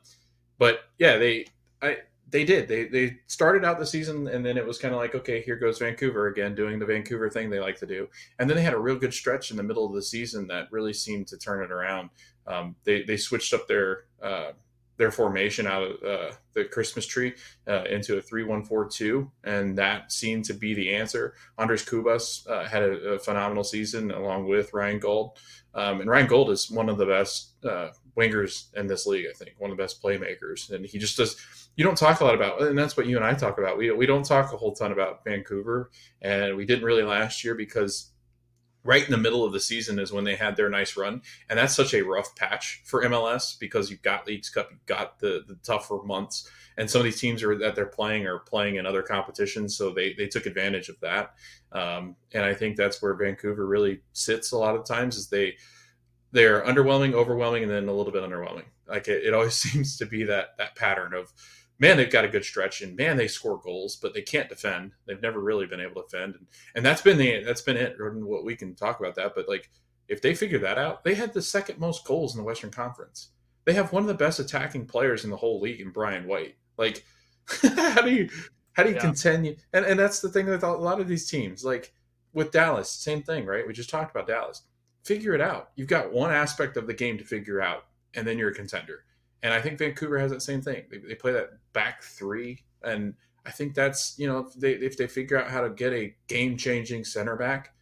[0.60, 1.48] but yeah, they
[1.82, 1.98] I
[2.31, 2.68] they did.
[2.68, 5.56] They they started out the season and then it was kind of like, okay, here
[5.56, 8.07] goes Vancouver again doing the Vancouver thing they like to do.
[8.38, 10.72] And then they had a real good stretch in the middle of the season that
[10.72, 12.10] really seemed to turn it around.
[12.47, 14.51] Um, they they switched up their uh,
[14.99, 17.34] their formation out of uh, the Christmas tree
[17.68, 21.35] uh, into a three-one-four-two, and that seemed to be the answer.
[21.57, 25.30] Andres Cubas uh, had a, a, phenomenal season along with Ryan Gauld,
[25.73, 29.27] um, and Ryan Gauld is one of the best uh, wingers in this league.
[29.30, 31.38] I think one of the best playmakers, and he just does.
[31.80, 33.77] You don't talk a lot about, and that's what you and I talk about.
[33.77, 35.89] We we don't talk a whole ton about Vancouver,
[36.22, 38.11] and we didn't really last year because
[38.84, 41.60] right in the middle of the season is when they had their nice run and
[41.60, 45.43] that's such a rough patch for mls because you've got leagues cup you've got the,
[45.49, 48.85] the tougher months and some of these teams are that they're playing are playing in
[48.85, 51.34] other competitions so they, they took advantage of that
[51.73, 55.53] um, and i think that's where vancouver really sits a lot of times is they
[56.31, 60.06] they're underwhelming overwhelming and then a little bit underwhelming like it, it always seems to
[60.06, 61.34] be that that pattern of
[61.80, 64.91] man, they've got a good stretch, and man, they score goals, but they can't defend.
[65.06, 67.95] They've never really been able to defend, and, and that's been the that's been it.
[67.99, 69.69] What we can talk about that, but like
[70.10, 73.30] if they figure that out, they had the second most goals in the Western Conference.
[73.65, 76.56] They have one of the best attacking players in the whole league in Brian White.
[76.77, 77.06] Like,
[77.61, 78.30] how do you
[78.73, 79.01] how do you yeah.
[79.01, 79.56] continue?
[79.73, 81.64] And and that's the thing with a lot of these teams.
[81.64, 81.93] Like
[82.34, 83.65] with Dallas, same thing, right?
[83.65, 84.64] We just talked about Dallas.
[85.03, 85.69] Figure it out.
[85.76, 89.06] You've got one aspect of the game to figure out, and then you're a contender.
[89.41, 90.84] And I think Vancouver has that same thing.
[90.90, 93.14] They, they play that back three, and
[93.45, 96.14] I think that's you know if they if they figure out how to get a
[96.28, 97.74] game changing center back,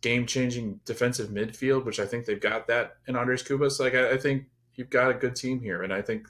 [0.00, 3.78] game changing defensive midfield, which I think they've got that in Andres Cubas.
[3.78, 4.44] Like I, I think
[4.74, 6.26] you've got a good team here, and I think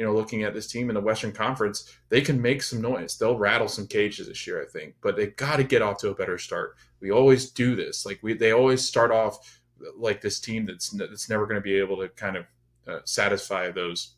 [0.00, 3.18] you know, looking at this team in the Western Conference, they can make some noise.
[3.18, 6.08] They'll rattle some cages this year, I think, but they've got to get off to
[6.08, 6.76] a better start.
[7.00, 8.06] We always do this.
[8.06, 9.60] Like we, they always start off
[9.98, 12.46] like this team that's that's never going to be able to kind of
[12.90, 14.14] uh, satisfy those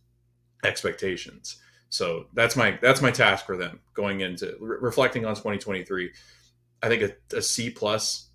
[0.65, 1.57] expectations.
[1.89, 6.11] So that's my that's my task for them going into re- reflecting on 2023.
[6.83, 8.31] I think a, a C plus,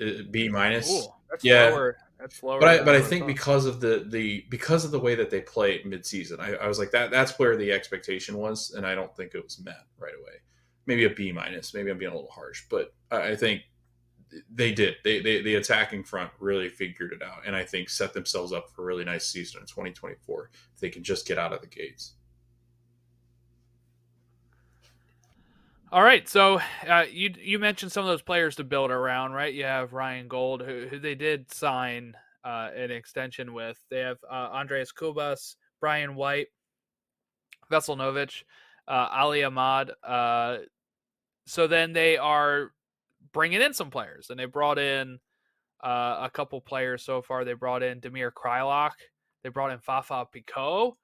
[0.00, 1.08] uh, B minus.
[1.42, 1.96] yeah, lower.
[2.18, 2.60] That's lower.
[2.60, 5.40] But I but I think because of the the because of the way that they
[5.40, 7.10] play midseason, I, I was like that.
[7.10, 10.34] That's where the expectation was, and I don't think it was met right away.
[10.84, 11.72] Maybe a B minus.
[11.72, 13.62] Maybe I'm being a little harsh, but I, I think
[14.52, 14.96] they did.
[15.04, 18.70] They, they the attacking front really figured it out, and I think set themselves up
[18.70, 21.66] for a really nice season in 2024 if they can just get out of the
[21.66, 22.14] gates.
[25.92, 29.52] All right, so uh, you you mentioned some of those players to build around, right?
[29.52, 33.76] You have Ryan Gauld, who, who they did sign uh, an extension with.
[33.90, 36.46] They have uh, Andres Cubas, Brian White,
[37.72, 38.44] Veselinovic,
[38.86, 39.90] uh, Ali Ahmed.
[40.04, 40.58] Uh,
[41.46, 42.70] so then they are
[43.32, 45.18] bringing in some players, and they brought in
[45.82, 47.44] uh, a couple players so far.
[47.44, 48.92] They brought in Damir Kreilach.
[49.42, 50.96] They brought in Fafa Picault.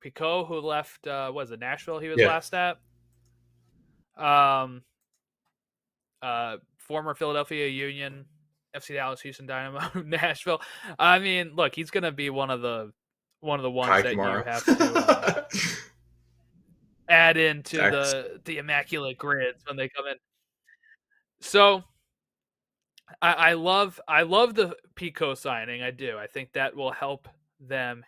[0.00, 1.98] Picault, who left, uh, was it Nashville?
[1.98, 2.28] He was yeah.
[2.28, 2.78] last at.
[4.16, 4.82] Um,
[6.20, 8.26] uh, former Philadelphia Union,
[8.76, 10.60] FC Dallas, Houston Dynamo, Nashville.
[10.98, 12.92] I mean, look, he's going to be one of the
[13.40, 14.38] one of the ones Kai that Kamara.
[14.38, 15.44] you have to uh,
[17.08, 20.16] add into the the immaculate grids when they come in.
[21.42, 21.82] So
[23.20, 25.82] I, I love I love the Picault signing.
[25.82, 26.16] I do.
[26.16, 27.28] I think that will help
[27.60, 28.04] them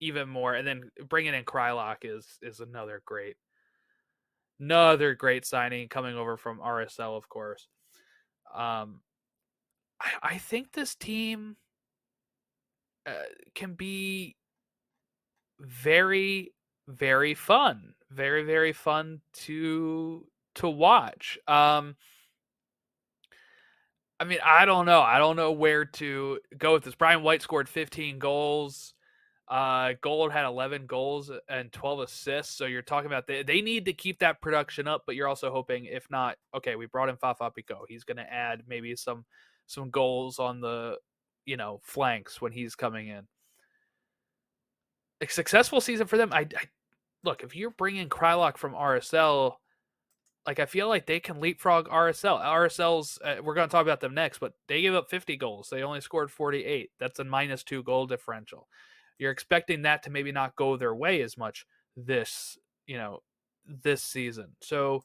[0.00, 0.54] even more.
[0.54, 3.36] And then bringing in Kreilach is is another great
[4.60, 7.66] another great signing coming over from RSL, of course.
[8.54, 9.00] Um,
[10.00, 11.56] I, I think this team
[13.04, 13.14] uh,
[13.54, 14.36] can be
[15.58, 16.52] very,
[16.86, 20.24] very fun, very, very fun to
[20.54, 21.36] to watch.
[21.48, 21.96] Um,
[24.20, 25.00] I mean, I don't know.
[25.00, 26.94] I don't know where to go with this.
[26.94, 28.94] Brian White scored 15 goals.
[29.48, 32.54] Uh, Gauld had 11 goals and 12 assists.
[32.54, 35.50] So you're talking about they, they need to keep that production up, but you're also
[35.50, 37.86] hoping, if not, okay, we brought in Fafa Picault.
[37.88, 39.24] He's going to add maybe some
[39.66, 40.96] some goals on the
[41.46, 43.26] you know flanks when he's coming in.
[45.22, 46.30] A successful season for them.
[46.32, 46.64] I, I
[47.24, 49.54] look if you're bringing Kreilach from RSL,
[50.48, 52.42] like I feel like they can leapfrog RSL.
[52.42, 55.68] RSL's uh, we're going to talk about them next, but they gave up 50 goals.
[55.68, 56.90] They only scored 48.
[56.98, 58.66] That's a minus two goal differential.
[59.18, 61.66] You're expecting that to maybe not go their way as much
[61.98, 62.56] this
[62.86, 63.18] you know
[63.66, 64.56] this season.
[64.62, 65.02] So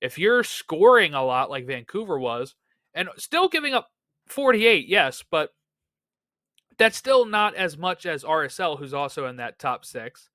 [0.00, 2.54] if you're scoring a lot like Vancouver was,
[2.94, 3.88] and still giving up
[4.28, 5.50] 48, yes, but
[6.78, 10.30] that's still not as much as RSL, who's also in that top six.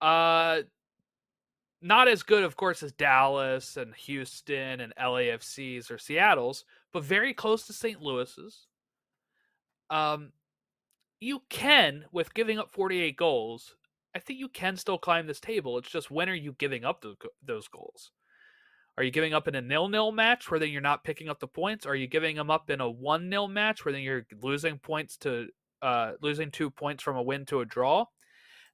[0.00, 0.62] Uh,
[1.82, 7.34] not as good, of course, as Dallas and Houston and LAFC's or Seattle's, but very
[7.34, 8.00] close to St.
[8.00, 8.66] Louis's.
[9.90, 10.32] Um,
[11.20, 13.76] you can, with giving up 48 goals,
[14.14, 15.78] I think you can still climb this table.
[15.78, 18.12] It's just when are you giving up those, those goals?
[18.98, 21.46] Are you giving up in a nil-nil match where then you're not picking up the
[21.46, 21.84] points?
[21.84, 25.48] Are you giving them up in a one-nil match where then you're losing points to
[25.82, 28.06] uh, losing two points from a win to a draw?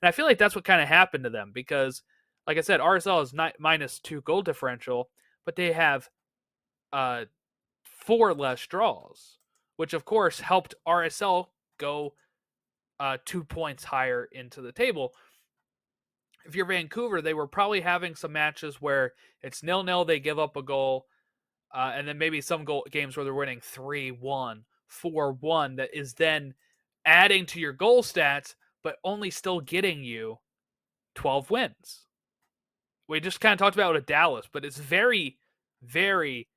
[0.01, 2.03] And I feel like that's what kind of happened to them because,
[2.47, 5.11] like I said, RSL is ni- minus two goal differential,
[5.45, 6.09] but they have
[6.93, 7.25] uh,
[7.83, 9.39] four less draws,
[9.77, 11.47] which of course helped RSL
[11.79, 12.15] go
[13.01, 15.15] uh, two points higher into the table
[16.45, 19.13] if you're Vancouver, they were probably having some matches where
[19.43, 21.07] it's nil nil, they give up a goal,
[21.75, 25.91] uh, and then maybe some goal games where they're winning 3 1, 4 1, that
[25.93, 26.55] is then
[27.05, 30.39] adding to your goal stats, but only still getting you
[31.15, 32.07] 12 wins.
[33.09, 35.39] We just kind of talked about it with Dallas, but it's very,
[35.83, 36.49] very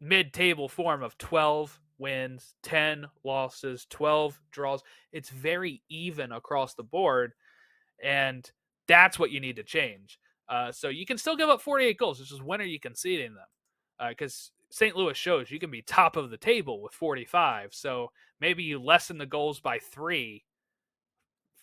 [0.00, 4.82] mid table form of 12 wins, 10 losses, 12 draws.
[5.12, 7.32] It's very even across the board.
[8.02, 8.50] And
[8.88, 10.18] that's what you need to change.
[10.48, 12.20] Uh, so you can still give up 48 goals.
[12.20, 14.08] It's just when are you conceding them?
[14.08, 14.96] Because uh, St.
[14.96, 17.72] Louis shows you can be top of the table with 45.
[17.74, 20.44] So maybe you lessen the goals by three,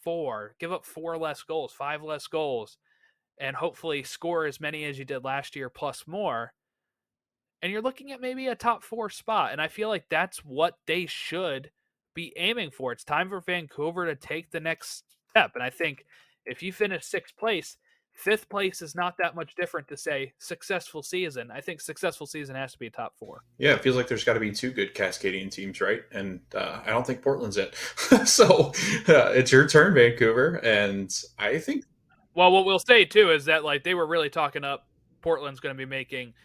[0.03, 2.77] four, give up four less goals, five less goals,
[3.39, 6.53] and hopefully score as many as you did last year plus more.
[7.61, 9.51] And you're looking at maybe a top four spot.
[9.51, 11.71] And I feel like that's what they should
[12.13, 12.91] be aiming for.
[12.91, 15.51] It's time for Vancouver to take the next step.
[15.55, 16.05] And I think
[16.45, 17.77] if you finish sixth place,
[18.17, 21.51] fifth place is not that much different to say successful season.
[21.51, 23.43] I think successful season has to be top four.
[23.59, 26.01] Yeah, it feels like there's got to be two good Cascadian teams, right?
[26.11, 27.75] And uh, I don't think Portland's it.
[28.25, 28.71] so
[29.07, 31.85] uh, it's your turn, Vancouver, and I think.
[32.37, 34.87] Well, what we'll say too is that like they were really talking up
[35.23, 36.35] Portland's going to be making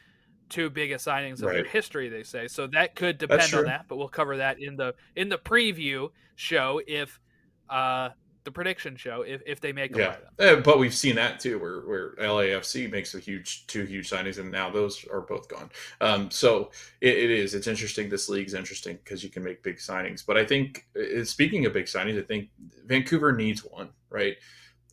[0.49, 1.53] two biggest signings of right.
[1.53, 2.09] their history.
[2.09, 5.29] They say so that could depend on that, but we'll cover that in the in
[5.29, 7.21] the preview show if
[7.69, 8.09] uh
[8.45, 10.17] the prediction show if, if they make yeah.
[10.41, 10.57] yeah.
[10.57, 14.51] but we've seen that too where where LAFC makes a huge two huge signings and
[14.51, 15.71] now those are both gone
[16.01, 19.77] um, so it, it is it's interesting this league's interesting because you can make big
[19.77, 22.49] signings but I think uh, speaking of big signings I think
[22.85, 24.37] Vancouver needs one right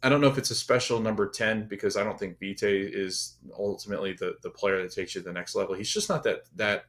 [0.01, 3.37] I don't know if it's a special number 10 because I don't think Vite is
[3.57, 5.75] ultimately the the player that takes you to the next level.
[5.75, 6.85] He's just not that that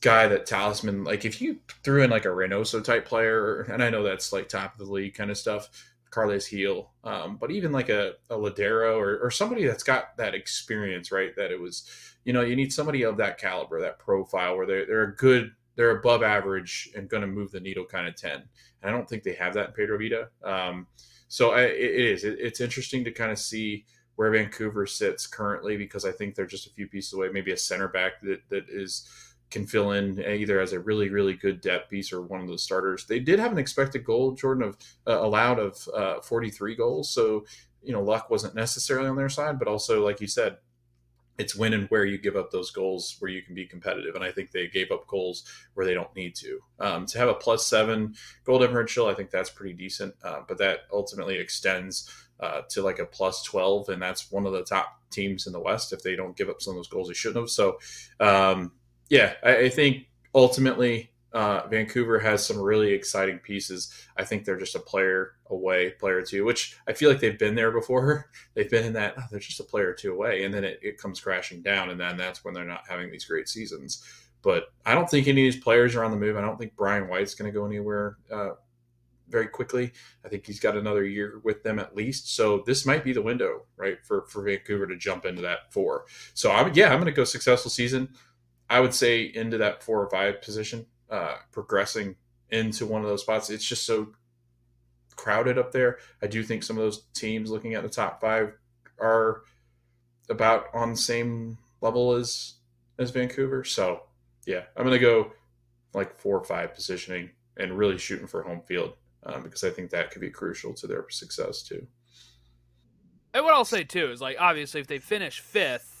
[0.00, 3.90] guy that talisman like if you threw in like a Reynoso type player and I
[3.90, 5.68] know that's like top of the league kind of stuff
[6.10, 10.34] Carles Gil um, but even like a, a Lodeiro or, or somebody that's got that
[10.34, 11.88] experience right that it was
[12.24, 15.52] you know you need somebody of that caliber that profile where they're, they're a good
[15.74, 18.44] they're above average and going to move the needle kind of 10 and
[18.82, 20.28] I don't think they have that in Pedro Vite.
[20.44, 20.86] Um,
[21.28, 23.84] so I, it is it, it's interesting to kind of see
[24.16, 27.56] where Vancouver sits currently because I think they're just a few pieces away maybe a
[27.56, 29.08] center back that, that is
[29.50, 32.58] can fill in either as a really really good depth piece or one of the
[32.58, 33.06] starters.
[33.06, 34.76] They did have an expected goal, Jordan, of
[35.06, 37.10] uh, allowed of uh, 43 goals.
[37.10, 37.44] So
[37.82, 40.58] you know luck wasn't necessarily on their side, but also like you said,
[41.38, 44.16] it's when and where you give up those goals where you can be competitive.
[44.16, 45.44] And I think they gave up goals
[45.74, 46.60] where they don't need to.
[46.80, 50.14] Um, to have a plus seven goal differential, I think that's pretty decent.
[50.22, 52.10] Uh, but that ultimately extends
[52.40, 53.88] uh, to like a plus 12.
[53.88, 56.60] And that's one of the top teams in the West if they don't give up
[56.60, 57.50] some of those goals they shouldn't have.
[57.50, 57.78] So,
[58.18, 58.72] um,
[59.08, 63.92] yeah, I, I think ultimately uh, Vancouver has some really exciting pieces.
[64.16, 67.54] I think they're just a player away, player two, which I feel like they've been
[67.54, 68.30] there before.
[68.54, 70.44] They've been in that, oh, they're just a player two away.
[70.44, 71.90] And then it, it comes crashing down.
[71.90, 74.02] And then that's when they're not having these great seasons.
[74.42, 76.36] But I don't think any of these players are on the move.
[76.36, 78.50] I don't think Brian White's going to go anywhere uh,
[79.28, 79.92] very quickly.
[80.24, 82.34] I think he's got another year with them at least.
[82.34, 86.06] So this might be the window, right, for, for Vancouver to jump into that four.
[86.34, 88.08] So I'm, yeah, I'm going to go successful season.
[88.70, 92.16] I would say into that four or five position, uh, progressing
[92.50, 93.50] into one of those spots.
[93.50, 94.08] It's just so
[95.16, 95.98] crowded up there.
[96.22, 98.54] I do think some of those teams looking at the top five
[99.00, 99.42] are
[100.30, 102.54] about on the same level as
[102.98, 103.64] as Vancouver.
[103.64, 104.02] So
[104.46, 105.32] yeah, I'm gonna go
[105.94, 108.94] like four or five positioning and really shooting for home field
[109.24, 111.86] um, because I think that could be crucial to their success too.
[113.34, 115.97] And what I'll say too is like obviously if they finish fifth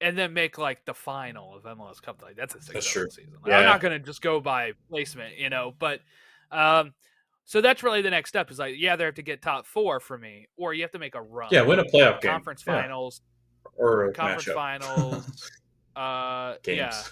[0.00, 3.34] and then make like the final of MLS Cup, like that's a successful that's season.
[3.42, 3.58] Like, yeah.
[3.58, 6.00] I'm not gonna just go by placement, you know, but
[6.50, 6.94] um
[7.44, 9.98] so that's really the next step is like, yeah, they have to get top four
[9.98, 11.48] for me, or you have to make a run.
[11.50, 12.30] Yeah, win a playoff game.
[12.30, 12.80] Conference yeah.
[12.80, 13.20] finals.
[13.76, 14.54] Or conference matchup.
[14.54, 15.50] finals.
[15.96, 17.02] uh yeah.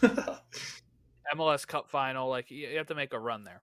[1.34, 2.28] MLS Cup final.
[2.28, 3.62] Like you have to make a run there.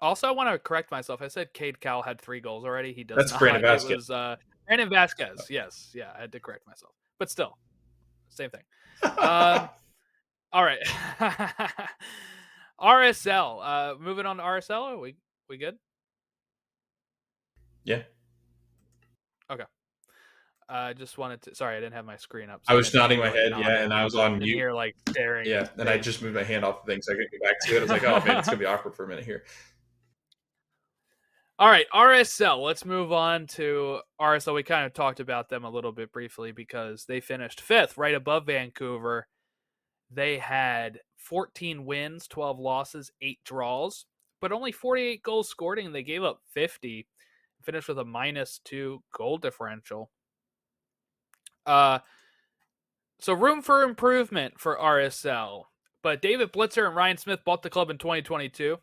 [0.00, 1.22] Also, I want to correct myself.
[1.22, 2.92] I said Cade Cowell had three goals already.
[2.92, 3.40] He does That's not.
[3.40, 3.90] Brandon Vazquez.
[3.90, 4.36] It was uh,
[4.66, 5.48] Brandon Vazquez.
[5.48, 7.56] Yes, yeah, I had to correct myself, but still,
[8.30, 8.62] same thing.
[9.18, 9.68] um,
[10.52, 10.80] all right,
[12.80, 13.60] RSL.
[13.62, 14.82] Uh, moving on to RSL.
[14.82, 15.16] Are we
[15.48, 15.76] we good?
[17.84, 18.02] Yeah.
[19.50, 19.64] Okay.
[20.68, 21.54] I uh, just wanted to.
[21.54, 22.62] Sorry, I didn't have my screen up.
[22.64, 24.54] So I was nodding my head, yeah, and I was on mute.
[24.54, 25.46] Here, like staring.
[25.46, 27.60] Yeah, and I just moved my hand off the thing so I could get back
[27.66, 27.78] to it.
[27.78, 29.44] I was like, oh man, it's gonna be awkward for a minute here.
[31.56, 32.64] All right, RSL.
[32.64, 34.54] Let's move on to RSL.
[34.54, 38.14] We kind of talked about them a little bit briefly because they finished fifth, right
[38.16, 39.28] above Vancouver.
[40.10, 44.06] They had 14 wins, 12 losses, eight draws,
[44.40, 47.06] but only 48 goals scored, and they gave up 50.
[47.62, 50.10] Finished with a minus two goal differential.
[51.64, 52.00] Uh,
[53.20, 55.66] so room for improvement for RSL.
[56.02, 58.76] But David Blitzer and Ryan Smith bought the club in 2022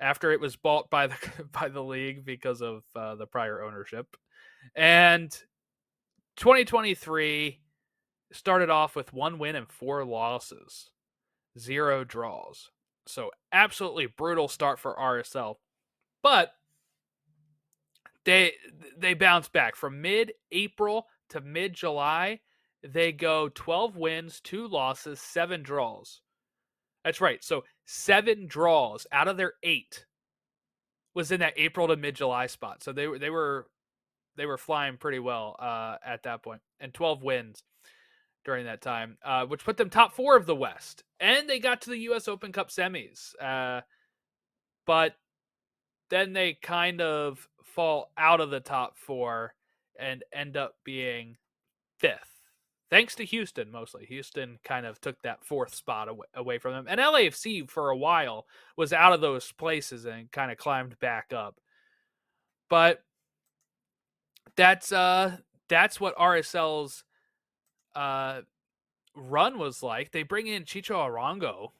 [0.00, 1.16] after it was bought by the
[1.52, 4.06] by the league because of uh, the prior ownership.
[4.74, 5.30] And
[6.36, 7.60] 2023
[8.32, 10.90] started off with one win and four losses,
[11.58, 12.70] zero draws.
[13.06, 15.56] So absolutely brutal start for RSL.
[16.22, 16.52] But
[18.24, 18.52] they
[18.96, 22.40] they bounced back from mid-April to mid July,
[22.82, 26.20] they go 12 wins, two losses, seven draws.
[27.08, 27.42] That's right.
[27.42, 30.04] So seven draws out of their eight
[31.14, 32.82] was in that April to mid July spot.
[32.82, 33.66] So they were they were
[34.36, 37.62] they were flying pretty well uh, at that point, and 12 wins
[38.44, 41.80] during that time, uh, which put them top four of the West, and they got
[41.80, 42.28] to the U.S.
[42.28, 43.32] Open Cup semis.
[43.40, 43.80] Uh,
[44.84, 45.14] but
[46.10, 49.54] then they kind of fall out of the top four
[49.98, 51.38] and end up being
[51.96, 52.37] fifth.
[52.90, 54.06] Thanks to Houston, mostly.
[54.06, 56.86] Houston kind of took that fourth spot away, away from them.
[56.88, 58.46] And LAFC, for a while,
[58.76, 61.60] was out of those places and kind of climbed back up.
[62.70, 63.02] But
[64.56, 65.36] that's uh
[65.68, 67.04] that's what RSL's
[67.94, 68.40] uh
[69.14, 70.12] run was like.
[70.12, 71.72] They bring in Chicho Arango,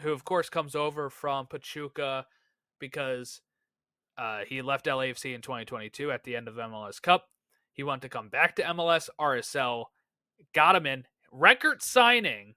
[0.00, 2.26] who of course comes over from Pachuca
[2.78, 3.42] because
[4.16, 7.28] uh, he left LAFC in 2022 at the end of MLS Cup.
[7.72, 9.08] He wanted to come back to MLS.
[9.18, 9.86] RSL
[10.52, 12.54] got him in record signing.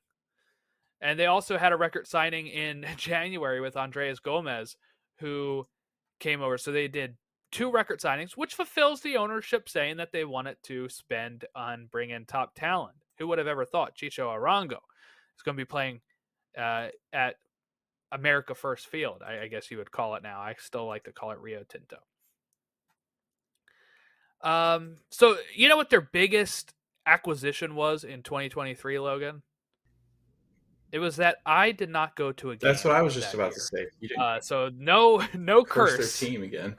[1.01, 4.75] And they also had a record signing in January with Andreas Gomez,
[5.19, 5.67] who
[6.19, 6.57] came over.
[6.57, 7.15] So they did
[7.51, 12.25] two record signings, which fulfills the ownership saying that they wanted to spend on bringing
[12.25, 12.95] top talent.
[13.19, 14.79] Who would have ever thought Chicho Arango
[15.35, 16.01] is going to be playing
[16.57, 17.35] uh, at
[18.11, 19.23] America First Field?
[19.25, 20.39] I, I guess you would call it now.
[20.39, 21.97] I still like to call it Rio Tinto.
[24.41, 26.73] Um, so you know what their biggest
[27.07, 29.41] acquisition was in 2023, Logan?
[30.91, 32.69] It was that I did not go to a game.
[32.69, 33.53] That's what I was just about year.
[33.53, 33.85] to say.
[33.99, 36.19] You didn't uh, so no, no curse.
[36.19, 36.75] Their team again.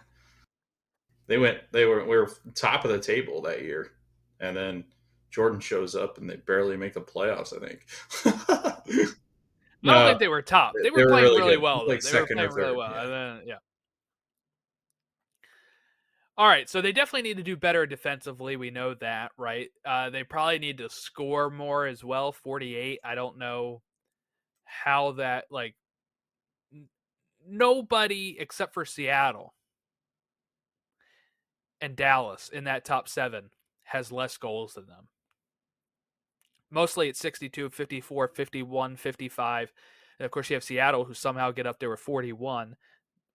[1.27, 1.59] They went.
[1.73, 2.05] They were.
[2.05, 3.93] We were top of the table that year,
[4.41, 4.85] and then
[5.31, 7.55] Jordan shows up and they barely make the playoffs.
[7.55, 7.87] I think.
[9.85, 10.73] I don't think they were top.
[10.83, 11.87] They were, they were playing really, really well.
[11.87, 12.91] Like they were playing really well.
[12.91, 13.03] Yeah.
[13.03, 13.57] And then, yeah.
[16.39, 18.55] All right, so they definitely need to do better defensively.
[18.57, 19.71] We know that, right?
[19.85, 22.31] Uh, they probably need to score more as well.
[22.31, 23.01] Forty-eight.
[23.05, 23.83] I don't know
[24.65, 25.75] how that like.
[26.73, 26.89] N-
[27.45, 29.55] nobody except for Seattle
[31.81, 33.51] and Dallas in that top seven
[33.85, 35.09] has less goals than them.
[36.71, 39.73] Mostly it's 62, 54, 51, 55.
[40.19, 42.77] And of course, you have Seattle who somehow get up there with 41.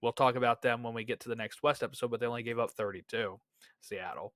[0.03, 2.43] We'll talk about them when we get to the next West episode, but they only
[2.43, 3.39] gave up 32,
[3.79, 4.33] Seattle.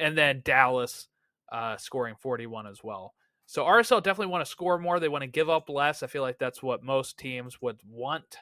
[0.00, 1.06] And then Dallas
[1.52, 3.14] uh, scoring 41 as well.
[3.46, 4.98] So RSL definitely want to score more.
[4.98, 6.02] They want to give up less.
[6.02, 8.38] I feel like that's what most teams would want.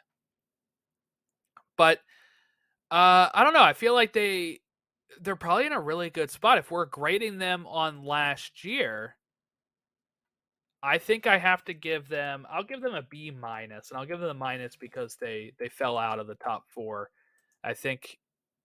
[1.77, 1.99] But
[2.91, 3.63] uh, I don't know.
[3.63, 4.61] I feel like they
[5.21, 6.57] they're probably in a really good spot.
[6.57, 9.17] If we're grading them on last year,
[10.85, 12.47] I think I have to give them.
[12.51, 15.71] I'll give them a B minus, and I'll give them a minus because they they
[15.71, 17.11] fell out of the top four.
[17.65, 18.19] I think,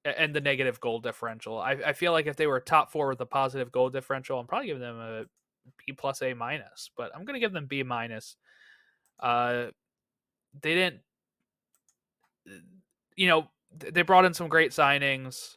[0.03, 1.57] and the negative goal differential.
[1.57, 4.47] I, I feel like if they were top four with a positive goal differential, I'm
[4.47, 5.23] probably giving them a
[5.77, 8.35] B plus A minus, but I'm to give them B minus.
[9.17, 9.67] Uh,
[10.61, 11.01] they didn't,
[13.15, 13.47] you know,
[13.77, 15.55] they brought in some great signings.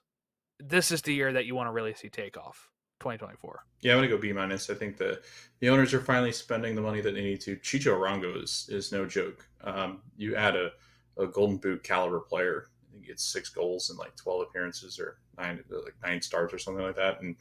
[0.60, 2.71] This is the year that you want to really see take off.
[3.02, 3.64] 2024.
[3.80, 4.70] Yeah, I'm gonna go B minus.
[4.70, 5.20] I think the
[5.60, 7.56] the owners are finally spending the money that they need to.
[7.56, 9.46] Chicho Arango is is no joke.
[9.62, 10.70] Um, you add a,
[11.18, 12.68] a Golden Boot caliber player,
[13.02, 16.84] he gets six goals in like 12 appearances or nine like nine starts or something
[16.84, 17.36] like that, and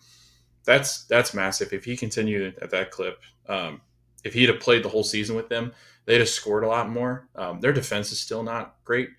[0.66, 1.74] that's that's massive.
[1.74, 3.82] If he continued at that clip, um,
[4.24, 5.74] if he'd have played the whole season with them,
[6.06, 7.28] they'd have scored a lot more.
[7.36, 9.10] Um, their defense is still not great,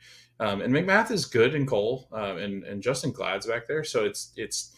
[0.41, 4.05] um, and MacMath is good in goal, uh, and and Justen Glad's back there, so
[4.05, 4.77] it's it's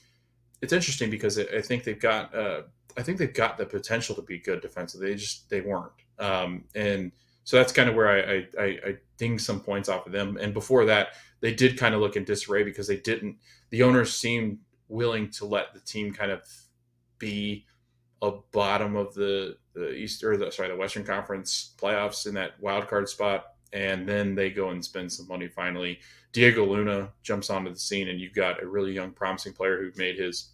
[0.65, 2.62] it's interesting because I think they've got uh,
[2.97, 5.11] I think they've got the potential to be good defensively.
[5.11, 7.12] They just they weren't, um, and
[7.45, 10.39] so that's kind of where I, I, I ding some points off of them.
[10.41, 11.09] And before that,
[11.41, 13.36] they did kind of look in disarray because they didn't.
[13.69, 14.59] The owners seemed
[14.89, 16.41] willing to let the team kind of
[17.19, 17.66] be
[18.23, 22.59] a bottom of the the East or the sorry the Western Conference playoffs in that
[22.59, 25.99] wild card spot, and then they go and spend some money finally.
[26.32, 29.93] Diego Luna jumps onto the scene, and you've got a really young, promising player who
[29.97, 30.53] made his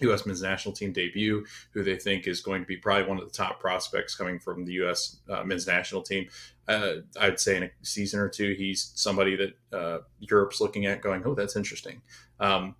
[0.00, 0.26] U.S.
[0.26, 3.34] men's national team debut, who they think is going to be probably one of the
[3.34, 5.18] top prospects coming from the U.S.
[5.28, 6.28] Uh, men's national team.
[6.68, 11.02] Uh, I'd say in a season or two, he's somebody that uh, Europe's looking at,
[11.02, 12.00] going, "Oh, that's interesting."
[12.38, 12.76] Um,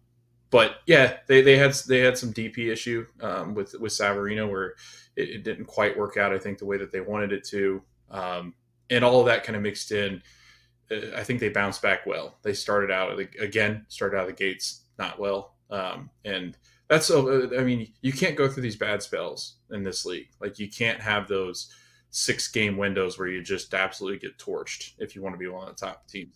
[0.50, 4.74] but yeah, they, they had they had some DP issue um, with with Savarino where
[5.16, 6.32] it, it, didn't quite work out.
[6.32, 8.54] I think the way that they wanted it to, um,
[8.90, 10.22] and all of that kind of mixed in.
[10.90, 12.36] Uh, I think they bounced back well.
[12.42, 16.56] They started out again, started out of the gates not well, um, and
[16.90, 17.48] that's so.
[17.56, 20.28] I mean, you can't go through these bad spells in this league.
[20.40, 21.72] Like you can't have those
[22.10, 25.68] six game windows where you just absolutely get torched if you want to be one
[25.68, 26.34] of the top teams.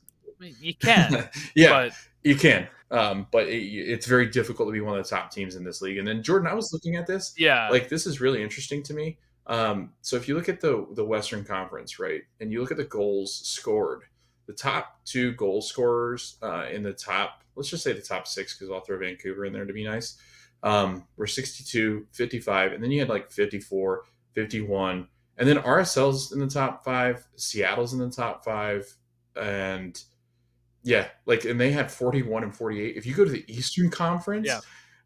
[0.61, 1.93] You can, yeah, but...
[2.23, 2.69] you can.
[2.93, 5.83] Um, but it, it's very difficult to be one of the top teams in this
[5.83, 5.99] league.
[5.99, 7.35] And then Jordan, I was looking at this.
[7.37, 9.19] Yeah, like this is really interesting to me.
[9.49, 12.77] Um, so if you look at the the Western Conference, right, and you look at
[12.77, 14.03] the goals scored,
[14.47, 18.57] the top two goal scorers uh, in the top, let's just say the top six,
[18.57, 20.17] because I'll throw Vancouver in there to be nice
[20.65, 26.41] um, were 62, 55, and then you had like 54, 51, and then RSL's in
[26.41, 28.93] the top five, Seattle's in the top five,
[29.37, 30.03] and
[30.83, 32.97] yeah, like, and they had 41 and 48.
[32.97, 34.61] If you go to the Eastern Conference, yeah.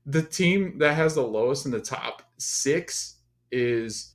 [0.06, 3.16] the team that has the lowest in the top six
[3.50, 4.14] is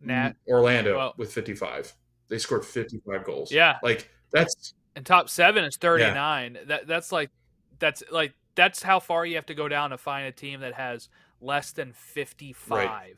[0.00, 1.94] Nat Orlando well, with 55.
[2.28, 3.52] They scored 55 goals.
[3.52, 3.76] Yeah.
[3.82, 4.74] Like, that's.
[4.94, 6.54] And top seven is 39.
[6.54, 6.60] Yeah.
[6.66, 7.30] That That's like,
[7.78, 10.74] that's like that's how far you have to go down to find a team that
[10.74, 11.08] has
[11.40, 13.14] less than 55 right.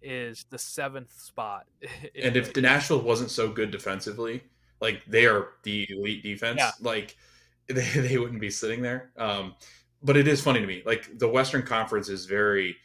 [0.00, 1.66] is the seventh spot.
[2.22, 4.42] and if the Nashville wasn't so good defensively,
[4.80, 6.70] like they are the elite defense, yeah.
[6.80, 7.16] like
[7.68, 9.10] they, they wouldn't be sitting there.
[9.16, 9.54] Um,
[10.02, 10.82] but it is funny to me.
[10.84, 12.76] Like the Western Conference is very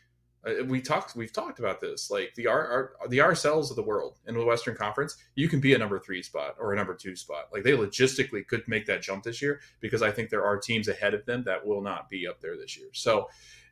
[0.66, 4.36] we talked we've talked about this like the R, the RSLs of the world in
[4.36, 7.50] the Western Conference you can be a number three spot or a number two spot.
[7.52, 10.88] Like they logistically could make that jump this year because I think there are teams
[10.88, 12.90] ahead of them that will not be up there this year.
[12.94, 13.30] So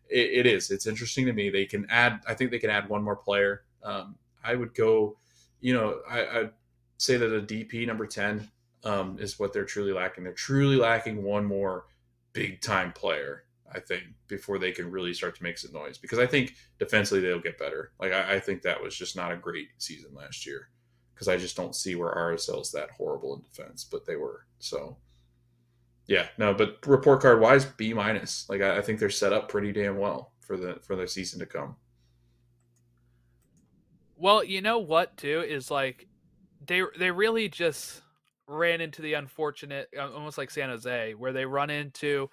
[0.10, 0.72] it, it is.
[0.72, 1.50] It's interesting to me.
[1.50, 3.64] They can add I think they can add one more player.
[3.84, 5.18] Um, I would go
[5.62, 6.52] you know I, I'd
[6.98, 8.50] say that a DP number 10
[8.84, 10.24] um, is what they're truly lacking.
[10.24, 11.86] They're truly lacking one more
[12.34, 13.45] big time player
[13.76, 15.98] I think, before they can really start to make some noise.
[15.98, 17.92] Because I think defensively they'll get better.
[18.00, 20.70] Like I, I think that was just not a great season last year.
[21.14, 24.46] Because I just don't see where RSL's that horrible in defense, but they were.
[24.60, 24.98] So
[26.08, 28.48] yeah, no, but report card wise, B minus.
[28.50, 31.40] Like I, I think they're set up pretty damn well for the for the season
[31.40, 31.76] to come.
[34.18, 36.08] Well, you know what too is like
[36.66, 38.02] they they really just
[38.48, 42.30] ran into the unfortunate uh, almost like San Jose where they run into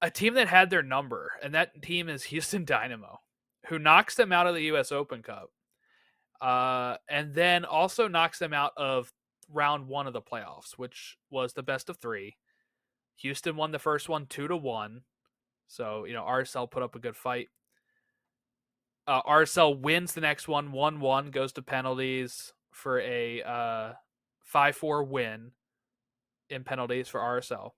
[0.00, 3.20] a team that had their number, and that team is Houston Dynamo,
[3.66, 4.92] who knocks them out of the U.S.
[4.92, 5.50] Open Cup,
[6.40, 9.12] uh, and then also knocks them out of
[9.52, 12.36] round one of the playoffs, which was the best of three.
[13.16, 15.02] Houston won the first one two to one,
[15.66, 17.48] so you know RSL put up a good fight.
[19.06, 23.92] Uh, RSL wins the next one one one, goes to penalties for a uh,
[24.44, 25.50] five four win
[26.48, 27.72] in penalties for RSL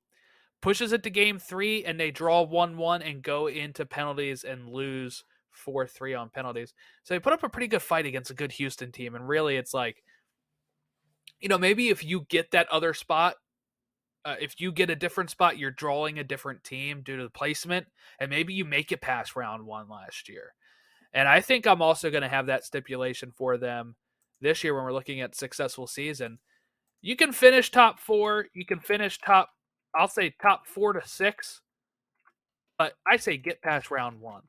[0.60, 4.68] pushes it to game three, and they draw 1 1 and go into penalties and
[4.68, 6.74] lose 4 3 on penalties.
[7.02, 9.14] So they put up a pretty good fight against a good Houston team.
[9.14, 10.02] And really, it's like,
[11.40, 13.36] you know, maybe if you get that other spot,
[14.24, 17.30] uh, if you get a different spot, you're drawing a different team due to the
[17.30, 17.86] placement,
[18.18, 20.54] and maybe you make it past round one last year.
[21.12, 23.96] And I think I'm also going to have that stipulation for them
[24.40, 26.38] this year when we're looking at successful season.
[27.00, 29.50] You can finish top four, you can finish top
[29.94, 31.60] I'll say top four to six,
[32.78, 34.42] but I say get past round one.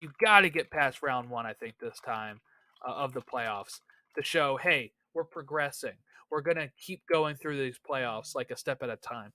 [0.00, 2.40] You got to get past round one, I think, this time
[2.86, 3.80] uh, of the playoffs.
[4.16, 5.94] to show, hey, we're progressing.
[6.30, 9.32] We're gonna keep going through these playoffs like a step at a time.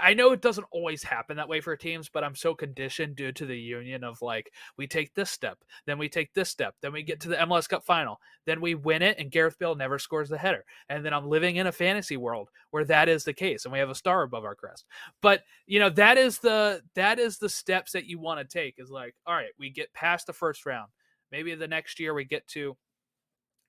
[0.00, 3.32] I know it doesn't always happen that way for teams, but I'm so conditioned due
[3.32, 6.92] to the union of like we take this step, then we take this step, then
[6.92, 9.98] we get to the MLS Cup final, then we win it, and Gareth Bale never
[9.98, 13.32] scores the header, and then I'm living in a fantasy world where that is the
[13.32, 14.86] case, and we have a star above our crest.
[15.20, 18.76] But you know that is the that is the steps that you want to take.
[18.78, 20.92] Is like, all right, we get past the first round.
[21.32, 22.76] Maybe the next year we get to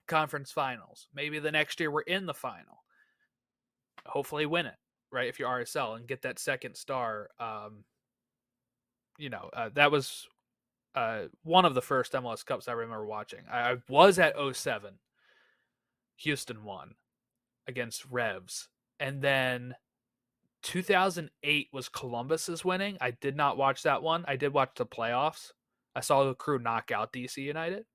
[0.08, 1.08] conference finals.
[1.14, 2.84] Maybe the next year we're in the final.
[4.06, 4.76] Hopefully win it
[5.14, 5.30] right?
[5.30, 7.86] If you're RSL and get that second star, um,
[9.18, 10.28] you know, uh, that was
[10.96, 13.42] uh, one of the first MLS Cups I remember watching.
[13.50, 14.96] I, I was at 07.
[16.18, 16.96] Houston won
[17.68, 18.70] against Revs.
[19.00, 19.76] And then
[20.64, 22.98] 2008 was Columbus's winning.
[23.02, 24.26] I did not watch that one.
[24.28, 25.52] I did watch the playoffs.
[25.96, 27.86] I saw the crew knock out DC United.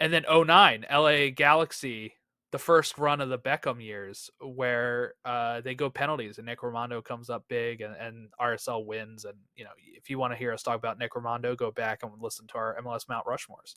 [0.00, 2.14] And then 09, LA Galaxy
[2.54, 7.02] the first run of the Beckham years where uh, they go penalties and Nick Rimando
[7.02, 9.24] comes up big and, and RSL wins.
[9.24, 12.04] And, you know, if you want to hear us talk about Nick Rimando, go back
[12.04, 13.74] and listen to our MLS Mount Rushmores.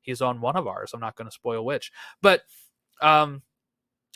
[0.00, 0.92] He's on one of ours.
[0.94, 1.92] I'm not going to spoil which.
[2.22, 2.40] But,
[3.02, 3.42] um,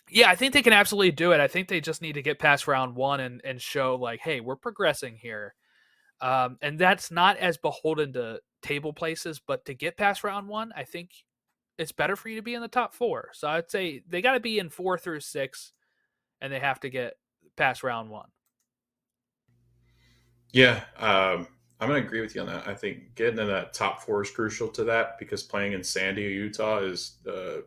[0.09, 1.41] yeah, I think they can absolutely do it.
[1.41, 4.41] I think they just need to get past round one and, and show, like, hey,
[4.41, 5.55] we're progressing here.
[6.23, 10.73] Um, and that's not as beholden to table places, but to get past round one,
[10.75, 11.11] I think
[11.79, 13.31] it's better for you to be in the top four.
[13.33, 15.73] So I'd say they got to be in four through six,
[16.41, 17.15] and they have to get
[17.57, 18.29] past round one.
[20.53, 21.47] Yeah, um,
[21.81, 22.67] I'm going to agree with you on that.
[22.67, 26.23] I think getting in that top four is crucial to that because playing in Sandy,
[26.23, 27.61] Utah, is uh,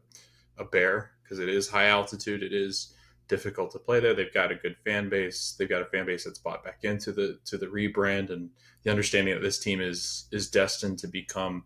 [0.58, 2.44] a bear because it is high altitude.
[2.44, 2.94] It is
[3.28, 4.14] difficult to play there.
[4.14, 5.56] They've got a good fan base.
[5.58, 8.50] They've got a fan base that's bought back into the to the rebrand and
[8.84, 11.64] the understanding that this team is is destined to become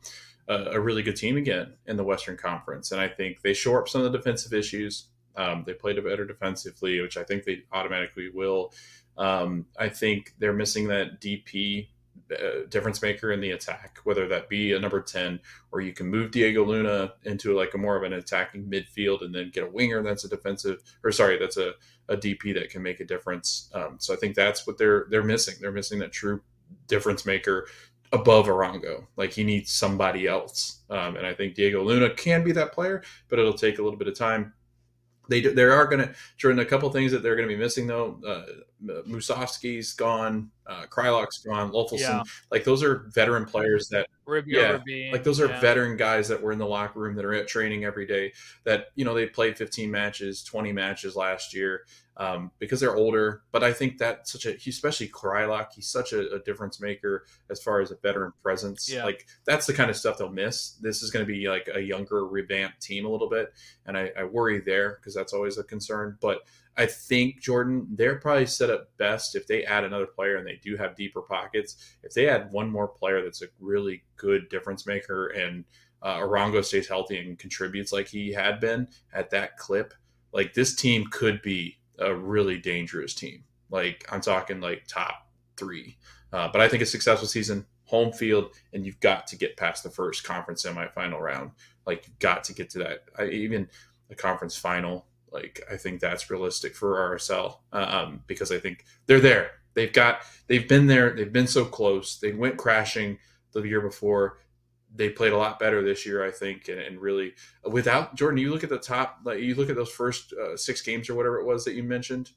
[0.48, 2.92] a, a, really good team again in the Western Conference.
[2.92, 5.08] And I think they shore up some of the defensive issues.
[5.36, 8.74] Um, they played a better defensively, which I think they automatically will.
[9.18, 11.88] Um, I think they're missing that DP
[12.32, 15.40] uh, difference maker in the attack, whether that be a number 10
[15.72, 19.34] or you can move Diego Luna into like a more of an attacking midfield and
[19.34, 21.74] then get a winger that's a defensive or sorry, that's a,
[22.10, 23.70] a DP that can make a difference.
[23.74, 25.56] Um, so I think that's what they're they're missing.
[25.60, 26.42] They're missing that true
[26.88, 27.68] difference maker
[28.12, 29.06] above Arango.
[29.18, 30.82] Like he needs somebody else.
[30.90, 33.98] Um, and I think Diego Luna can be that player, but it'll take a little
[33.98, 34.54] bit of time.
[35.28, 37.60] They do, there are going to during a couple things that they're going to be
[37.60, 38.20] missing though.
[38.26, 38.46] Uh,
[39.08, 42.00] Musovski's gone, uh, Kreilach's gone, Löffelsend.
[42.00, 42.24] Yeah.
[42.52, 44.08] Like those are veteran players that
[44.48, 44.80] yeah,
[45.12, 45.60] like those are yeah.
[45.60, 48.34] veteran guys that were in the locker room that are at training every day.
[48.64, 51.86] That you know they played 15 matches, 20 matches last year
[52.18, 53.44] um, because they're older.
[53.52, 57.62] But I think that such a, especially Kreilach, he's such a, a, difference maker as
[57.62, 58.92] far as a veteran presence.
[58.92, 59.04] Yeah.
[59.04, 60.72] Like that's the kind of stuff they'll miss.
[60.82, 63.54] This is going to be like a younger, revamped team a little bit,
[63.86, 66.18] and I, I worry there because that's always a concern.
[66.22, 66.42] But
[66.78, 70.60] I think Jordan, they're probably set up best if they add another player and they
[70.62, 71.98] do have deeper pockets.
[72.04, 75.64] If they add one more player that's a really good difference maker and
[76.02, 79.94] uh, Arango stays healthy and contributes like he had been at that clip,
[80.34, 83.44] like this team could be a really dangerous team.
[83.70, 85.28] Like I'm talking like top
[85.58, 85.98] three.
[86.34, 89.84] Uh, but I think a successful season, home field, and you've got to get past
[89.84, 91.52] the first conference semifinal round.
[91.88, 93.06] Like you've got to get to that.
[93.18, 93.70] I, even
[94.10, 95.06] the conference final.
[95.36, 99.52] Like I think that's realistic for RSL um, because I think they're there.
[99.74, 101.14] They've got they've been there.
[101.14, 102.18] They've been so close.
[102.20, 103.18] They went crashing
[103.52, 104.38] the year before
[104.96, 107.34] they played a lot better this year, I think, and, and, really
[107.70, 108.40] without Jordan.
[108.40, 111.16] You look at the top, like you look at those first uh, six games or
[111.16, 112.32] whatever it was that you mentioned,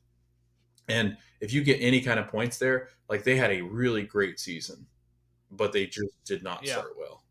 [0.88, 4.40] and if you get any kind of points there, like they had a really great
[4.40, 4.86] season,
[5.52, 6.72] but they just did not yeah.
[6.72, 7.22] start well.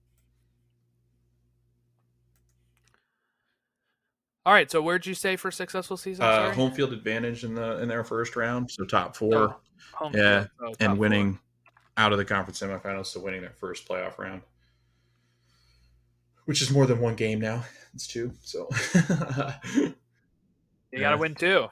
[4.48, 6.24] All right, so where'd you say for successful season?
[6.24, 9.58] Uh, home field advantage in the in their first round, so top four,
[10.00, 11.42] oh, yeah, oh, and winning four.
[11.98, 14.42] out of the conference semifinals, so winning their first playoff round
[16.48, 17.64] which is more than one game now.
[17.94, 18.32] It's two.
[18.42, 19.94] So you
[20.94, 21.00] yeah.
[21.00, 21.68] got to win two.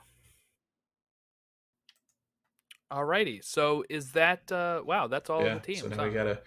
[2.92, 3.44] Alrighty.
[3.44, 5.82] So is that uh wow, that's all yeah, the teams.
[5.82, 6.04] So now huh?
[6.04, 6.40] we got a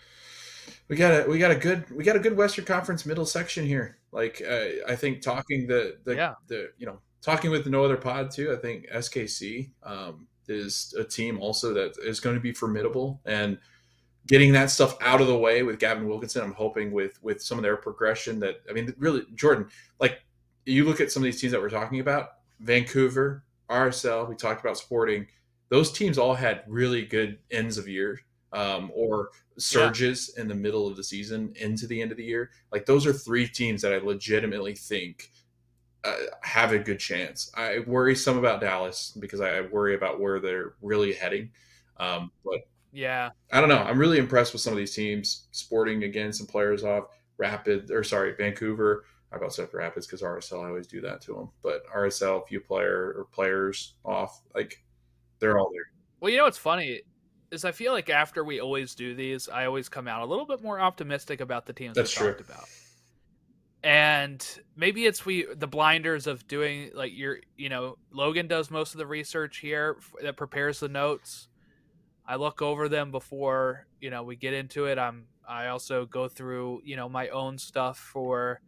[0.89, 3.67] we got a we got a good we got a good Western Conference middle section
[3.67, 3.98] here.
[4.13, 6.35] Like uh, I think talking the the yeah.
[6.47, 8.53] the you know talking with no other pod too.
[8.53, 13.59] I think SKC um, is a team also that is going to be formidable and
[14.27, 16.43] getting that stuff out of the way with Gavin Wilkinson.
[16.43, 19.69] I'm hoping with with some of their progression that I mean, really, Jordan,
[20.01, 20.21] like
[20.65, 22.29] you look at some of these teams that we're talking about,
[22.61, 25.27] Vancouver, RSL, we talked about Sporting.
[25.71, 28.21] Those teams all had really good ends of year
[28.53, 30.43] um, or surges yeah.
[30.43, 32.51] in the middle of the season into the end of the year.
[32.73, 35.31] Like those are three teams that I legitimately think
[36.05, 37.51] uh, have a good chance.
[37.55, 41.51] I worry some about Dallas because I worry about where they're really heading.
[41.99, 42.61] Um, but
[42.93, 43.83] yeah, I don't know.
[43.83, 45.47] I'm really impressed with some of these teams.
[45.51, 47.05] Sporting again, some players off.
[47.37, 49.05] Rapid or sorry, Vancouver.
[49.31, 51.51] I about said Rapids because RSL I always do that to them.
[51.63, 54.83] But RSL, few player or players off, like
[55.39, 55.91] they're all there.
[56.21, 57.03] Well, you know what's funny
[57.51, 60.47] is I feel like after we always do these, I always come out a little
[60.47, 62.35] bit more optimistic about the teams That's we true.
[62.35, 62.69] talked about.
[63.83, 64.45] And
[64.77, 68.99] maybe it's we the blinders of doing like your you know Logan does most of
[68.99, 71.49] the research here that prepares the notes.
[72.27, 74.99] I look over them before you know we get into it.
[74.99, 78.61] I'm I also go through you know my own stuff for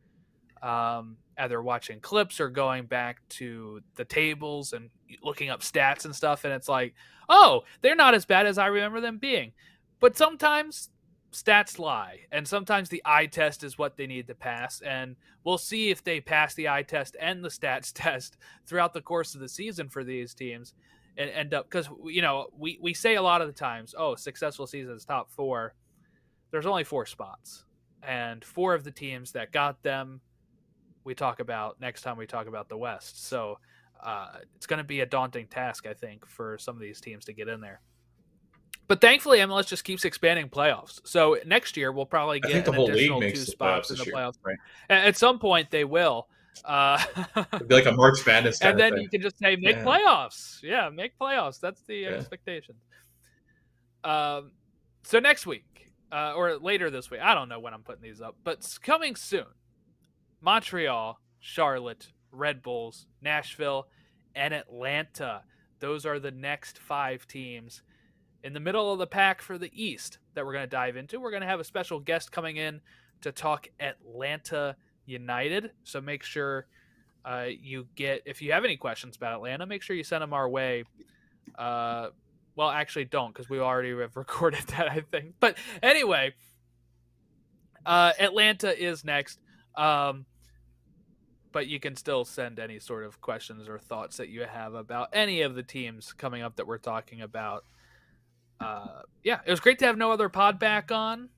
[0.63, 4.91] um, either watching clips or going back to the tables and
[5.23, 6.45] looking up stats and stuff.
[6.45, 6.95] And it's like,
[7.29, 9.53] oh, they're not as bad as I remember them being.
[10.01, 10.91] But sometimes
[11.33, 14.81] stats lie, and sometimes the eye test is what they need to pass.
[14.81, 19.03] And we'll see if they pass the eye test and the stats test throughout the
[19.03, 20.75] course of the season for these teams
[21.17, 24.15] and end up because you know we we say a lot of the times, oh,
[24.15, 25.75] successful seasons top four.
[26.51, 27.65] There's only four spots,
[28.03, 30.21] and four of the teams that got them
[31.05, 33.27] we talk about next time we talk about the West.
[33.27, 33.59] So
[34.03, 37.25] uh, it's going to be a daunting task, I think, for some of these teams
[37.27, 37.81] to get in there.
[38.89, 41.01] But thankfully, MLS just keeps expanding playoffs.
[41.05, 44.39] So next year we'll probably get an additional two spots in the playoffs.
[44.43, 44.59] Right.
[44.89, 46.27] At some point, they will.
[46.65, 47.01] Uh,
[47.55, 49.85] It'd be like a March Madness, and then you can just say make yeah.
[49.85, 50.61] playoffs.
[50.63, 51.61] Yeah, make playoffs.
[51.61, 52.09] That's the yeah.
[52.09, 52.75] expectation.
[54.03, 54.51] Um,
[55.05, 58.21] so next week uh, or later this week, I don't know when I'm putting these
[58.21, 59.47] up, but it's coming soon
[60.41, 63.89] Montreal, Charlotte, Red Bulls, Nashville,
[64.35, 65.43] and Atlanta.
[65.81, 67.83] Those are the next five teams
[68.43, 71.21] in the middle of the pack for the East that we're going to dive into.
[71.21, 72.81] We're going to have a special guest coming in
[73.23, 75.73] to talk Atlanta United.
[75.85, 76.67] So make sure
[77.25, 80.33] uh, you get, if you have any questions about Atlanta, make sure you send them
[80.33, 80.85] our way.
[81.59, 82.09] Uh,
[82.57, 85.35] well, actually, don't because we already have recorded that, I think.
[85.39, 86.35] But anyway,
[87.85, 89.39] uh, Atlanta is next.
[89.77, 90.27] Um,
[91.53, 95.09] but you can still send any sort of questions or thoughts that you have about
[95.13, 97.65] any of the teams coming up that we're talking about.
[98.61, 101.29] Uh, yeah, it was great to have no other pod back on.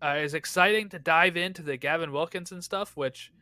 [0.00, 3.32] Uh, it's exciting to dive into the Gavin Wilkinson stuff, which,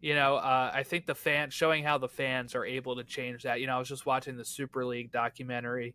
[0.00, 3.44] you know, uh, I think the fans showing how the fans are able to change
[3.44, 3.60] that.
[3.60, 5.94] You know, I was just watching the Super League documentary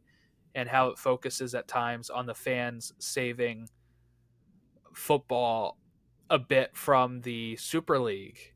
[0.55, 3.69] and how it focuses at times on the fans saving
[4.93, 5.77] football
[6.29, 8.54] a bit from the Super League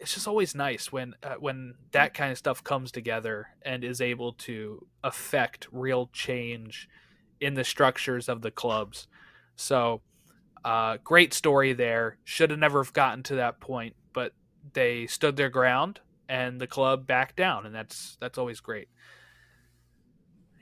[0.00, 4.00] it's just always nice when uh, when that kind of stuff comes together and is
[4.00, 6.88] able to affect real change
[7.40, 9.08] in the structures of the clubs.
[9.56, 10.00] So,
[10.64, 12.18] uh, great story there.
[12.24, 14.32] Should have never have gotten to that point, but
[14.72, 18.88] they stood their ground and the club backed down, and that's that's always great.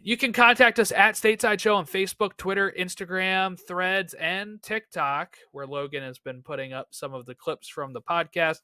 [0.03, 5.67] You can contact us at Stateside Show on Facebook, Twitter, Instagram, Threads, and TikTok, where
[5.67, 8.61] Logan has been putting up some of the clips from the podcast.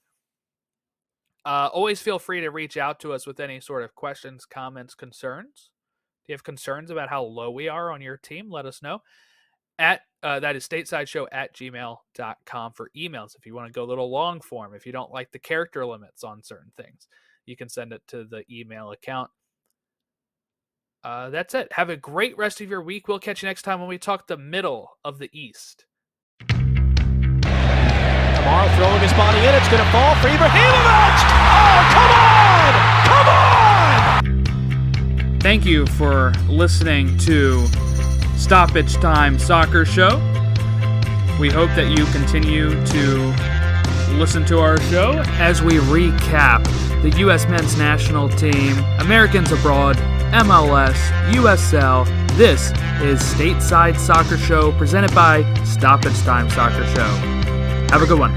[1.45, 4.95] Uh, always feel free to reach out to us with any sort of questions, comments,
[4.95, 5.71] concerns.
[6.25, 8.51] Do you have concerns about how low we are on your team?
[8.51, 9.03] Let us know.
[9.79, 13.37] At uh, that is stateside show at gmail.com for emails.
[13.37, 15.85] If you want to go a little long form, if you don't like the character
[15.85, 17.09] limits on certain things,
[17.45, 19.31] you can send it to the email account.
[21.03, 21.71] Uh, that's it.
[21.73, 23.07] Have a great rest of your week.
[23.07, 25.85] We'll catch you next time when we talk the middle of the East.
[28.45, 29.55] Kamara throwing his body in.
[29.55, 31.34] It's going to fall for Ibrahimovic.
[31.93, 32.73] Come on!
[33.07, 34.45] Come on!
[35.41, 37.67] Thank you for listening to
[38.37, 40.19] Stoppage Time Soccer Show.
[41.41, 46.65] We hope that you continue to listen to our show as we recap
[47.03, 47.47] the U.S.
[47.49, 49.97] men's national team, Americans abroad,
[50.33, 50.97] MLS,
[51.33, 52.07] USL.
[52.37, 52.71] This
[53.03, 57.09] is Stateside Soccer Show presented by Stoppage Time Soccer Show.
[57.91, 58.35] Have a good one.